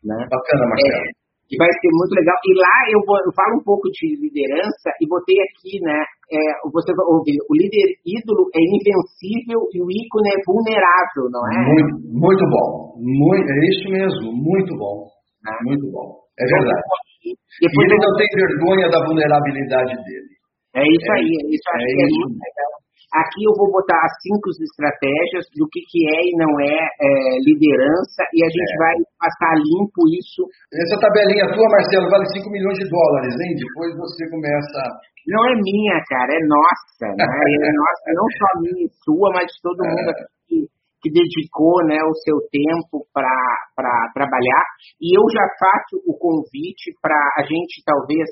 né? 0.00 0.16
Bacana, 0.32 0.64
Marcelo. 0.64 1.04
É, 1.04 1.27
que 1.48 1.56
vai 1.56 1.72
ser 1.72 1.90
muito 1.96 2.12
legal. 2.12 2.36
E 2.44 2.52
lá 2.52 2.76
eu, 2.92 3.00
vou, 3.08 3.16
eu 3.24 3.32
falo 3.32 3.56
um 3.56 3.64
pouco 3.64 3.88
de 3.88 4.20
liderança 4.20 4.92
e 5.00 5.08
botei 5.08 5.40
aqui, 5.48 5.80
né? 5.80 5.96
É, 6.28 6.40
você 6.68 6.92
vai 6.92 7.08
ouvir, 7.08 7.40
o 7.48 7.56
líder 7.56 7.88
ídolo 8.04 8.52
é 8.52 8.60
invencível 8.60 9.64
e 9.72 9.80
o 9.80 9.88
ícone 9.88 10.28
é 10.28 10.38
vulnerável, 10.44 11.24
não 11.32 11.40
é? 11.48 11.56
Muito, 11.72 11.92
muito 12.04 12.44
bom. 12.52 13.00
Muito, 13.00 13.48
é 13.48 13.58
isso 13.72 13.88
mesmo, 13.88 14.28
muito 14.36 14.76
bom. 14.76 15.08
Ah. 15.48 15.56
Muito 15.64 15.88
bom. 15.88 16.20
É 16.36 16.44
verdade. 16.44 16.84
E, 17.24 17.32
ele 17.64 17.96
não 17.96 18.12
tem 18.14 18.28
vergonha 18.36 18.86
da 18.92 19.00
vulnerabilidade 19.08 19.96
dele. 20.04 20.32
É 20.76 20.84
isso 20.84 21.10
aí, 21.16 21.32
é 21.32 21.44
isso, 21.48 21.64
acho 21.74 21.80
é 21.80 21.88
que 21.88 22.02
é 22.04 22.08
muito 22.12 22.36
legal. 22.38 22.72
Aqui 23.08 23.40
eu 23.40 23.56
vou 23.56 23.72
botar 23.72 23.96
as 24.04 24.12
cinco 24.20 24.52
estratégias 24.52 25.48
do 25.56 25.64
que, 25.72 25.80
que 25.88 26.04
é 26.12 26.20
e 26.28 26.32
não 26.36 26.52
é, 26.60 26.76
é 26.76 27.12
liderança 27.40 28.20
e 28.36 28.44
a 28.44 28.50
gente 28.52 28.72
é. 28.74 28.80
vai 28.84 28.96
passar 29.16 29.56
limpo 29.56 30.04
isso. 30.12 30.44
Essa 30.68 31.00
tabelinha 31.00 31.48
tua, 31.48 31.72
Marcelo, 31.72 32.12
vale 32.12 32.28
5 32.28 32.44
milhões 32.52 32.76
de 32.76 32.84
dólares, 32.84 33.32
hein? 33.32 33.56
Depois 33.56 33.96
você 33.96 34.28
começa. 34.28 34.80
Não 35.24 35.40
é 35.40 35.54
minha, 35.56 35.96
cara, 36.04 36.36
é 36.36 36.42
nossa. 36.44 37.06
Né? 37.16 37.24
É 37.68 37.72
nossa, 37.72 38.08
não 38.12 38.28
só 38.28 38.48
minha 38.60 38.84
e 38.84 38.92
sua, 39.00 39.28
mas 39.32 39.48
de 39.48 39.56
todo 39.64 39.80
é. 39.80 39.88
mundo 39.88 40.08
aqui 40.12 40.24
que, 40.48 40.56
que 41.00 41.08
dedicou 41.08 41.80
né, 41.88 42.00
o 42.04 42.14
seu 42.28 42.36
tempo 42.52 43.08
para 43.12 44.12
trabalhar. 44.12 44.64
E 45.00 45.16
eu 45.16 45.24
já 45.32 45.48
faço 45.56 45.96
o 46.04 46.12
convite 46.12 46.92
para 47.00 47.16
a 47.40 47.42
gente 47.42 47.80
talvez 47.84 48.28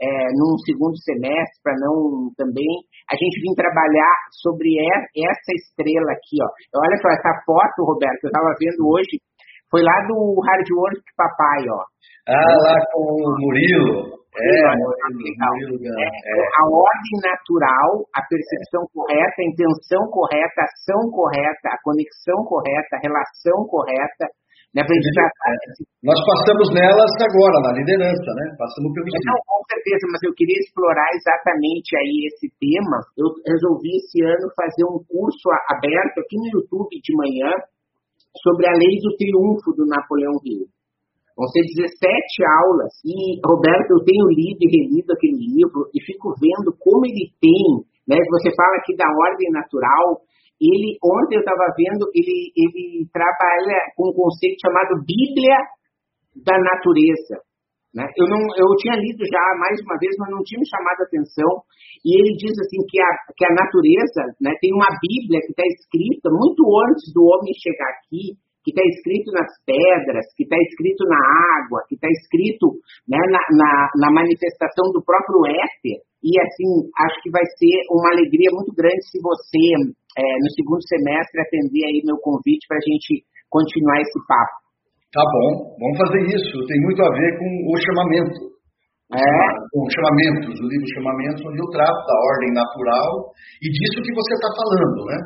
é, 0.00 0.08
num 0.36 0.56
segundo 0.64 0.96
semestre, 1.00 1.60
para 1.62 1.74
não 1.80 2.28
também 2.36 2.68
a 3.08 3.14
gente 3.16 3.40
vir 3.40 3.54
trabalhar 3.56 4.14
sobre 4.42 4.76
essa 4.80 5.52
estrela 5.56 6.12
aqui, 6.12 6.36
ó. 6.42 6.48
Olha 6.80 6.96
só, 7.00 7.08
essa 7.08 7.32
foto, 7.44 7.84
Roberto, 7.84 8.24
eu 8.24 8.30
estava 8.30 8.52
vendo 8.60 8.82
hoje, 8.84 9.20
foi 9.70 9.82
lá 9.82 9.96
do 10.06 10.40
Hard 10.40 10.68
Work 10.70 11.04
Papai, 11.16 11.64
ó. 11.70 11.82
Ah, 12.28 12.42
lá 12.42 12.76
com 12.92 13.06
o 13.06 13.34
Murilo. 13.38 14.18
É, 14.36 14.76
Murilo, 14.76 15.80
é, 15.96 16.04
é. 16.04 16.38
A 16.60 16.64
ordem 16.68 17.16
natural, 17.24 18.04
a 18.12 18.20
percepção 18.28 18.84
é. 18.84 18.90
correta, 18.92 19.36
a 19.40 19.48
intenção 19.48 20.02
correta, 20.12 20.60
a 20.60 20.68
ação 20.68 21.10
correta, 21.10 21.66
a 21.72 21.80
conexão 21.82 22.44
correta, 22.44 22.96
a 22.96 23.00
relação 23.00 23.64
correta, 23.64 24.28
né, 24.74 24.82
Nós 26.02 26.18
passamos 26.20 26.68
nelas 26.74 27.12
agora, 27.22 27.56
na 27.64 27.72
liderança, 27.78 28.30
né? 28.34 28.46
Passamos 28.58 28.92
pelo 28.92 29.06
Não, 29.06 29.40
com 29.46 29.62
certeza, 29.68 30.04
mas 30.10 30.20
eu 30.26 30.34
queria 30.34 30.58
explorar 30.60 31.08
exatamente 31.14 31.96
aí 31.96 32.28
esse 32.28 32.46
tema. 32.60 32.98
Eu 33.16 33.32
resolvi 33.46 33.94
esse 34.00 34.20
ano 34.24 34.46
fazer 34.52 34.84
um 34.84 35.00
curso 35.06 35.46
aberto 35.70 36.20
aqui 36.20 36.36
no 36.36 36.60
YouTube 36.60 36.92
de 36.92 37.12
manhã 37.16 37.50
sobre 38.42 38.68
a 38.68 38.74
lei 38.76 39.00
do 39.00 39.16
triunfo 39.16 39.72
do 39.72 39.86
Napoleão 39.86 40.36
Hill. 40.44 40.68
Vão 41.36 41.48
ser 41.52 41.68
17 41.68 41.92
aulas. 42.64 42.92
E, 43.04 43.36
Roberto, 43.44 43.92
eu 43.92 44.00
tenho 44.08 44.24
lido 44.32 44.60
e 44.60 44.72
relido 44.72 45.12
aquele 45.12 45.36
livro 45.36 45.84
e 45.92 46.00
fico 46.00 46.32
vendo 46.40 46.72
como 46.80 47.04
ele 47.04 47.28
tem, 47.36 47.84
né? 48.08 48.16
Você 48.16 48.48
fala 48.56 48.80
aqui 48.80 48.96
da 48.96 49.04
ordem 49.04 49.52
natural, 49.52 50.24
ele 50.60 50.96
ontem 51.04 51.36
eu 51.36 51.44
estava 51.44 51.68
vendo, 51.76 52.08
ele, 52.14 52.52
ele 52.56 53.08
trabalha 53.12 53.92
com 53.96 54.08
um 54.10 54.14
conceito 54.16 54.60
chamado 54.60 55.04
Bíblia 55.04 55.56
da 56.44 56.56
natureza. 56.58 57.44
Né? 57.96 58.04
Eu, 58.12 58.28
não, 58.28 58.40
eu 58.60 58.68
tinha 58.76 58.96
lido 59.00 59.24
já 59.24 59.40
mais 59.56 59.80
uma 59.80 59.96
vez, 59.96 60.12
mas 60.20 60.28
não 60.28 60.44
tinha 60.44 60.60
me 60.60 60.68
chamado 60.68 61.00
a 61.00 61.08
atenção. 61.08 61.64
E 62.04 62.12
ele 62.12 62.36
diz 62.36 62.52
assim 62.52 62.84
que 62.84 63.00
a, 63.00 63.10
que 63.32 63.44
a 63.48 63.56
natureza 63.56 64.36
né, 64.36 64.52
tem 64.60 64.68
uma 64.76 64.92
Bíblia 65.00 65.40
que 65.40 65.56
está 65.56 65.64
escrita 65.64 66.28
muito 66.28 66.60
antes 66.92 67.08
do 67.16 67.24
homem 67.24 67.56
chegar 67.56 67.88
aqui, 67.96 68.36
que 68.60 68.74
está 68.74 68.84
escrito 68.84 69.32
nas 69.32 69.48
pedras, 69.64 70.28
que 70.36 70.44
está 70.44 70.58
escrito 70.60 71.08
na 71.08 71.22
água, 71.56 71.86
que 71.88 71.94
está 71.94 72.10
escrito 72.10 72.76
né, 73.08 73.16
na, 73.32 73.40
na, 73.54 73.72
na 73.96 74.10
manifestação 74.12 74.92
do 74.92 75.00
próprio 75.00 75.46
éter. 75.48 76.04
E 76.20 76.36
assim, 76.36 76.90
acho 77.00 77.16
que 77.22 77.30
vai 77.30 77.46
ser 77.56 77.80
uma 77.88 78.12
alegria 78.12 78.52
muito 78.52 78.74
grande 78.76 79.00
se 79.08 79.22
você 79.22 79.96
é, 80.16 80.24
no 80.24 80.50
segundo 80.56 80.82
semestre, 80.88 81.44
atender 81.44 81.84
aí 81.86 82.00
meu 82.04 82.16
convite 82.24 82.64
para 82.66 82.80
a 82.80 82.84
gente 82.84 83.22
continuar 83.52 84.00
esse 84.00 84.18
papo. 84.24 84.56
Tá 85.12 85.22
bom, 85.22 85.76
vamos 85.80 85.96
fazer 86.02 86.22
isso. 86.28 86.56
Tem 86.66 86.78
muito 86.82 87.00
a 87.04 87.10
ver 87.12 87.30
com 87.38 87.48
o 87.68 87.74
chamamento. 87.78 88.56
É? 89.06 89.22
Com 89.70 89.86
chamamentos, 89.86 90.50
o 90.58 90.66
livro 90.66 90.94
Chamamentos, 90.98 91.38
onde 91.46 91.62
eu 91.62 91.70
trato 91.70 92.00
da 92.10 92.16
ordem 92.34 92.50
natural 92.58 93.30
e 93.62 93.70
disso 93.70 94.02
que 94.02 94.10
você 94.18 94.34
está 94.34 94.50
falando, 94.50 94.98
né? 95.06 95.18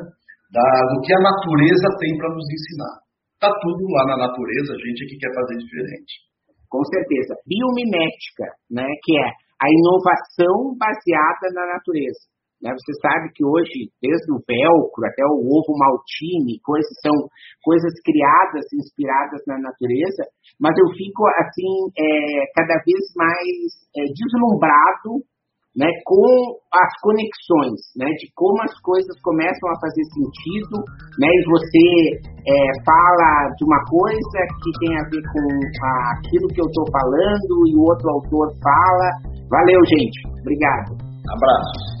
Da, 0.53 0.67
do 0.93 1.01
que 1.01 1.09
a 1.09 1.25
natureza 1.25 1.89
tem 1.97 2.13
para 2.13 2.29
nos 2.29 2.45
ensinar. 2.45 2.95
Está 3.41 3.49
tudo 3.49 3.81
lá 3.89 4.05
na 4.13 4.29
natureza, 4.29 4.69
a 4.69 4.81
gente 4.85 5.01
é 5.01 5.07
que 5.09 5.17
quer 5.17 5.33
fazer 5.33 5.57
diferente. 5.57 6.13
Com 6.69 6.83
certeza. 6.87 7.33
Biomimética, 7.43 8.47
né? 8.69 8.85
que 9.01 9.17
é 9.17 9.27
a 9.59 9.67
inovação 9.67 10.77
baseada 10.79 11.49
na 11.51 11.73
natureza. 11.73 12.30
Né? 12.61 12.69
Você 12.71 12.93
sabe 13.01 13.33
que 13.33 13.43
hoje, 13.43 13.89
desde 14.01 14.29
o 14.31 14.39
velcro 14.45 15.01
até 15.09 15.25
o 15.25 15.41
ovo 15.41 15.73
maltine, 15.75 16.61
coisas 16.63 16.93
são 17.01 17.15
coisas 17.65 17.93
criadas, 18.05 18.65
inspiradas 18.73 19.41
na 19.47 19.57
natureza, 19.57 20.29
mas 20.61 20.77
eu 20.77 20.87
fico 20.93 21.25
assim 21.41 21.73
é, 21.97 22.45
cada 22.53 22.77
vez 22.85 23.01
mais 23.17 23.49
é, 23.97 24.05
deslumbrado 24.13 25.25
né, 25.75 25.87
com 26.03 26.27
as 26.75 26.91
conexões, 27.01 27.79
né, 27.95 28.05
de 28.19 28.27
como 28.35 28.59
as 28.63 28.75
coisas 28.81 29.15
começam 29.23 29.69
a 29.71 29.79
fazer 29.79 30.03
sentido, 30.11 30.83
né, 31.17 31.27
e 31.31 31.47
você 31.47 31.87
é, 32.43 32.55
fala 32.83 33.55
de 33.55 33.63
uma 33.63 33.79
coisa 33.87 34.39
que 34.59 34.71
tem 34.83 34.99
a 34.99 35.03
ver 35.07 35.23
com 35.31 35.45
aquilo 36.19 36.47
que 36.51 36.61
eu 36.61 36.67
estou 36.67 36.85
falando 36.91 37.53
e 37.67 37.75
o 37.75 37.83
outro 37.87 38.09
autor 38.09 38.51
fala. 38.61 39.07
Valeu, 39.49 39.79
gente. 39.87 40.27
Obrigado. 40.41 40.91
Abraço. 41.23 42.00